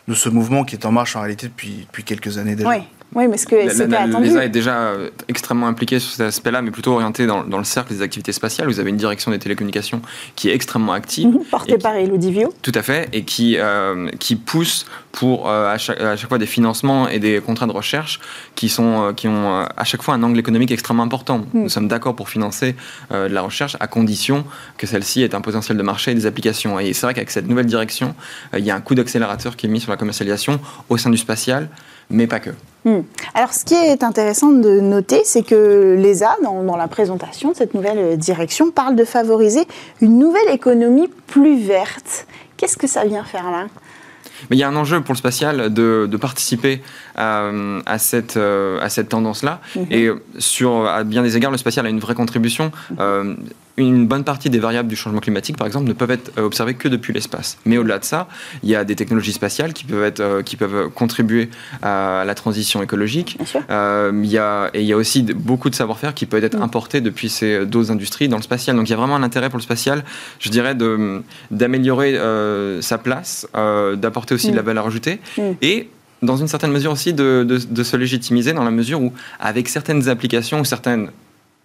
de 0.07 0.13
ce 0.13 0.27
mouvement 0.27 0.65
qui 0.65 0.75
est 0.75 0.85
en 0.85 0.91
marche 0.91 1.15
en 1.15 1.21
réalité 1.21 1.47
depuis, 1.47 1.85
depuis 1.87 2.03
quelques 2.03 2.37
années 2.37 2.55
déjà. 2.55 2.69
Oui, 2.69 2.83
mais 3.15 3.37
ce 3.37 3.45
que. 3.45 3.55
L'ESA 3.55 4.45
est 4.45 4.49
déjà 4.49 4.77
euh, 4.77 5.09
extrêmement 5.27 5.67
impliqué 5.67 5.99
sur 5.99 6.11
cet 6.11 6.27
aspect-là, 6.27 6.61
mais 6.61 6.71
plutôt 6.71 6.93
orienté 6.93 7.25
dans, 7.25 7.43
dans, 7.43 7.57
le 7.57 7.63
cercle 7.63 7.93
des 7.93 8.01
activités 8.01 8.31
spatiales. 8.31 8.67
Vous 8.67 8.79
avez 8.79 8.89
une 8.89 8.97
direction 8.97 9.31
des 9.31 9.39
télécommunications 9.39 10.01
qui 10.35 10.49
est 10.49 10.55
extrêmement 10.55 10.93
active. 10.93 11.37
Portée 11.51 11.77
par 11.77 11.95
Elodie 11.95 12.31
Vio. 12.31 12.53
Tout 12.61 12.71
à 12.73 12.81
fait, 12.81 13.09
et 13.13 13.23
qui, 13.23 13.57
euh, 13.57 14.09
qui 14.19 14.35
pousse 14.35 14.85
pour 15.11 15.49
euh, 15.49 15.73
à, 15.73 15.77
chaque, 15.77 15.99
à, 15.99 16.15
chaque, 16.15 16.29
fois 16.29 16.37
des 16.37 16.45
financements 16.45 17.07
et 17.07 17.19
des 17.19 17.41
contrats 17.41 17.67
de 17.67 17.71
recherche 17.71 18.19
qui, 18.55 18.69
sont, 18.69 19.13
qui 19.15 19.27
ont 19.27 19.65
à 19.75 19.83
chaque 19.83 20.01
fois 20.01 20.13
un 20.13 20.23
angle 20.23 20.39
économique 20.39 20.71
extrêmement 20.71 21.03
important. 21.03 21.39
Mhm. 21.53 21.63
Nous 21.63 21.69
sommes 21.69 21.87
d'accord 21.87 22.15
pour 22.15 22.29
financer 22.29 22.75
de 23.11 23.27
la 23.27 23.41
recherche 23.41 23.75
à 23.79 23.87
condition 23.87 24.45
que 24.77 24.87
celle-ci 24.87 25.21
ait 25.21 25.35
un 25.35 25.41
potentiel 25.41 25.77
de 25.77 25.83
marché 25.83 26.11
et 26.11 26.15
des 26.15 26.25
applications. 26.25 26.79
Et 26.79 26.93
c'est 26.93 27.05
vrai 27.05 27.13
qu'avec 27.13 27.31
cette 27.31 27.47
nouvelle 27.47 27.65
direction, 27.65 28.15
il 28.57 28.63
y 28.63 28.71
a 28.71 28.75
un 28.75 28.81
coup 28.81 28.95
d'accélérateur 28.95 29.55
qui 29.55 29.65
est 29.65 29.69
mis 29.69 29.81
sur 29.81 29.91
la 29.91 29.97
commercialisation 29.97 30.59
au 30.89 30.97
sein 30.97 31.09
du 31.09 31.17
spatial 31.17 31.69
mais 32.11 32.27
pas 32.27 32.39
que. 32.39 32.51
Hmm. 32.83 33.01
Alors, 33.33 33.53
ce 33.53 33.63
qui 33.63 33.73
est 33.73 34.03
intéressant 34.03 34.51
de 34.51 34.79
noter, 34.79 35.21
c'est 35.23 35.43
que 35.43 35.95
l'ESA, 35.97 36.35
dans, 36.43 36.63
dans, 36.63 36.77
la 36.77 36.87
présentation 36.87 37.51
de 37.51 37.55
cette 37.55 37.73
nouvelle 37.73 38.17
direction, 38.17 38.71
parle 38.71 38.95
de 38.95 39.05
favoriser 39.05 39.65
une 40.01 40.17
nouvelle 40.17 40.49
économie 40.49 41.07
plus 41.27 41.59
verte. 41.59 42.27
Qu'est-ce 42.57 42.77
que 42.77 42.87
ça 42.87 43.05
vient 43.05 43.23
faire 43.23 43.49
là? 43.51 43.67
Mais 44.49 44.57
il 44.57 44.59
y 44.59 44.63
a 44.63 44.67
un 44.67 44.75
enjeu 44.75 45.01
pour 45.01 45.13
le 45.13 45.17
spatial 45.17 45.73
de, 45.73 46.07
de 46.09 46.17
participer 46.17 46.81
à, 47.21 47.51
à, 47.85 47.97
cette, 47.99 48.37
à 48.37 48.89
cette 48.89 49.09
tendance-là. 49.09 49.61
Mhm. 49.75 49.85
Et 49.91 50.09
sur, 50.39 50.87
à 50.87 51.03
bien 51.03 51.23
des 51.23 51.37
égards, 51.37 51.51
le 51.51 51.57
spatial 51.57 51.85
a 51.85 51.89
une 51.89 51.99
vraie 51.99 52.15
contribution. 52.15 52.71
Mhm. 52.91 52.97
Euh, 52.99 53.35
une 53.77 54.07
bonne 54.07 54.23
partie 54.23 54.49
des 54.49 54.59
variables 54.59 54.89
du 54.89 54.95
changement 54.95 55.19
climatique, 55.19 55.57
par 55.57 55.67
exemple, 55.67 55.87
ne 55.87 55.93
peuvent 55.93 56.11
être 56.11 56.31
euh, 56.37 56.43
observées 56.43 56.73
que 56.73 56.87
depuis 56.87 57.13
l'espace. 57.13 57.57
Mais 57.65 57.77
au-delà 57.77 57.99
de 57.99 58.05
ça, 58.05 58.27
il 58.63 58.69
y 58.69 58.75
a 58.75 58.83
des 58.83 58.95
technologies 58.95 59.33
spatiales 59.33 59.73
qui 59.73 59.85
peuvent, 59.85 60.03
être, 60.03 60.19
euh, 60.19 60.43
qui 60.43 60.55
peuvent 60.55 60.89
contribuer 60.89 61.49
à 61.81 62.23
la 62.25 62.35
transition 62.35 62.81
écologique. 62.83 63.37
Euh, 63.69 64.11
il 64.23 64.29
y 64.29 64.37
a, 64.37 64.69
et 64.73 64.81
il 64.81 64.87
y 64.87 64.93
a 64.93 64.97
aussi 64.97 65.23
beaucoup 65.23 65.69
de 65.69 65.75
savoir-faire 65.75 66.13
qui 66.13 66.25
peut 66.25 66.43
être 66.43 66.57
mm. 66.57 66.63
importé 66.63 67.01
depuis 67.01 67.29
ces 67.29 67.65
deux 67.65 67.91
industries 67.91 68.27
dans 68.27 68.37
le 68.37 68.43
spatial. 68.43 68.75
Donc 68.75 68.87
il 68.87 68.91
y 68.91 68.93
a 68.93 68.97
vraiment 68.97 69.15
un 69.15 69.23
intérêt 69.23 69.49
pour 69.49 69.57
le 69.57 69.63
spatial, 69.63 70.03
je 70.39 70.49
dirais, 70.49 70.75
d'améliorer 71.51 72.19
sa 72.81 72.97
place, 72.97 73.47
d'apporter 73.53 74.35
aussi 74.35 74.51
de 74.51 74.55
la 74.55 74.61
valeur 74.61 74.87
ajoutée. 74.87 75.19
Et 75.61 75.89
dans 76.21 76.37
une 76.37 76.47
certaine 76.47 76.71
mesure 76.71 76.91
aussi 76.91 77.13
de, 77.13 77.45
se 77.83 77.97
légitimiser 77.97 78.53
dans 78.53 78.63
la 78.63 78.71
mesure 78.71 79.01
où, 79.01 79.13
avec 79.39 79.67
certaines 79.69 80.07
applications 80.09 80.59
ou 80.59 80.65
certaines 80.65 81.11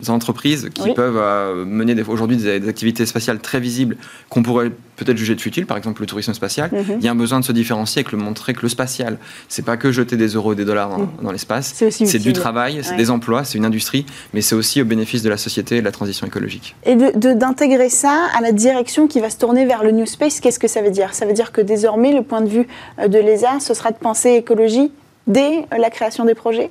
entreprises 0.09 0.69
qui 0.75 0.93
peuvent 0.93 1.17
euh, 1.17 1.65
mener 1.65 2.01
aujourd'hui 2.07 2.37
des, 2.37 2.69
activités 2.69 3.07
spatiales 3.07 3.39
très 3.39 3.61
visibles 3.61 3.97
qu'on 4.29 4.43
pourrait 4.43 4.71
peut-être 4.97 5.17
juger 5.17 5.35
de 5.35 5.41
futiles, 5.41 5.67
par 5.67 5.77
exemple 5.77 6.03
le 6.03 6.07
tourisme 6.07 6.35
spatial. 6.35 6.71
Mhm. 6.73 6.97
Il 6.99 7.05
y 7.05 7.09
a 7.09 7.13
un 7.13 7.17
besoin 7.17 7.41
de 7.41 7.45
se 7.45 7.53
différencier 7.53 8.03
et 8.03 8.11
de 8.11 8.17
montrer 8.17 8.53
que 8.55 8.63
le 8.63 8.69
spatial, 8.69 9.19
c'est 9.49 9.65
pas 9.65 9.77
que 9.77 9.93
jeter 9.93 10.17
des 10.17 10.29
euros 10.29 10.53
et 10.53 10.57
des 10.57 10.65
dollars 10.65 10.91
dans, 10.91 10.99
mhm. 10.99 11.33
l'espace, 11.33 11.75
c'est 11.91 12.19
du 12.19 12.33
travail, 12.33 12.81
c'est 12.83 12.97
des 12.97 13.11
emplois, 13.11 13.45
c'est 13.45 13.59
une 13.59 13.65
industrie, 13.65 14.05
mais 14.35 14.43
c'est 14.43 14.55
aussi 14.55 14.83
au 14.83 14.85
bénéfice 14.85 15.23
de 15.23 15.31
la 15.31 15.39
société 15.39 15.77
et 15.77 15.81
de 15.81 15.85
la 15.85 15.93
transition 15.93 16.27
écologique. 16.27 16.77
Et 16.85 16.97
d'intégrer 16.97 17.89
ça 17.89 18.29
à 18.37 18.43
la 18.43 18.53
direction 18.53 19.07
qui 19.07 19.21
va 19.21 19.31
se 19.31 19.39
tourner 19.39 19.65
vers 19.65 19.83
le 19.83 19.93
New 19.93 20.07
Space, 20.07 20.41
qu'est-ce 20.41 20.59
que 20.59 20.69
ça 20.69 20.83
veut 20.83 20.91
dire? 20.91 21.15
Ça 21.15 21.25
veut 21.27 21.33
dire 21.33 21.53
que 21.53 21.61
désormais, 21.61 22.13
le 22.13 22.23
point 22.23 22.43
de 22.43 22.49
vue 22.49 22.67
euh, 22.99 23.09
de 23.09 23.19
l'ESA, 23.19 23.61
ce 23.61 23.75
sera 23.75 23.91
de 23.91 23.97
penser 23.97 24.31
écologie 24.31 24.91
dès 25.27 25.67
la 25.77 25.91
création 25.91 26.25
des 26.25 26.35
projets? 26.35 26.71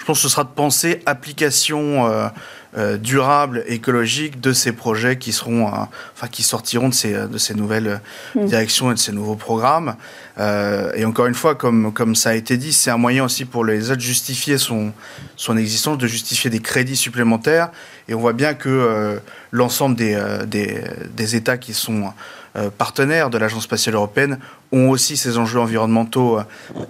Je 0.00 0.06
pense 0.06 0.18
que 0.18 0.22
ce 0.22 0.28
sera 0.30 0.44
de 0.44 0.48
penser 0.48 1.02
application 1.04 2.06
euh, 2.06 2.28
euh, 2.78 2.96
durable, 2.96 3.62
écologique 3.66 4.40
de 4.40 4.54
ces 4.54 4.72
projets 4.72 5.18
qui 5.18 5.30
seront, 5.30 5.68
euh, 5.68 5.72
enfin 6.14 6.26
qui 6.26 6.42
sortiront 6.42 6.88
de 6.88 6.94
ces, 6.94 7.12
de 7.12 7.36
ces 7.36 7.54
nouvelles 7.54 8.00
mm. 8.34 8.46
directions 8.46 8.90
et 8.90 8.94
de 8.94 8.98
ces 8.98 9.12
nouveaux 9.12 9.36
programmes. 9.36 9.94
et 10.38 11.04
encore 11.04 11.26
une 11.26 11.34
fois, 11.34 11.54
comme, 11.54 11.92
comme 11.92 12.14
ça 12.14 12.30
a 12.30 12.34
été 12.34 12.56
dit, 12.56 12.72
c'est 12.72 12.90
un 12.90 12.96
moyen 12.96 13.24
aussi 13.24 13.44
pour 13.44 13.62
les 13.62 13.90
de 13.90 14.00
justifier 14.00 14.56
son, 14.56 14.92
son 15.36 15.58
existence, 15.58 15.98
de 15.98 16.06
justifier 16.06 16.48
des 16.48 16.60
crédits 16.60 16.96
supplémentaires. 16.96 17.70
Et 18.08 18.14
on 18.14 18.20
voit 18.20 18.32
bien 18.32 18.54
que 18.54 19.20
l'ensemble 19.50 19.96
des, 19.96 20.18
des, 20.46 20.80
des, 21.14 21.36
États 21.36 21.58
qui 21.58 21.74
sont 21.74 22.12
partenaires 22.78 23.28
de 23.28 23.36
l'Agence 23.36 23.64
spatiale 23.64 23.96
européenne 23.96 24.38
ont 24.72 24.90
aussi 24.90 25.16
ces 25.16 25.38
enjeux 25.38 25.60
environnementaux 25.60 26.38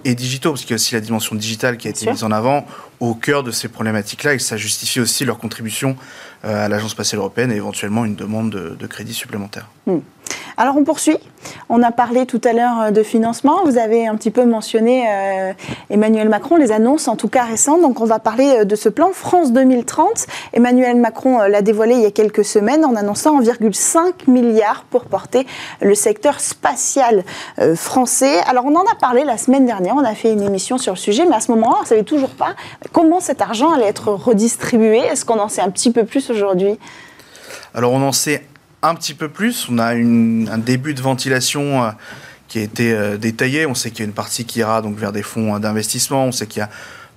et 0.05 0.15
digitaux, 0.15 0.51
parce 0.51 0.61
qu'il 0.61 0.71
y 0.71 0.73
a 0.73 0.75
aussi 0.75 0.93
la 0.93 1.01
dimension 1.01 1.35
digitale 1.35 1.77
qui 1.77 1.87
a 1.87 1.91
été 1.91 2.09
mise 2.09 2.23
en 2.23 2.31
avant 2.31 2.65
au 3.01 3.15
cœur 3.15 3.43
de 3.43 3.51
ces 3.51 3.67
problématiques-là 3.67 4.35
et 4.35 4.39
ça 4.39 4.55
justifie 4.55 4.99
aussi 4.99 5.25
leur 5.25 5.39
contribution 5.39 5.97
euh, 6.45 6.65
à 6.65 6.69
l'Agence 6.69 6.91
spatiale 6.91 7.19
européenne 7.19 7.51
et 7.51 7.55
éventuellement 7.55 8.05
une 8.05 8.15
demande 8.15 8.51
de, 8.51 8.87
crédit 8.87 9.13
supplémentaire. 9.13 9.67
Hmm. 9.87 9.99
Alors 10.57 10.77
on 10.77 10.83
poursuit. 10.83 11.17
On 11.69 11.81
a 11.81 11.91
parlé 11.91 12.25
tout 12.25 12.41
à 12.43 12.53
l'heure 12.53 12.81
euh, 12.81 12.91
de 12.91 13.03
financement. 13.03 13.63
Vous 13.65 13.77
avez 13.77 14.05
un 14.05 14.15
petit 14.15 14.31
peu 14.31 14.45
mentionné 14.45 15.05
euh, 15.09 15.53
Emmanuel 15.89 16.29
Macron, 16.29 16.57
les 16.57 16.71
annonces 16.71 17.07
en 17.07 17.15
tout 17.15 17.29
cas 17.29 17.45
récentes. 17.45 17.81
Donc 17.81 18.01
on 18.01 18.05
va 18.05 18.19
parler 18.19 18.57
euh, 18.59 18.65
de 18.65 18.75
ce 18.75 18.89
plan 18.89 19.11
France 19.13 19.51
2030. 19.53 20.27
Emmanuel 20.53 20.97
Macron 20.97 21.39
l'a 21.39 21.61
dévoilé 21.61 21.95
il 21.95 22.01
y 22.01 22.05
a 22.05 22.11
quelques 22.11 22.45
semaines 22.45 22.85
en 22.85 22.95
annonçant 22.95 23.41
1,5 23.41 24.29
milliard 24.29 24.85
pour 24.89 25.05
porter 25.05 25.47
le 25.81 25.95
secteur 25.95 26.39
spatial 26.39 27.23
français. 27.75 28.39
Alors 28.47 28.65
on 28.65 28.75
en 28.75 28.83
a 28.83 28.95
parlé 28.95 29.23
la 29.23 29.37
semaine 29.37 29.65
dernière. 29.65 29.95
On 29.95 30.03
a 30.03 30.15
fait 30.15 30.31
une 30.31 30.41
émission 30.41 30.77
sur 30.77 30.93
le 30.93 30.97
sujet, 30.97 31.25
mais 31.27 31.35
à 31.35 31.39
ce 31.39 31.51
moment-là, 31.51 31.77
on 31.79 31.81
ne 31.81 31.87
savait 31.87 32.03
toujours 32.03 32.31
pas 32.31 32.55
comment 32.91 33.19
cet 33.19 33.41
argent 33.41 33.71
allait 33.73 33.87
être 33.87 34.09
redistribué. 34.09 34.99
Est-ce 34.99 35.25
qu'on 35.25 35.39
en 35.39 35.49
sait 35.49 35.61
un 35.61 35.69
petit 35.69 35.91
peu 35.91 36.05
plus 36.05 36.29
aujourd'hui? 36.29 36.77
Alors 37.73 37.91
on 37.93 38.01
en 38.01 38.11
sait 38.11 38.45
un 38.81 38.95
petit 38.95 39.13
peu 39.13 39.29
plus. 39.29 39.67
On 39.69 39.77
a 39.77 39.93
un 39.93 40.57
début 40.57 40.93
de 40.93 41.01
ventilation 41.01 41.83
euh, 41.83 41.91
qui 42.47 42.59
a 42.59 42.61
été 42.61 42.93
euh, 42.93 43.17
détaillé. 43.17 43.65
On 43.65 43.75
sait 43.75 43.91
qu'il 43.91 43.99
y 43.99 44.03
a 44.03 44.05
une 44.05 44.13
partie 44.13 44.45
qui 44.45 44.59
ira 44.59 44.81
donc 44.81 44.97
vers 44.97 45.11
des 45.11 45.23
fonds 45.23 45.59
d'investissement. 45.59 46.25
On 46.25 46.31
sait 46.31 46.47
qu'il 46.47 46.59
y 46.59 46.63
a 46.63 46.69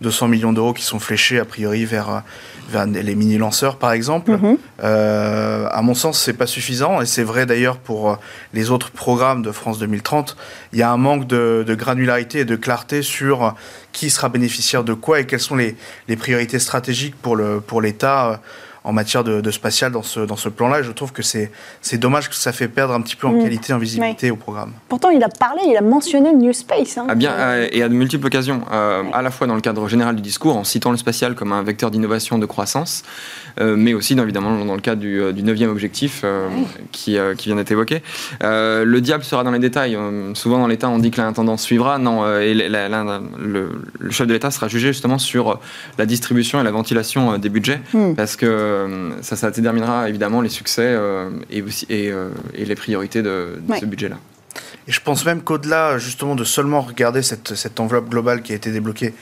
200 0.05 0.29
millions 0.29 0.53
d'euros 0.53 0.73
qui 0.73 0.85
sont 0.85 1.01
fléchés 1.01 1.41
a 1.41 1.45
priori 1.45 1.85
vers, 1.85 2.09
euh, 2.09 2.21
vers 2.71 2.87
les 2.87 3.15
mini-lanceurs 3.15 3.77
par 3.77 3.93
exemple. 3.93 4.31
Mhm. 4.33 4.57
à 4.81 5.83
mon 5.83 5.95
sens, 5.95 6.21
c'est 6.21 6.35
pas 6.35 6.47
suffisant 6.47 7.01
et 7.01 7.07
c'est 7.07 7.25
vrai 7.25 7.47
d'ailleurs 7.47 7.79
pour 7.79 8.19
les 8.53 8.71
autres 8.71 8.91
programmes 8.91 9.43
de 9.43 9.51
France 9.51 9.79
2030. 9.79 10.37
Il 10.73 10.79
y 10.79 10.83
a 10.83 10.91
un 10.91 10.97
manque 10.97 11.27
de, 11.27 11.75
granularité 11.75 12.41
et 12.41 12.45
de 12.45 12.57
clarté 12.57 13.03
sur 13.03 13.55
qui 13.93 14.11
sera 14.11 14.29
bénéficiaire 14.29 14.85
de 14.85 14.95
quoi 14.95 15.21
et 15.21 15.27
quelles 15.27 15.41
sont 15.41 15.57
les, 15.57 15.77
les 16.09 16.17
priorités 16.17 16.59
stratégiques 16.59 17.17
pour 17.17 17.37
l'État. 17.37 18.41
Pour 18.41 18.51
en 18.85 18.93
matière 18.93 19.25
de, 19.25 19.51
spatial 19.51 19.91
dans 19.91 20.03
ce, 20.03 20.21
dans 20.21 20.37
ce 20.37 20.51
plan-là. 20.51 20.81
Et 20.81 20.85
je 20.85 20.93
trouve 20.93 21.13
que 21.13 21.23
c'est 21.23 21.51
dommage 21.95 22.29
que 22.29 22.35
ça 22.35 22.53
fait 22.53 22.69
perdre 22.69 22.93
un 22.93 23.01
petit 23.01 23.17
peu 23.17 23.27
en 23.27 23.33
mm. 23.33 23.43
qualité, 23.43 23.73
en 23.73 23.79
visibilité 23.79 24.31
au 24.31 24.37
programme. 24.37 24.73
Pourtant, 24.89 25.09
il 25.09 25.23
a 25.25 25.29
parlé, 25.29 25.63
il 25.67 25.77
a 25.77 25.81
mentionné 25.81 26.35
New 26.35 26.53
Space. 26.53 26.99
Hein. 26.99 27.07
Ah 27.09 27.15
bien, 27.15 27.33
euh, 27.33 27.69
et 27.73 27.83
à 27.83 27.89
de 27.89 27.95
multiples 27.95 28.27
occasions, 28.27 28.63
euh, 28.71 29.03
à 29.13 29.23
la 29.23 29.31
fois 29.31 29.47
dans 29.47 29.55
le 29.55 29.63
cadre 29.63 29.89
général 29.89 30.17
du 30.17 30.23
discours, 30.23 30.57
en 30.57 30.65
citant 30.65 30.91
le 30.91 30.99
spatial 30.99 31.35
comme 31.35 31.53
un 31.53 31.63
vecteur 31.63 31.91
d'innovation, 31.91 32.39
de 32.39 32.47
croissance, 32.47 33.05
mais 33.61 33.95
aussi 33.95 34.15
évidemment 34.15 34.65
dans 34.65 34.75
le 34.75 34.81
cadre 34.81 35.01
du, 35.01 35.33
du 35.33 35.43
neuvième 35.43 35.71
objectif 35.71 36.25
qui, 36.93 37.17
qui, 37.37 37.49
vient 37.49 37.57
d'être 37.57 37.71
évoqué. 37.71 38.03
le 38.41 38.99
diable 38.99 39.25
sera 39.25 39.45
dans 39.45 39.51
les 39.51 39.59
détails. 39.59 39.97
souvent 40.35 40.59
dans 40.59 40.67
l'État, 40.67 40.89
on 40.89 40.99
dit 40.99 41.11
que 41.11 41.21
l'intendance 41.21 41.63
suivra. 41.63 41.99
Non, 41.99 42.39
et 42.39 42.55
le, 42.55 43.69
chef 44.11 44.27
de 44.27 44.33
l'État 44.33 44.51
sera 44.51 44.69
jugé 44.69 44.89
justement 44.89 45.19
sur 45.19 45.61
la 45.99 46.07
distribution 46.07 46.61
et 46.61 46.65
la 46.65 46.71
ventilation 46.71 47.39
des 47.39 47.49
budgets, 47.49 47.81
mm. 47.93 48.15
parce 48.15 48.37
que 48.37 49.11
ça, 49.23 49.37
ça 49.37 49.51
déterminera 49.51 50.09
évidemment 50.09 50.41
les 50.41 50.49
succès 50.49 50.99
et, 51.51 51.63
aussi, 51.63 51.87
et, 51.89 52.11
et, 52.55 52.65
les 52.65 52.75
priorités 52.75 53.23
de, 53.23 53.61
ce 53.79 53.85
budget-là. 53.85 54.17
Et 54.87 54.93
je 54.93 55.01
pense 55.01 55.25
même 55.25 55.43
qu'au-delà 55.43 55.99
justement 55.99 56.35
de 56.35 56.45
seulement 56.45 56.83
regarder 56.83 57.23
cette, 57.23 57.55
cette, 57.55 57.81
enveloppe 57.81 58.09
globale 58.09 58.43
qui 58.43 58.53
a 58.53 58.57
été 58.57 58.71
débloquée 58.71 59.15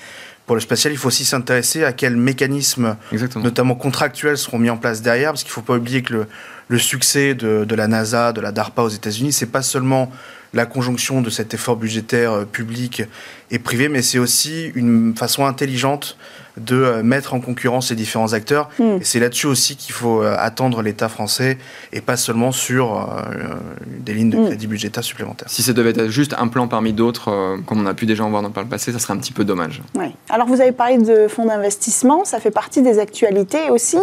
pour 0.47 0.57
le 0.57 0.61
spatial, 0.61 0.93
il 0.93 0.97
faut 0.97 1.09
aussi 1.09 1.25
s'intéresser 1.25 1.85
à 1.85 1.93
quels 1.93 2.17
mécanismes, 2.17 2.97
notamment 3.37 3.75
contractuels, 3.75 4.37
seront 4.37 4.59
mis 4.59 4.71
en 4.71 4.77
place 4.77 5.01
derrière, 5.01 5.31
parce 5.31 5.45
qu'il 5.45 5.51
ne 5.51 5.55
faut 5.55 5.63
pas 5.63 5.77
oublier 5.77 6.03
que 6.03 6.13
le, 6.13 6.27
le 6.69 6.79
succès 6.79 7.35
de, 7.35 7.65
de, 7.65 7.75
la 7.75 7.89
NASA, 7.89 8.33
de 8.33 8.41
la 8.41 8.53
DARPA 8.53 8.83
aux 8.83 8.89
États-Unis, 8.89 9.33
c'est 9.33 9.47
pas 9.47 9.63
seulement 9.63 10.11
la 10.55 10.67
conjonction 10.67 11.23
de 11.23 11.31
cet 11.31 11.55
effort 11.55 11.77
budgétaire 11.77 12.33
euh, 12.33 12.45
public 12.45 13.03
et 13.51 13.59
privé, 13.59 13.89
mais 13.89 14.03
c'est 14.03 14.19
aussi 14.19 14.71
une 14.75 15.15
façon 15.17 15.47
intelligente 15.47 16.17
de 16.57 16.77
euh, 16.77 17.03
mettre 17.03 17.35
en 17.35 17.41
concurrence 17.41 17.91
les 17.91 17.97
différents 17.97 18.33
acteurs. 18.33 18.69
Et 18.79 19.05
c'est 19.05 19.21
là-dessus 19.21 19.47
aussi 19.47 19.77
qu'il 19.77 19.95
faut 19.95 20.23
euh, 20.23 20.35
attendre 20.39 20.83
l'État 20.83 21.09
français 21.09 21.59
et 21.93 22.01
pas 22.01 22.17
seulement 22.17 22.53
sur 22.53 22.99
euh, 22.99 23.55
des 23.87 24.15
lignes 24.15 24.31
de 24.31 24.39
hmm. 24.39 24.47
crédit 24.47 24.67
budgétaire 24.67 25.05
supplémentaires. 25.05 25.49
Si 25.49 25.63
ça 25.63 25.73
devait 25.73 25.91
être 25.91 26.09
juste 26.09 26.35
un 26.39 26.49
plan 26.49 26.69
parmi 26.69 26.93
d'autres, 26.93 27.59
comme 27.67 27.83
on 27.83 27.87
a 27.87 27.95
pu 27.95 28.07
déjà 28.07 28.25
en 28.25 28.31
voir 28.31 28.43
dans 28.43 28.53
le 28.55 28.67
passé, 28.67 28.93
ça 28.93 28.99
serait 28.99 29.15
un 29.15 29.19
petit 29.19 29.33
peu 29.33 29.45
dommage. 29.45 29.83
Oui. 29.95 30.07
Alors 30.29 30.47
vous 30.47 30.61
avez 30.61 30.73
parlé 30.73 30.99
de 30.99 31.29
fonds 31.29 31.47
d'investissement, 31.47 32.25
ça 32.25 32.41
fait 32.41 32.51
partie 32.51 32.83
des 32.83 32.99
actualités 32.99 33.71
aussi 33.71 33.99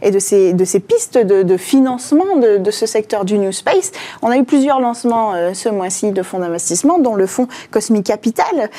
et, 0.00 0.10
de, 0.10 0.18
ces, 0.18 0.52
de 0.52 0.64
ces 0.64 0.80
pistes 0.80 1.18
de, 1.18 1.56
financement 1.56 2.01
de, 2.10 2.70
ce 2.70 2.86
secteur 2.86 3.24
du 3.24 3.38
New 3.38 3.52
Space. 3.52 3.92
On 4.22 4.28
a 4.28 4.36
eu 4.36 4.44
plusieurs 4.44 4.80
lancements 4.80 5.32
ce 5.54 5.68
mois-ci 5.68 6.12
de 6.12 6.22
fonds 6.22 6.38
d'investissement, 6.40 6.98
dont 6.98 7.14
le 7.14 7.26
fonds 7.26 7.48
Cosmic 7.70 8.06
Capital, 8.06 8.70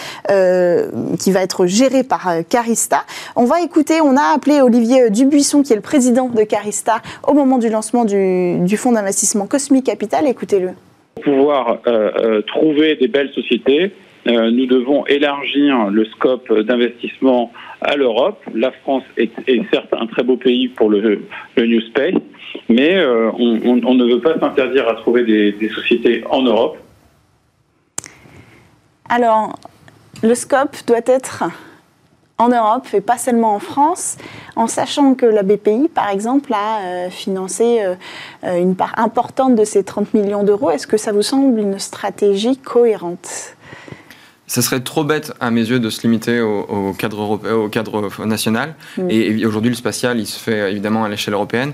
qui 1.20 1.32
va 1.32 1.42
être 1.42 1.66
géré 1.66 2.04
par 2.04 2.30
Carista. 2.50 3.04
On 3.36 3.46
va 3.46 3.62
écouter, 3.62 4.02
on 4.02 4.18
a 4.18 4.34
appelé 4.36 4.62
Olivier 4.62 5.10
Dubuisson, 5.10 5.64
qui 5.64 5.74
est 5.74 5.76
le 5.76 5.82
président 5.82 6.30
de 6.30 6.44
Carista, 6.44 7.02
au 7.28 7.34
moment 7.34 7.58
du 7.58 7.70
lancement 7.70 8.06
du, 8.06 8.78
fonds 8.78 8.92
d'investissement 8.92 9.48
Cosmic 9.48 9.86
Capital. 9.86 10.28
Écoutez-le. 10.28 10.72
Pour 11.16 11.24
pouvoir 11.24 11.80
euh, 11.88 12.12
euh, 12.18 12.42
trouver 12.42 12.96
des 12.96 13.08
belles 13.08 13.32
sociétés, 13.32 13.92
euh, 14.28 14.52
nous 14.52 14.66
devons 14.66 15.06
élargir 15.06 15.90
le 15.90 16.06
scope 16.06 16.52
d'investissement 16.62 17.52
à 17.84 17.96
l'Europe. 17.96 18.40
La 18.54 18.72
France 18.72 19.04
est, 19.18 19.32
certes 19.72 19.94
un 19.94 20.08
très 20.08 20.24
beau 20.24 20.38
pays 20.38 20.68
pour 20.68 20.90
le, 20.90 21.22
New 21.58 21.82
Space, 21.82 22.16
mais 22.70 23.04
on, 23.38 23.94
ne 23.96 24.14
veut 24.14 24.22
pas 24.22 24.40
s'interdire 24.40 24.88
à 24.88 24.96
trouver 24.96 25.24
des 25.24 25.70
sociétés 25.70 26.24
en 26.30 26.42
Europe. 26.42 26.78
Alors, 29.10 29.60
le 30.24 30.36
scope 30.36 30.78
doit 30.88 31.02
être 31.06 31.44
en 32.38 32.50
Europe 32.50 32.88
et 32.94 33.02
pas 33.02 33.18
seulement 33.18 33.56
en 33.56 33.60
France, 33.60 34.18
en 34.56 34.68
sachant 34.68 35.14
que 35.14 35.26
la 35.26 35.44
BPI, 35.44 35.90
par 35.94 36.10
exemple, 36.10 36.54
a 36.54 36.80
euh, 36.80 37.10
financé 37.10 37.82
euh, 37.82 37.96
euh, 38.44 38.58
une 38.58 38.76
part 38.76 38.94
importante 38.98 39.56
de 39.56 39.64
ces 39.66 39.84
30 39.84 40.14
millions 40.14 40.44
d'euros. 40.44 40.72
Est-ce 40.72 40.88
que 40.88 40.98
ça 40.98 41.12
vous 41.12 41.22
semble 41.22 41.60
une 41.60 41.80
stratégie 41.80 42.58
cohérente? 42.58 43.56
Ça 44.54 44.62
serait 44.62 44.82
trop 44.82 45.04
bête 45.04 45.34
à 45.40 45.50
mes 45.50 45.68
yeux 45.68 45.80
de 45.80 45.90
se 45.90 46.04
limiter 46.04 46.40
au, 46.40 46.94
cadre 46.94 47.22
européen, 47.24 47.54
au 47.56 47.70
cadre 47.70 48.24
national. 48.24 48.76
Mm. 49.00 49.10
Et, 49.10 49.46
aujourd'hui, 49.48 49.72
le 49.72 49.76
spatial, 49.76 50.20
il 50.20 50.28
se 50.28 50.38
fait 50.38 50.72
évidemment 50.72 51.04
à 51.04 51.10
l'échelle 51.10 51.34
européenne. 51.34 51.74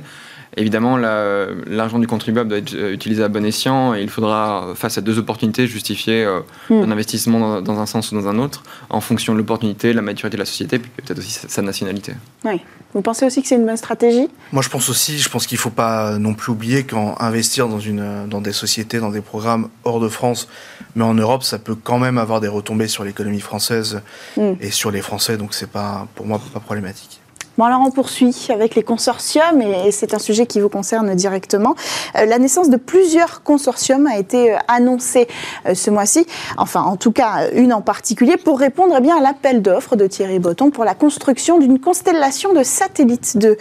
Évidemment, 0.58 0.98
l'argent 0.98 2.00
du 2.00 2.08
contribuable 2.08 2.50
doit 2.50 2.58
être 2.58 2.74
euh, 2.74 2.94
utilisé 2.94 3.24
à 3.24 3.28
bon 3.28 3.46
escient 3.46 3.94
et 3.94 4.02
il 4.02 4.10
faudra, 4.10 4.74
face 4.76 4.98
à 4.98 5.02
deux 5.02 5.20
opportunités, 5.20 5.68
justifier 5.68 6.24
euh, 6.24 6.40
hmm. 6.70 6.84
un 6.84 6.92
investissement 6.92 7.62
dans, 7.62 7.80
un 7.80 7.86
sens 7.86 8.12
ou 8.12 8.16
dans 8.16 8.28
un 8.28 8.40
autre 8.40 8.64
en 8.90 9.00
fonction 9.00 9.34
de 9.34 9.38
l'opportunité, 9.38 9.90
de 9.92 9.96
la 9.96 10.02
maturité 10.02 10.38
de 10.38 10.42
la 10.42 10.46
société, 10.46 10.80
puis 10.80 10.90
peut-être 10.98 11.20
aussi 11.20 11.40
sa, 11.48 11.62
nationalité. 11.62 12.14
Oui. 12.46 12.62
Vous 12.94 13.02
pensez 13.02 13.26
aussi 13.26 13.44
que 13.44 13.48
c'est 13.48 13.56
une 13.56 13.66
bonne 13.66 13.78
stratégie? 13.78 14.28
Moi, 14.52 14.64
je 14.64 14.70
pense 14.70 14.90
aussi, 14.90 15.20
je 15.20 15.30
pense 15.30 15.46
qu'il 15.46 15.58
ne 15.58 15.62
faut 15.62 15.70
pas 15.70 16.18
non 16.18 16.34
plus 16.34 16.52
oublier 16.52 16.84
qu'investir 16.84 17.68
dans, 17.68 17.80
une, 17.80 18.28
dans 18.28 18.42
des 18.42 18.54
sociétés, 18.54 19.00
dans 19.00 19.12
des 19.12 19.22
programmes 19.22 19.70
hors 19.84 20.00
de 20.00 20.10
France, 20.10 20.48
mais 20.96 21.04
en 21.04 21.14
Europe, 21.14 21.44
ça 21.44 21.60
peut 21.60 21.76
quand 21.76 22.00
même 22.00 22.18
avoir 22.18 22.42
des 22.42 22.48
retombées 22.48 22.88
sur 22.88 23.04
l'économie 23.04 23.42
française 23.42 24.02
hmm. 24.36 24.54
et 24.60 24.72
sur 24.72 24.90
les 24.90 25.02
Français, 25.02 25.38
donc 25.38 25.54
c'est 25.54 25.70
pas, 25.70 26.08
pour 26.16 26.26
moi, 26.26 26.42
pas 26.52 26.60
problématique. 26.60 27.19
Bon, 27.60 27.66
alors 27.66 27.82
on 27.86 27.92
poursuit 27.92 28.48
avec 28.52 28.76
les 28.76 28.84
consortiums, 28.84 29.62
et 29.62 29.92
c'est 29.92 30.14
un 30.14 30.18
sujet 30.18 30.46
qui 30.46 30.62
vous 30.62 30.70
concerne 30.70 31.14
directement. 31.14 31.76
Euh, 32.16 32.24
la 32.24 32.40
naissance 32.40 32.70
de 32.70 32.78
plusieurs 32.78 33.44
consortiums 33.44 34.08
a 34.08 34.18
été 34.18 34.54
euh, 34.54 34.58
annoncée 34.70 35.28
euh, 35.66 35.74
ce 35.74 35.92
mois-ci, 35.92 36.26
enfin 36.58 36.84
en 36.84 36.96
tout 36.96 37.12
cas 37.12 37.50
une 37.52 37.74
en 37.74 37.82
particulier, 37.82 38.38
pour 38.38 38.60
répondre 38.60 38.96
eh 38.98 39.02
bien, 39.02 39.18
à 39.18 39.20
l'appel 39.22 39.62
d'offres 39.62 39.98
de 39.98 40.08
Thierry 40.08 40.40
Botton 40.40 40.70
pour 40.70 40.86
la 40.86 40.96
construction 40.96 41.60
d'une 41.60 41.82
constellation 41.82 42.54
de 42.54 42.64
satellites 42.64 43.38
de 43.38 43.58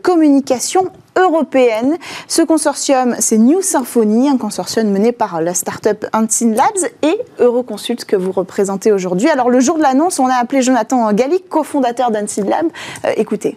communication 0.00 0.92
européenne. 1.16 1.96
Ce 2.28 2.42
consortium, 2.42 3.14
c'est 3.18 3.38
New 3.38 3.62
Symphony, 3.62 4.28
un 4.28 4.36
consortium 4.36 4.90
mené 4.90 5.12
par 5.12 5.40
la 5.40 5.54
start-up 5.54 6.06
Labs 6.12 6.90
et 7.02 7.18
Euroconsult 7.38 8.04
que 8.04 8.16
vous 8.16 8.32
représentez 8.32 8.92
aujourd'hui. 8.92 9.28
Alors 9.28 9.50
le 9.50 9.60
jour 9.60 9.76
de 9.76 9.82
l'annonce, 9.82 10.18
on 10.18 10.26
a 10.26 10.34
appelé 10.34 10.62
Jonathan 10.62 11.12
Gallic, 11.12 11.48
cofondateur 11.48 12.10
d'Unseen 12.10 12.48
Labs. 12.48 12.70
Euh, 13.04 13.12
écoutez. 13.16 13.56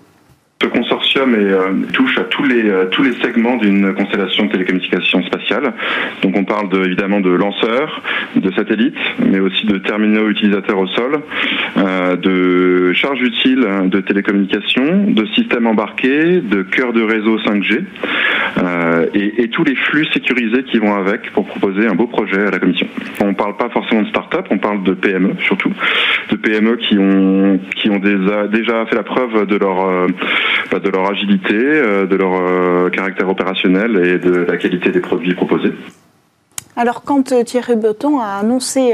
Ce 0.62 0.68
consortium 0.68 1.03
euh, 1.18 1.74
touche 1.92 2.18
à 2.18 2.24
tous 2.24 2.44
les, 2.44 2.70
euh, 2.70 2.86
tous 2.86 3.04
les 3.04 3.14
segments 3.22 3.58
d'une 3.58 3.94
constellation 3.94 4.46
de 4.46 4.52
télécommunications 4.52 5.22
spatiales. 5.24 5.74
Donc 6.22 6.36
on 6.38 6.44
parle 6.44 6.70
évidemment 6.86 7.22
de 7.22 7.30
lanceurs, 7.30 8.02
de 8.36 8.52
satellites, 8.54 8.98
mais 9.20 9.40
aussi 9.40 9.66
de 9.66 9.78
terminaux 9.78 10.30
utilisateurs 10.30 10.80
au 10.80 10.88
sol, 10.88 11.22
euh, 11.78 12.16
de 12.16 12.94
charges 12.94 13.22
utiles 13.22 13.66
de 13.86 14.00
télécommunications, 14.00 15.06
de 15.08 15.26
systèmes 15.28 15.68
embarqués, 15.68 16.42
de 16.42 16.64
cœurs 16.64 16.94
de 16.94 17.04
réseau 17.04 17.38
5G 17.40 17.84
et, 19.14 19.48
tous 19.50 19.64
les 19.64 19.76
flux 19.76 20.06
sécurisés 20.06 20.64
qui 20.64 20.80
vont 20.80 20.96
avec 20.96 21.32
pour 21.34 21.46
proposer 21.46 21.86
un 21.86 21.94
beau 21.94 22.08
projet 22.08 22.48
à 22.48 22.52
la 22.52 22.60
Commission. 22.60 22.83
On 23.22 23.28
ne 23.28 23.34
parle 23.34 23.56
pas 23.58 23.70
forcément 23.70 24.02
de 24.02 24.08
start-up, 24.08 24.48
on 24.50 24.58
parle 24.58 24.84
de 24.84 24.94
PME 24.94 25.36
surtout, 25.40 25.72
de 26.30 26.36
PME 26.36 26.78
qui 26.78 26.98
ont, 26.98 27.60
qui 27.76 27.90
ont 27.90 28.00
déjà, 28.00 28.86
fait 28.86 28.96
la 28.96 29.04
preuve 29.04 29.46
de 29.48 29.56
leur 29.56 30.08
de 30.80 30.90
leur 30.90 31.10
agilité, 31.10 31.56
euh, 31.56 32.06
de 32.06 32.16
leur 32.16 32.34
euh, 32.34 32.90
caractère 32.90 33.30
opérationnel 33.30 33.98
et 33.98 34.18
de 34.18 34.46
la 34.48 34.58
qualité 34.58 34.90
des 34.92 35.00
produits 35.00 35.34
proposés. 35.34 35.74
Alors, 36.76 37.04
quand 37.04 37.32
euh, 37.32 37.44
Thierry 37.44 37.76
Breton 37.76 38.20
a 38.20 38.40
annoncé 38.40 38.94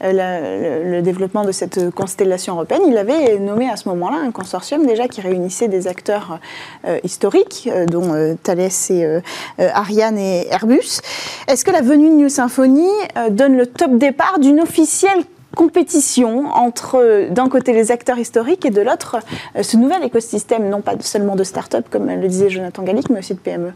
le, 0.00 1.00
développement 1.00 1.44
de 1.44 1.52
cette 1.52 1.90
constellation 1.90 2.54
européenne, 2.54 2.82
il 2.86 2.96
avait 2.96 3.38
nommé 3.38 3.68
à 3.68 3.76
ce 3.76 3.88
moment-là 3.88 4.18
un 4.24 4.30
consortium 4.30 4.86
déjà 4.86 5.08
qui 5.08 5.20
réunissait 5.20 5.68
des 5.68 5.88
acteurs 5.88 6.38
historiques, 7.02 7.68
dont 7.88 8.36
Thales 8.42 8.70
et 8.90 9.20
Ariane 9.58 10.18
et 10.18 10.46
Airbus. 10.50 11.00
Est-ce 11.48 11.64
que 11.64 11.70
la 11.70 11.80
venue 11.80 12.08
de 12.08 12.14
New 12.14 12.28
Symphony 12.28 12.88
donne 13.30 13.56
le 13.56 13.66
top 13.66 13.96
départ 13.98 14.38
d'une 14.38 14.60
officielle 14.60 15.24
compétition 15.54 16.46
entre, 16.46 17.28
d'un 17.30 17.48
côté, 17.48 17.72
les 17.72 17.90
acteurs 17.90 18.18
historiques 18.18 18.64
et 18.64 18.70
de 18.70 18.80
l'autre, 18.80 19.18
euh, 19.56 19.62
ce 19.62 19.76
nouvel 19.76 20.04
écosystème, 20.04 20.68
non 20.68 20.80
pas 20.80 20.94
seulement 21.00 21.36
de 21.36 21.44
start-up, 21.44 21.86
comme 21.90 22.08
le 22.08 22.28
disait 22.28 22.50
Jonathan 22.50 22.82
Gallic, 22.82 23.10
mais 23.10 23.18
aussi 23.18 23.34
de 23.34 23.38
PME 23.38 23.72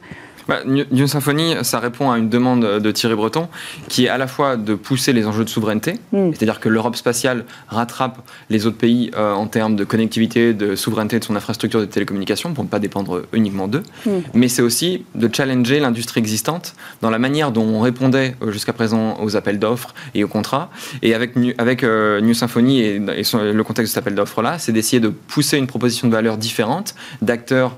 bah, 0.48 0.60
New 0.64 1.06
Symphony, 1.06 1.54
ça 1.62 1.80
répond 1.80 2.10
à 2.10 2.18
une 2.18 2.28
demande 2.28 2.64
de 2.64 2.90
Thierry 2.92 3.14
Breton, 3.14 3.48
qui 3.88 4.06
est 4.06 4.08
à 4.08 4.18
la 4.18 4.26
fois 4.26 4.56
de 4.56 4.74
pousser 4.74 5.12
les 5.12 5.26
enjeux 5.26 5.44
de 5.44 5.48
souveraineté, 5.48 5.94
mm. 6.12 6.30
c'est-à-dire 6.32 6.60
que 6.60 6.68
l'Europe 6.68 6.96
spatiale 6.96 7.44
rattrape 7.68 8.18
les 8.50 8.66
autres 8.66 8.76
pays 8.76 9.10
euh, 9.16 9.32
en 9.32 9.46
termes 9.46 9.76
de 9.76 9.84
connectivité, 9.84 10.54
de 10.54 10.76
souveraineté 10.76 11.18
de 11.18 11.24
son 11.24 11.36
infrastructure 11.36 11.80
de 11.80 11.84
télécommunications, 11.84 12.54
pour 12.54 12.64
ne 12.64 12.68
pas 12.68 12.78
dépendre 12.78 13.22
uniquement 13.32 13.68
d'eux, 13.68 13.82
mm. 14.06 14.10
mais 14.34 14.48
c'est 14.48 14.62
aussi 14.62 15.04
de 15.14 15.28
challenger 15.32 15.80
l'industrie 15.80 16.20
existante 16.20 16.74
dans 17.02 17.10
la 17.10 17.18
manière 17.18 17.52
dont 17.52 17.64
on 17.64 17.80
répondait 17.80 18.36
euh, 18.42 18.52
jusqu'à 18.52 18.72
présent 18.72 19.18
aux 19.20 19.36
appels 19.36 19.58
d'offres 19.58 19.94
et 20.14 20.24
aux 20.24 20.28
contrats. 20.28 20.70
Et 21.02 21.14
avec, 21.14 21.32
avec 21.58 21.82
euh, 21.82 22.20
New 22.20 22.34
Symphony 22.34 22.80
et, 22.80 22.98
le 22.98 23.62
contexte 23.62 23.92
de 23.92 23.94
cet 23.94 23.98
appel 23.98 24.14
d'offres-là, 24.14 24.58
c'est 24.58 24.72
d'essayer 24.72 25.00
de 25.00 25.08
pousser 25.08 25.58
une 25.58 25.66
proposition 25.66 26.08
de 26.08 26.12
valeur 26.12 26.36
différente 26.36 26.94
d'acteurs 27.22 27.76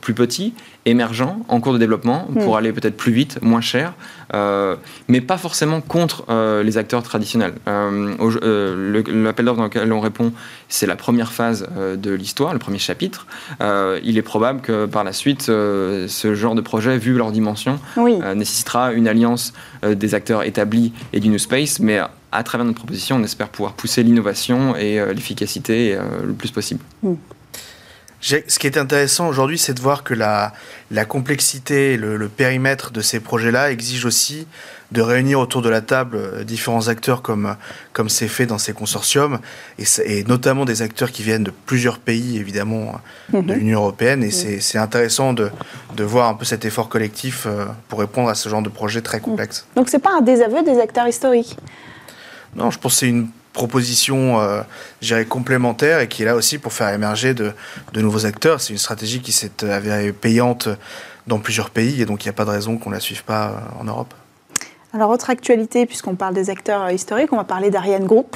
plus 0.00 0.14
petits, 0.14 0.54
émergents, 0.86 1.40
en 1.48 1.60
cours 1.60 1.72
de 1.72 1.78
développement 1.78 1.86
développement 1.86 2.26
pour 2.44 2.56
aller 2.56 2.72
peut-être 2.72 2.96
plus 2.96 3.12
vite, 3.12 3.38
moins 3.42 3.60
cher, 3.60 3.94
euh, 4.34 4.74
mais 5.06 5.20
pas 5.20 5.36
forcément 5.38 5.80
contre 5.80 6.24
euh, 6.28 6.64
les 6.64 6.78
acteurs 6.78 7.02
traditionnels. 7.04 7.52
Euh, 7.68 8.12
euh, 8.42 9.02
L'appel 9.06 9.44
d'offres 9.46 9.58
dans 9.58 9.64
lequel 9.64 9.92
on 9.92 10.00
répond, 10.00 10.32
c'est 10.68 10.86
la 10.86 10.96
première 10.96 11.30
phase 11.32 11.68
de 11.96 12.10
l'histoire, 12.12 12.52
le 12.52 12.58
premier 12.58 12.78
chapitre. 12.78 13.26
Il 13.60 14.18
est 14.18 14.22
probable 14.22 14.62
que 14.62 14.86
par 14.86 15.04
la 15.04 15.12
suite, 15.12 15.42
ce 15.42 16.32
genre 16.34 16.56
de 16.56 16.60
projet, 16.60 16.98
vu 16.98 17.12
leur 17.16 17.30
dimension, 17.30 17.78
Oui. 17.96 18.18
nécessitera 18.34 18.92
une 18.92 19.06
alliance 19.06 19.52
des 19.88 20.14
acteurs 20.16 20.42
établis 20.42 20.92
et 21.12 21.20
du 21.20 21.28
New 21.28 21.38
Space, 21.38 21.78
mais 21.78 22.00
à 22.32 22.42
travers 22.42 22.64
notre 22.64 22.78
proposition, 22.78 23.16
on 23.16 23.22
espère 23.22 23.48
pouvoir 23.48 23.74
pousser 23.74 24.02
l'innovation 24.02 24.74
et 24.74 24.98
l'efficacité 25.14 25.96
le 26.24 26.32
plus 26.32 26.50
possible. 26.50 26.80
J'ai- 27.04 27.10
Ce 28.26 28.58
qui 28.58 28.66
est 28.66 28.76
intéressant 28.76 29.28
aujourd'hui, 29.28 29.56
c'est 29.56 29.74
de 29.74 29.80
voir 29.80 30.02
que 30.02 30.12
la, 30.12 30.52
la 30.90 31.04
complexité, 31.04 31.96
le, 31.96 32.16
le 32.16 32.28
périmètre 32.28 32.90
de 32.90 33.00
ces 33.00 33.20
projets-là 33.20 33.70
exige 33.70 34.04
aussi 34.04 34.48
de 34.90 35.00
réunir 35.00 35.38
autour 35.38 35.62
de 35.62 35.68
la 35.68 35.80
table 35.80 36.16
euh, 36.16 36.44
différents 36.44 36.88
acteurs 36.88 37.22
comme 37.22 37.56
comme 37.92 38.08
c'est 38.08 38.28
fait 38.28 38.46
dans 38.46 38.58
ces 38.58 38.72
consortiums, 38.72 39.38
et, 39.78 40.24
notamment 40.24 40.64
des 40.64 40.82
acteurs 40.82 41.10
qui 41.12 41.22
viennent 41.22 41.44
de 41.44 41.52
plusieurs 41.66 41.98
pays, 41.98 42.38
évidemment, 42.38 43.00
de 43.32 43.38
Mhm. 43.38 43.52
l'Union 43.52 43.80
européenne. 43.80 44.22
Et 44.24 44.30
c'est 44.32 44.60
c'est 44.60 44.78
intéressant 44.78 45.32
de, 45.32 45.50
de 45.96 46.04
voir 46.04 46.28
un 46.28 46.34
peu 46.34 46.44
cet 46.44 46.64
effort 46.64 46.88
collectif 46.88 47.46
euh, 47.46 47.66
pour 47.88 48.00
répondre 48.00 48.28
à 48.28 48.34
ce 48.34 48.48
genre 48.48 48.62
de 48.62 48.68
projet 48.68 49.02
très 49.02 49.20
complexe. 49.20 49.66
Donc 49.76 49.88
c'est 49.88 50.00
pas 50.08 50.16
un 50.18 50.20
désaveu 50.22 50.62
des 50.64 50.78
acteurs 50.80 51.06
historiques? 51.08 51.56
Non, 52.56 52.70
je 52.70 52.78
pense 52.78 52.94
que 52.94 52.98
c'est 53.00 53.08
une 53.08 53.28
proposition, 53.56 54.38
euh, 54.40 54.62
complémentaire 55.28 56.00
et 56.00 56.08
qui 56.08 56.22
est 56.22 56.26
là 56.26 56.36
aussi 56.36 56.58
pour 56.58 56.72
faire 56.74 56.90
émerger 56.90 57.32
de, 57.32 57.52
de 57.94 58.00
nouveaux 58.02 58.26
acteurs. 58.26 58.60
C'est 58.60 58.74
une 58.74 58.78
stratégie 58.78 59.20
qui 59.20 59.32
s'est 59.32 59.64
avérée 59.64 60.12
payante 60.12 60.68
dans 61.26 61.38
plusieurs 61.38 61.70
pays 61.70 62.02
et 62.02 62.06
donc 62.06 62.24
il 62.24 62.28
n'y 62.28 62.30
a 62.30 62.34
pas 62.34 62.44
de 62.44 62.50
raison 62.50 62.76
qu'on 62.76 62.90
ne 62.90 62.94
la 62.94 63.00
suive 63.00 63.24
pas 63.24 63.48
euh, 63.48 63.80
en 63.80 63.84
Europe. 63.84 64.14
Alors, 64.96 65.10
autre 65.10 65.28
actualité, 65.28 65.84
puisqu'on 65.84 66.14
parle 66.14 66.32
des 66.32 66.48
acteurs 66.48 66.84
euh, 66.84 66.92
historiques, 66.92 67.30
on 67.30 67.36
va 67.36 67.44
parler 67.44 67.68
d'Ariane 67.68 68.06
Group. 68.06 68.34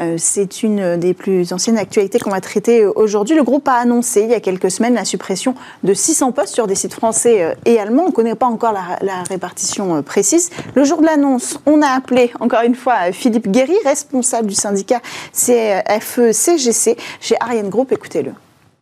Euh, 0.00 0.16
c'est 0.18 0.62
une 0.62 0.98
des 0.98 1.14
plus 1.14 1.54
anciennes 1.54 1.78
actualités 1.78 2.18
qu'on 2.18 2.28
va 2.30 2.42
traiter 2.42 2.82
euh, 2.82 2.92
aujourd'hui. 2.94 3.34
Le 3.34 3.42
groupe 3.42 3.66
a 3.68 3.76
annoncé 3.76 4.20
il 4.20 4.28
y 4.28 4.34
a 4.34 4.40
quelques 4.40 4.70
semaines 4.70 4.92
la 4.92 5.06
suppression 5.06 5.54
de 5.82 5.94
600 5.94 6.32
postes 6.32 6.52
sur 6.52 6.66
des 6.66 6.74
sites 6.74 6.92
français 6.92 7.42
euh, 7.42 7.54
et 7.64 7.80
allemands. 7.80 8.04
On 8.04 8.08
ne 8.08 8.12
connaît 8.12 8.34
pas 8.34 8.44
encore 8.44 8.72
la, 8.74 8.98
la 9.00 9.22
répartition 9.22 9.96
euh, 9.96 10.02
précise. 10.02 10.50
Le 10.74 10.84
jour 10.84 11.00
de 11.00 11.06
l'annonce, 11.06 11.58
on 11.64 11.80
a 11.80 11.88
appelé 11.88 12.32
encore 12.38 12.64
une 12.64 12.74
fois 12.74 13.08
euh, 13.08 13.12
Philippe 13.12 13.48
Guéry, 13.48 13.76
responsable 13.86 14.48
du 14.48 14.54
syndicat 14.54 15.00
CFE-CGC 15.32 16.98
chez 17.18 17.36
Ariane 17.40 17.70
Group. 17.70 17.92
Écoutez-le. 17.92 18.32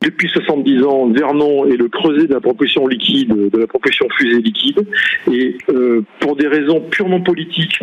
Depuis 0.02 0.28
70 0.28 0.82
ans, 0.84 1.08
Vernon 1.10 1.66
est 1.66 1.76
le 1.76 1.88
creuset 1.88 2.26
de 2.26 2.34
la 2.34 2.40
propulsion 2.40 2.86
liquide, 2.86 3.50
de 3.50 3.58
la 3.58 3.66
propulsion 3.66 4.06
fusée 4.18 4.40
liquide. 4.40 4.84
Et 5.30 5.56
euh, 5.68 6.02
pour 6.18 6.36
des 6.36 6.48
raisons 6.48 6.80
purement 6.90 7.20
politiques, 7.20 7.78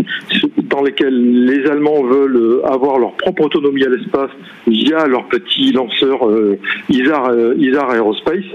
dans 0.79 0.85
lesquelles 0.85 1.45
les 1.45 1.69
Allemands 1.69 2.03
veulent 2.03 2.37
euh, 2.37 2.65
avoir 2.65 2.99
leur 2.99 3.11
propre 3.13 3.43
autonomie 3.43 3.83
à 3.83 3.89
l'espace 3.89 4.31
via 4.65 5.07
leur 5.07 5.27
petit 5.27 5.73
lanceur 5.73 6.25
euh, 6.29 6.57
ISAR, 6.89 7.31
euh, 7.31 7.53
ISAR 7.57 7.93
Aerospace, 7.93 8.45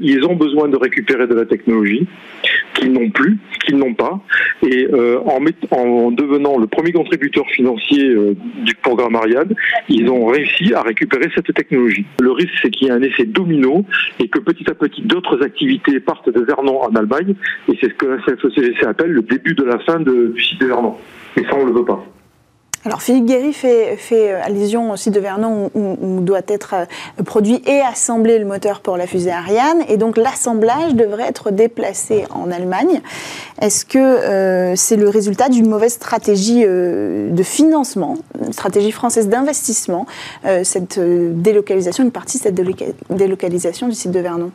ils 0.00 0.24
ont 0.24 0.36
besoin 0.36 0.68
de 0.68 0.76
récupérer 0.76 1.26
de 1.26 1.34
la 1.34 1.44
technologie 1.44 2.06
qu'ils 2.74 2.92
n'ont 2.92 3.10
plus, 3.10 3.38
qu'ils 3.64 3.78
n'ont 3.78 3.94
pas. 3.94 4.20
Et 4.62 4.86
en, 4.90 6.10
devenant 6.10 6.58
le 6.58 6.66
premier 6.66 6.92
contributeur 6.92 7.46
financier 7.48 8.14
du 8.64 8.74
programme 8.76 9.16
Ariane, 9.16 9.54
ils 9.88 10.08
ont 10.10 10.26
réussi 10.26 10.74
à 10.74 10.82
récupérer 10.82 11.28
cette 11.34 11.52
technologie. 11.54 12.04
Le 12.20 12.32
risque, 12.32 12.52
c'est 12.62 12.70
qu'il 12.70 12.86
y 12.88 12.90
ait 12.90 12.94
un 12.94 13.02
effet 13.02 13.24
domino 13.24 13.84
et 14.20 14.28
que 14.28 14.38
petit 14.38 14.68
à 14.70 14.74
petit 14.74 15.02
d'autres 15.02 15.42
activités 15.42 16.00
partent 16.00 16.30
de 16.30 16.40
Vernon 16.40 16.82
en 16.82 16.94
Allemagne. 16.94 17.34
Et 17.70 17.76
c'est 17.80 17.88
ce 17.88 17.94
que 17.94 18.06
la 18.06 18.18
CFECGC 18.18 18.84
appelle 18.86 19.12
le 19.12 19.22
début 19.22 19.54
de 19.54 19.64
la 19.64 19.78
fin 19.80 20.00
de- 20.00 20.32
du 20.34 20.42
site 20.42 20.60
de 20.60 20.66
Vernon. 20.66 20.96
Alors 22.84 23.02
Philippe 23.02 23.24
Guéry 23.24 23.52
fait, 23.52 23.98
euh, 24.12 24.40
allusion 24.44 24.92
aussi 24.92 25.10
de 25.10 25.18
Vernon 25.18 25.72
où, 25.74 26.20
doit 26.20 26.42
être 26.46 26.74
euh, 26.74 27.22
produit 27.24 27.60
et 27.66 27.80
assemblé 27.80 28.38
le 28.38 28.44
moteur 28.44 28.80
pour 28.80 28.96
la 28.96 29.08
fusée 29.08 29.32
Ariane. 29.32 29.82
Et 29.88 29.96
donc 29.96 30.16
l'assemblage 30.16 30.94
devrait 30.94 31.24
être 31.24 31.50
déplacé 31.50 32.26
en 32.30 32.48
Allemagne. 32.52 33.00
Est-ce 33.60 33.84
que 33.84 33.98
euh, 33.98 34.76
c'est 34.76 34.94
le 34.94 35.08
résultat 35.08 35.48
d'une 35.48 35.68
mauvaise 35.68 35.94
stratégie 35.94 36.64
de 36.64 37.42
financement, 37.42 38.18
une 38.40 38.52
stratégie 38.52 38.92
française 38.92 39.28
d'investissement, 39.28 40.06
cette 40.62 41.00
délocalisation, 41.00 42.04
une 42.04 42.12
partie 42.12 42.38
de 42.38 42.42
cette 42.44 42.54
déloca- 42.54 42.94
délocalisation 43.10 43.88
du 43.88 43.94
site 43.94 44.12
de 44.12 44.20
Vernon? 44.20 44.52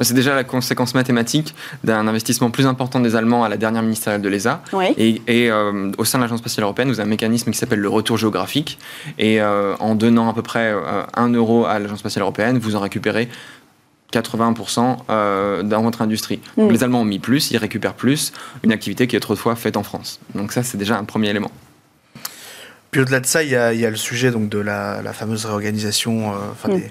Mais 0.00 0.04
C'est 0.06 0.14
déjà 0.14 0.34
la 0.34 0.44
conséquence 0.44 0.94
mathématique 0.94 1.54
d'un 1.84 2.08
investissement 2.08 2.50
plus 2.50 2.66
important 2.66 3.00
des 3.00 3.16
Allemands 3.16 3.44
à 3.44 3.50
la 3.50 3.58
dernière 3.58 3.82
ministérielle 3.82 4.22
de 4.22 4.28
l'ESA. 4.30 4.62
Oui. 4.72 4.86
Et, 4.96 5.20
et, 5.28 5.50
euh, 5.50 5.92
au 5.98 6.06
sein 6.06 6.16
de 6.18 6.24
l'Agence 6.24 6.38
spatiale 6.38 6.64
européenne, 6.64 6.88
vous 6.88 7.00
avez 7.00 7.06
un 7.06 7.10
mécanisme 7.10 7.50
qui 7.50 7.58
s'appelle 7.58 7.80
le 7.80 7.88
retour 7.90 8.16
géographique. 8.16 8.78
Et 9.18 9.42
euh, 9.42 9.76
en 9.78 9.94
donnant 9.94 10.30
à 10.30 10.32
peu 10.32 10.40
près 10.42 10.72
euh, 10.72 11.02
1 11.14 11.28
euro 11.34 11.66
à 11.66 11.78
l'Agence 11.78 11.98
spatiale 11.98 12.22
européenne, 12.22 12.58
vous 12.58 12.76
en 12.76 12.80
récupérez 12.80 13.28
80% 14.14 14.96
euh, 15.10 15.62
dans 15.62 15.82
votre 15.82 16.00
industrie. 16.00 16.40
Donc 16.56 16.70
Mm. 16.70 16.72
les 16.72 16.82
Allemands 16.82 17.00
ont 17.02 17.04
mis 17.04 17.18
plus, 17.18 17.50
ils 17.50 17.58
récupèrent 17.58 17.92
plus, 17.94 18.32
une 18.64 18.72
activité 18.72 19.06
qui 19.06 19.16
est 19.16 19.18
autrefois 19.18 19.54
faite 19.54 19.76
en 19.76 19.82
France. 19.82 20.18
Donc 20.34 20.52
ça, 20.52 20.62
c'est 20.62 20.78
déjà 20.78 20.96
un 20.98 21.04
premier 21.04 21.28
élément. 21.28 21.50
Puis 22.90 23.02
au-delà 23.02 23.20
de 23.20 23.26
ça, 23.26 23.42
il 23.44 23.50
y 23.50 23.54
a, 23.56 23.72
il 23.74 23.78
y 23.80 23.86
a 23.86 23.90
le 23.90 23.96
sujet 23.96 24.30
donc, 24.32 24.48
de 24.48 24.58
la, 24.58 25.00
la 25.02 25.12
fameuse 25.12 25.44
réorganisation, 25.44 26.32
euh, 26.32 26.36
enfin 26.52 26.70
Mm. 26.70 26.76
des 26.78 26.90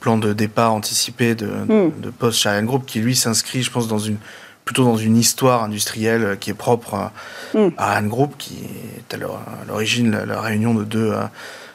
plans 0.00 0.18
de 0.18 0.32
départ 0.32 0.72
anticipés 0.72 1.34
de, 1.34 1.46
Mm. 1.46 2.00
de 2.00 2.10
postes 2.10 2.38
chez 2.40 2.48
Ariane 2.48 2.66
Group, 2.66 2.84
qui 2.86 3.00
lui 3.00 3.14
s'inscrit, 3.14 3.62
je 3.62 3.70
pense, 3.70 3.86
dans 3.88 3.98
une, 3.98 4.16
plutôt 4.64 4.84
dans 4.84 4.96
une 4.96 5.16
histoire 5.16 5.62
industrielle 5.64 6.36
qui 6.40 6.50
est 6.50 6.54
propre 6.54 6.94
à 6.94 7.12
Mm. 7.54 7.68
à 7.76 7.88
Ariane 7.90 8.08
Group, 8.08 8.34
qui 8.38 8.58
est 8.98 9.14
à 9.14 9.16
l'or- 9.18 9.40
à 9.62 9.64
l'origine 9.66 10.10
la, 10.10 10.26
la 10.26 10.40
réunion 10.40 10.74
de 10.74 10.84
deux, 10.84 11.12
euh, 11.12 11.22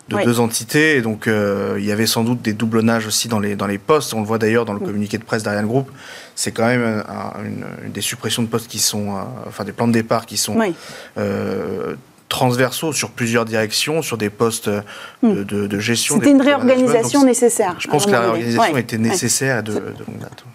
de 0.09 0.15
Oui. 0.17 0.23
deux 0.25 0.39
entités. 0.39 0.97
Et 0.97 1.01
donc 1.01 1.27
euh, 1.27 1.75
il 1.79 1.85
y 1.85 1.91
avait 1.91 2.05
sans 2.05 2.23
doute 2.23 2.41
des 2.41 2.53
doublonnages 2.53 3.07
aussi 3.07 3.27
dans 3.27 3.39
les, 3.39 3.55
dans 3.55 3.67
les 3.67 3.77
postes. 3.79 4.13
On 4.13 4.19
le 4.21 4.25
voit 4.27 4.37
d'ailleurs 4.37 4.65
dans 4.65 4.73
le 4.73 4.79
Mm. 4.79 4.85
communiqué 4.85 5.17
de 5.17 5.23
presse 5.23 5.43
d'Ariane 5.43 5.65
Group. 5.67 5.89
C'est 6.35 6.51
quand 6.51 6.65
même 6.67 6.83
un- 7.07 7.39
un- 7.39 7.43
une, 7.43 7.65
une 7.85 7.91
des 7.91 8.01
suppressions 8.01 8.43
de 8.43 8.47
postes 8.47 8.67
qui 8.67 8.79
sont, 8.79 9.15
euh, 9.17 9.21
enfin 9.47 9.63
des 9.63 9.71
plans 9.71 9.87
de 9.87 9.93
départ 9.93 10.25
qui 10.25 10.37
sont 10.37 10.55
Oui. 10.57 10.73
euh, 11.17 11.95
transversaux 12.35 12.91
sur 12.91 13.11
plusieurs 13.11 13.45
directions, 13.45 14.01
sur 14.01 14.17
des 14.17 14.29
postes 14.29 14.67
euh, 14.67 14.81
de, 15.23 15.43
de- 15.43 15.67
de 15.67 15.79
gestion. 15.79 16.15
C'était 16.15 16.31
une 16.31 16.41
réorganisation 16.41 17.19
Donc, 17.21 17.29
nécessaire. 17.29 17.75
Je 17.79 17.87
pense 17.87 18.05
que 18.05 18.11
la 18.11 18.19
réorganisation 18.19 18.73
Ouais. 18.73 18.81
était 18.81 18.97
Ouais. 18.97 19.03
nécessaire 19.03 19.63
de, 19.63 19.71
de. 19.73 19.95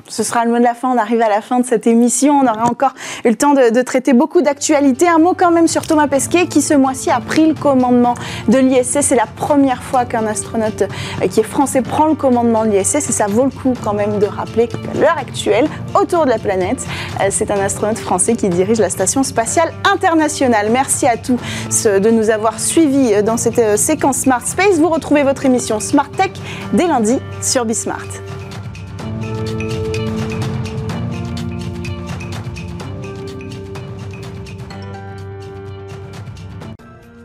Ce 0.09 0.23
sera 0.23 0.45
le 0.45 0.51
mot 0.51 0.59
de 0.59 0.63
la 0.65 0.75
fin. 0.75 0.91
On 0.95 0.99
arrive 0.99 1.23
à 1.23 1.29
la 1.31 1.41
fin 1.41 1.59
de 1.61 1.65
cette 1.67 1.87
émission. 1.87 2.41
On 2.41 2.43
aura 2.43 2.65
encore 2.69 2.93
eu 3.25 3.31
le 3.31 3.35
temps 3.37 3.55
de, 3.55 3.81
traiter 3.83 4.13
beaucoup 4.13 4.43
d'actualités. 4.43 5.09
Un 5.09 5.19
mot 5.19 5.35
quand 5.35 5.51
même 5.53 5.69
sur 5.69 5.87
Thomas 5.87 6.07
Pesquet 6.09 6.47
qui 6.49 6.61
ce 6.61 6.75
mois-ci 6.75 7.09
a 7.11 7.21
pris 7.21 7.47
le 7.49 7.55
commandement 7.55 8.15
de 8.49 8.59
l'ISS. 8.59 8.99
C'est 9.01 9.15
la 9.17 9.27
première 9.27 9.83
fois 9.83 10.05
qu'un 10.05 10.27
astronaute 10.27 10.83
euh, 10.83 11.29
qui 11.29 11.41
est 11.41 11.45
français 11.45 11.81
prend 11.81 12.07
le 12.09 12.15
commandement 12.15 12.65
de 12.67 12.71
l'ISS 12.73 12.97
et 12.97 13.01
ça 13.01 13.27
vaut 13.27 13.45
le 13.45 13.51
coup 13.51 13.73
quand 13.83 13.95
même 13.95 14.19
de 14.19 14.27
rappeler 14.27 14.69
qu'à 14.69 14.77
l'heure 15.01 15.17
actuelle, 15.19 15.67
autour 15.95 16.25
de 16.27 16.31
la 16.31 16.39
planète, 16.39 16.85
euh, 17.21 17.29
c'est 17.31 17.51
un 17.51 17.61
astronaute 17.61 17.99
français 17.99 18.35
qui 18.35 18.49
dirige 18.51 18.79
la 18.81 18.91
station 18.91 19.23
spatiale 19.23 19.73
internationale. 19.95 20.69
Merci 20.71 21.07
à 21.07 21.17
tous 21.17 21.39
de 21.71 22.11
nous 22.11 22.31
avoir 22.31 22.59
suivis 22.59 23.23
dans 23.23 23.37
cette 23.37 23.61
euh, 23.61 23.77
séquence 23.77 24.19
Smart 24.19 24.45
Space. 24.45 24.79
Vous 24.79 24.89
retrouvez 24.89 25.23
votre 25.23 25.47
émission 25.47 25.79
Smart 25.79 26.11
Tech 26.11 26.33
dès 26.73 26.89
lundi 26.89 27.19
sur 27.41 27.65
Bismart. 27.65 28.09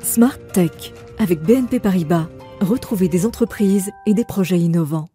Smart 0.03 0.37
Tech 0.53 0.93
avec 1.17 1.41
BNP 1.41 1.79
Paribas. 1.79 2.27
Retrouvez 2.61 3.07
des 3.07 3.25
entreprises 3.25 3.89
et 4.05 4.13
des 4.13 4.25
projets 4.25 4.59
innovants. 4.59 5.07